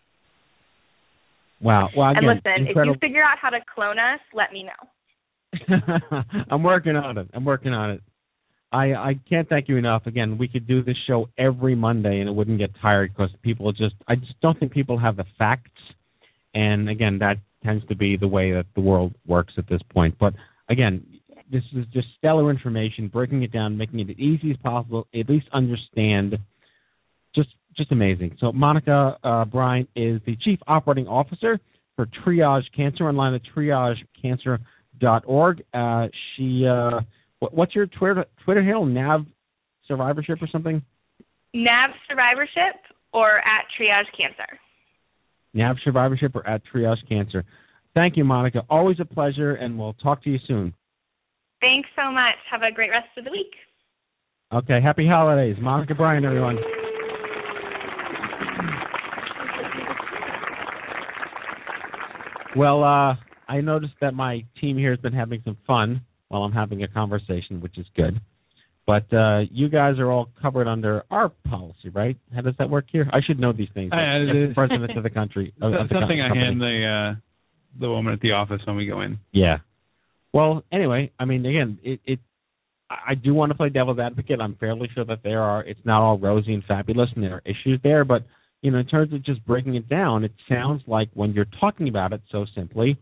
Wow. 1.61 1.89
Well, 1.97 2.11
again, 2.11 2.25
and 2.25 2.37
listen, 2.37 2.67
incredible. 2.69 2.95
if 2.95 3.03
you 3.03 3.09
figure 3.09 3.23
out 3.23 3.39
how 3.41 3.51
to 3.51 3.59
clone 3.75 3.99
us, 3.99 4.21
let 4.35 4.53
me 4.53 4.65
know. 4.65 5.79
I'm 6.51 6.63
working 6.63 6.97
on 6.97 7.19
it. 7.19 7.29
I'm 7.33 7.45
working 7.45 7.73
on 7.73 7.93
it. 7.93 8.03
I 8.73 8.93
I 8.93 9.21
can't 9.29 9.49
thank 9.49 9.69
you 9.69 9.77
enough. 9.77 10.07
Again, 10.07 10.39
we 10.39 10.49
could 10.49 10.67
do 10.67 10.83
this 10.83 10.97
show 11.07 11.29
every 11.39 11.75
Monday 11.75 12.21
and 12.21 12.29
it 12.29 12.33
wouldn't 12.33 12.59
get 12.59 12.71
tired 12.83 13.13
because 13.15 13.31
people 13.43 13.73
just 13.73 13.95
I 14.07 14.17
just 14.17 14.39
don't 14.43 14.59
think 14.59 14.73
people 14.73 14.99
have 14.99 15.17
the 15.17 15.25
facts. 15.39 15.71
And 16.55 16.89
again, 16.89 17.19
that 17.21 17.37
tends 17.65 17.87
to 17.87 17.97
be 17.97 18.17
the 18.17 18.29
way 18.29 18.53
that 18.53 18.67
the 18.75 18.81
world 18.81 19.15
works 19.27 19.55
at 19.57 19.69
this 19.69 19.81
point. 19.93 20.17
But 20.19 20.35
again, 20.69 21.07
this 21.51 21.63
is 21.75 21.87
just 21.93 22.09
stellar 22.19 22.51
information, 22.51 23.09
breaking 23.09 23.43
it 23.43 23.53
down, 23.53 23.77
making 23.77 24.01
it 24.01 24.11
as 24.11 24.19
easy 24.19 24.51
as 24.51 24.57
possible, 24.59 25.07
at 25.15 25.29
least 25.29 25.47
understand. 25.53 26.39
Just 27.35 27.51
just 27.77 27.93
amazing. 27.93 28.37
So 28.41 28.53
Monica 28.53 29.17
uh, 29.23 29.45
Bryant 29.45 29.89
is 29.95 30.21
the 30.27 30.37
Chief 30.37 30.59
Operating 30.67 31.07
Officer 31.07 31.61
for 31.95 32.07
Triage 32.07 32.65
Cancer 32.75 33.09
online 33.09 33.35
at 33.35 33.43
triagecancer.org. 33.55 35.63
Uh, 35.75 36.07
she, 36.37 36.67
uh, 36.67 37.01
what, 37.39 37.55
what's 37.55 37.75
your 37.75 37.87
Twitter 37.87 38.25
Twitter 38.45 38.63
handle? 38.63 38.87
Nav 38.87 39.27
Survivorship 39.87 40.43
or 40.43 40.49
something? 40.51 40.83
Nav 41.55 41.91
Survivorship 42.09 42.81
or 43.13 43.39
at 43.39 43.67
Triage 43.79 44.11
Cancer. 44.17 44.59
Nav 45.55 45.77
Survivorship 45.85 46.35
or 46.35 46.47
at 46.47 46.63
Triage 46.73 47.07
Cancer. 47.09 47.45
Thank 47.95 48.17
you, 48.17 48.25
Monica. 48.25 48.63
Always 48.69 49.01
a 49.01 49.07
pleasure, 49.07 49.55
and 49.55 49.79
we'll 49.79 49.95
talk 49.95 50.23
to 50.25 50.31
you 50.31 50.39
soon. 50.47 50.75
Thanks 51.67 51.89
so 51.97 52.13
much. 52.13 52.37
Have 52.49 52.63
a 52.63 52.73
great 52.73 52.91
rest 52.91 53.09
of 53.19 53.25
the 53.25 53.31
week. 53.33 53.51
Okay. 54.53 54.81
Happy 54.81 55.05
holidays. 55.05 55.57
Monica 55.61 55.97
Bryant, 55.97 56.25
everyone. 56.25 56.57
Well, 62.57 62.85
uh, 62.85 63.17
I 63.49 63.61
noticed 63.63 63.95
that 64.01 64.15
my 64.15 64.45
team 64.61 64.79
here 64.79 64.93
has 64.93 65.01
been 65.01 65.13
having 65.13 65.43
some 65.45 65.57
fun 65.67 66.03
while 66.29 66.45
I'm 66.45 66.53
having 66.53 66.85
a 66.85 66.89
conversation, 66.89 67.61
which 67.61 67.79
is 67.79 67.87
good. 67.97 68.21
But 68.87 69.13
uh, 69.13 69.41
you 69.51 69.69
guys 69.69 69.99
are 69.99 70.13
all 70.13 70.29
covered 70.41 70.69
under 70.69 71.03
our 71.11 71.31
policy, 71.49 71.89
right? 71.93 72.17
How 72.33 72.43
does 72.43 72.55
that 72.61 72.71
work 72.71 72.85
here? 72.93 73.11
I 73.13 73.19
should 73.27 73.41
know 73.41 73.53
these 73.53 73.69
things. 73.75 73.91
Uh, 73.93 74.55
president 74.55 74.97
of 74.97 75.03
the 75.03 75.11
country. 75.11 75.53
Of, 75.61 75.73
of 75.75 75.89
the 75.89 75.95
something 76.01 76.19
company. 76.19 76.41
I 76.41 76.45
hand 76.45 76.61
the 76.61 77.15
uh, 77.17 77.21
the 77.81 77.91
woman 77.91 78.13
at 78.13 78.21
the 78.21 78.33
office 78.33 78.61
when 78.65 78.77
we 78.77 78.87
go 78.87 79.01
in. 79.01 79.19
Yeah. 79.33 79.59
Well, 80.37 80.65
anyway, 80.71 81.11
I 81.19 81.25
mean, 81.25 81.47
again, 81.47 81.79
it, 81.83 81.99
it 82.05 82.19
I 82.91 83.15
do 83.15 83.33
want 83.33 83.53
to 83.53 83.57
play 83.57 83.71
devil's 83.71 83.99
advocate. 83.99 84.39
I'm 84.39 84.55
fairly 84.57 84.87
sure 84.95 85.07
that 85.07 85.23
there 85.25 85.41
are. 85.41 85.65
It's 85.65 85.81
not 85.85 86.03
all 86.03 86.19
rosy 86.19 86.53
and 86.53 86.63
fabulous, 86.65 87.09
and 87.15 87.25
there 87.25 87.37
are 87.37 87.43
issues 87.47 87.81
there. 87.83 88.05
But 88.05 88.27
you 88.61 88.71
know, 88.71 88.77
in 88.77 88.87
terms 88.87 89.15
of 89.15 89.25
just 89.25 89.43
breaking 89.47 89.77
it 89.77 89.89
down, 89.89 90.25
it 90.25 90.33
sounds 90.47 90.83
like 90.87 91.09
when 91.15 91.33
you're 91.33 91.47
talking 91.59 91.89
about 91.89 92.13
it 92.13 92.21
so 92.31 92.45
simply, 92.55 92.99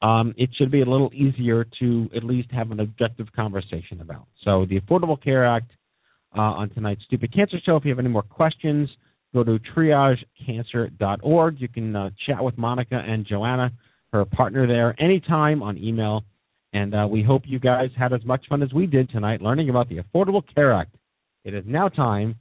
um, 0.00 0.32
it 0.36 0.48
should 0.56 0.70
be 0.70 0.82
a 0.82 0.84
little 0.84 1.10
easier 1.12 1.66
to 1.80 2.08
at 2.14 2.22
least 2.22 2.52
have 2.52 2.70
an 2.70 2.78
objective 2.78 3.32
conversation 3.34 4.00
about. 4.00 4.28
So 4.44 4.64
the 4.64 4.78
Affordable 4.78 5.20
Care 5.20 5.44
Act 5.44 5.72
uh, 6.38 6.40
on 6.40 6.70
tonight's 6.70 7.02
Stupid 7.06 7.34
Cancer 7.34 7.56
Show. 7.66 7.74
If 7.74 7.84
you 7.84 7.90
have 7.90 7.98
any 7.98 8.10
more 8.10 8.22
questions, 8.22 8.88
go 9.34 9.42
to 9.42 9.58
triagecancer.org. 9.76 11.60
You 11.60 11.66
can 11.66 11.96
uh, 11.96 12.10
chat 12.28 12.44
with 12.44 12.56
Monica 12.56 13.02
and 13.04 13.26
Joanna, 13.26 13.72
her 14.12 14.24
partner 14.24 14.68
there, 14.68 14.94
anytime 15.02 15.64
on 15.64 15.76
email. 15.78 16.22
And 16.76 16.94
uh, 16.94 17.08
we 17.10 17.22
hope 17.22 17.42
you 17.46 17.58
guys 17.58 17.88
had 17.98 18.12
as 18.12 18.22
much 18.26 18.44
fun 18.50 18.62
as 18.62 18.70
we 18.74 18.86
did 18.86 19.08
tonight 19.08 19.40
learning 19.40 19.70
about 19.70 19.88
the 19.88 19.96
Affordable 19.96 20.42
Care 20.54 20.74
Act. 20.74 20.94
It 21.42 21.54
is 21.54 21.64
now 21.66 21.88
time 21.88 22.34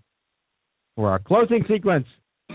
for 0.98 1.10
our 1.10 1.20
closing 1.20 1.64
sequence. 1.70 2.06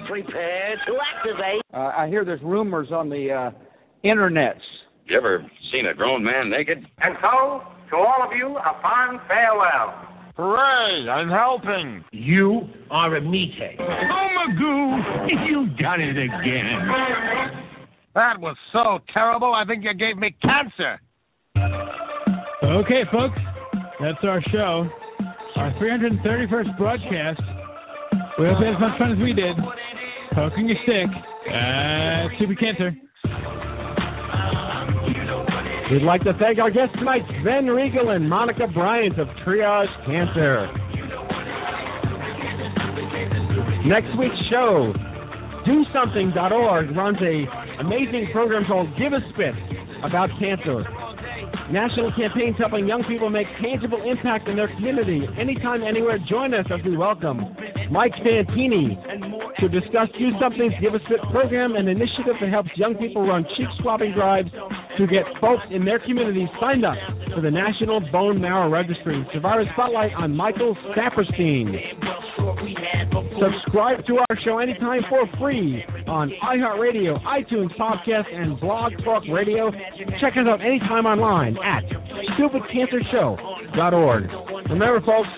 Prepare 0.06 0.76
to 0.86 0.92
activate. 1.16 1.62
Uh, 1.72 1.92
I 1.96 2.08
hear 2.08 2.22
there's 2.22 2.42
rumors 2.42 2.88
on 2.92 3.08
the 3.08 3.32
uh, 3.32 4.06
internets. 4.06 4.60
You 5.06 5.16
ever 5.16 5.42
seen 5.72 5.86
a 5.86 5.94
grown 5.94 6.22
man 6.22 6.50
naked? 6.50 6.84
And 6.98 7.16
so, 7.22 7.62
to 7.88 7.96
all 7.96 8.26
of 8.26 8.36
you, 8.36 8.58
a 8.58 8.82
fond 8.82 9.20
farewell. 9.26 10.04
Hooray! 10.36 11.08
I'm 11.08 11.30
helping. 11.30 12.04
You 12.12 12.60
are 12.90 13.16
a 13.16 13.22
meathead. 13.22 13.80
Oh, 13.80 14.28
Magoo, 14.36 15.48
you 15.48 15.66
done 15.82 16.02
it 16.02 16.18
again. 16.18 16.78
That 18.14 18.38
was 18.38 18.56
so 18.70 18.98
terrible, 19.14 19.54
I 19.54 19.64
think 19.64 19.82
you 19.82 19.94
gave 19.94 20.18
me 20.18 20.36
cancer. 20.42 21.00
Okay, 21.56 23.02
folks, 23.10 23.38
that's 24.00 24.22
our 24.22 24.40
show. 24.52 24.88
Our 25.56 25.72
331st 25.74 26.78
broadcast. 26.78 27.40
We 28.38 28.46
hope 28.46 28.56
you 28.60 28.66
had 28.66 28.74
as 28.74 28.80
much 28.80 28.98
fun 28.98 29.12
as 29.12 29.18
we 29.18 29.32
did. 29.32 29.56
Poking 30.34 30.68
your 30.68 30.78
stick 30.84 31.10
at 31.52 32.28
Stupid 32.36 32.58
Cancer. 32.60 32.92
We'd 35.90 36.02
like 36.02 36.22
to 36.22 36.32
thank 36.38 36.58
our 36.58 36.70
guests 36.70 36.94
tonight, 36.96 37.22
Sven 37.42 37.66
Reigle 37.66 38.14
and 38.14 38.30
Monica 38.30 38.68
Bryant 38.72 39.18
of 39.18 39.26
Triage 39.44 39.90
Cancer. 40.06 40.70
Next 43.84 44.16
week's 44.16 44.40
show, 44.48 44.92
DoSomething.org 45.66 46.96
runs 46.96 47.18
a 47.20 47.80
amazing 47.80 48.28
program 48.32 48.64
called 48.68 48.88
Give 48.96 49.12
a 49.12 49.20
Spit 49.34 49.54
about 50.04 50.30
cancer. 50.38 50.84
National 51.70 52.10
campaigns 52.18 52.56
helping 52.58 52.86
young 52.86 53.04
people 53.06 53.30
make 53.30 53.46
tangible 53.62 54.02
impact 54.02 54.48
in 54.48 54.56
their 54.56 54.68
community. 54.74 55.22
Anytime, 55.38 55.82
anywhere, 55.82 56.18
join 56.28 56.52
us 56.52 56.66
as 56.66 56.80
we 56.84 56.96
welcome 56.96 57.38
Mike 57.90 58.12
Fantini 58.26 58.98
to 59.58 59.68
discuss 59.68 60.08
Do 60.18 60.30
Something's 60.40 60.74
Give 60.80 60.94
a 60.94 61.00
Spit 61.06 61.22
program, 61.30 61.76
an 61.76 61.86
initiative 61.86 62.34
that 62.40 62.50
helps 62.50 62.70
young 62.76 62.94
people 62.96 63.26
run 63.26 63.44
cheek 63.56 63.66
swabbing 63.82 64.12
drives 64.14 64.50
to 64.98 65.06
get 65.06 65.22
folks 65.40 65.62
in 65.70 65.84
their 65.84 65.98
communities 65.98 66.48
signed 66.60 66.84
up 66.84 66.98
for 67.34 67.40
the 67.40 67.50
National 67.50 68.00
Bone 68.10 68.40
Marrow 68.40 68.68
Registry. 68.68 69.26
Survivor 69.32 69.64
Spotlight 69.72 70.12
on 70.14 70.34
Michael 70.34 70.76
Saperstein. 70.98 71.78
Subscribe 73.40 74.04
to 74.06 74.18
our 74.18 74.36
show 74.44 74.58
anytime 74.58 75.00
for 75.08 75.26
free 75.38 75.82
on 76.06 76.30
iHeartRadio, 76.44 77.16
iTunes 77.24 77.74
Podcast, 77.80 78.28
and 78.32 78.60
Blog 78.60 78.92
Talk 79.02 79.22
Radio. 79.32 79.70
Check 80.20 80.34
us 80.36 80.44
out 80.46 80.60
anytime 80.60 81.06
online 81.06 81.56
at 81.64 81.84
stupidcancershow.org. 82.36 84.24
Remember, 84.68 85.00
folks, 85.00 85.28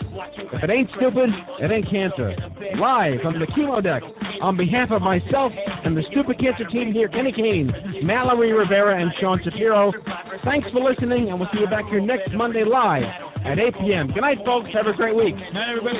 if 0.52 0.62
it 0.62 0.70
ain't 0.70 0.90
stupid, 0.96 1.30
it 1.60 1.70
ain't 1.70 1.88
cancer. 1.90 2.34
Live 2.76 3.20
from 3.22 3.38
the 3.38 3.46
chemo 3.54 3.82
deck, 3.82 4.02
on 4.42 4.56
behalf 4.56 4.90
of 4.90 5.00
myself 5.00 5.52
and 5.84 5.96
the 5.96 6.02
Stupid 6.10 6.40
Cancer 6.40 6.64
team 6.70 6.92
here, 6.92 7.08
Kenny 7.08 7.32
Kane, 7.32 7.72
Mallory 8.02 8.52
Rivera, 8.52 9.00
and 9.00 9.12
Sean 9.20 9.40
Shapiro, 9.44 9.92
thanks 10.44 10.68
for 10.72 10.80
listening, 10.82 11.30
and 11.30 11.38
we'll 11.38 11.48
see 11.52 11.60
you 11.60 11.68
back 11.68 11.84
here 11.88 12.00
next 12.00 12.32
Monday 12.34 12.64
live 12.64 13.31
at 13.44 13.58
8 13.58 13.74
p.m. 13.80 14.06
Good 14.08 14.20
night, 14.20 14.38
folks. 14.44 14.68
Have 14.74 14.86
a 14.86 14.96
great 14.96 15.14
week. 15.16 15.34
Night, 15.34 15.70
everybody. 15.70 15.98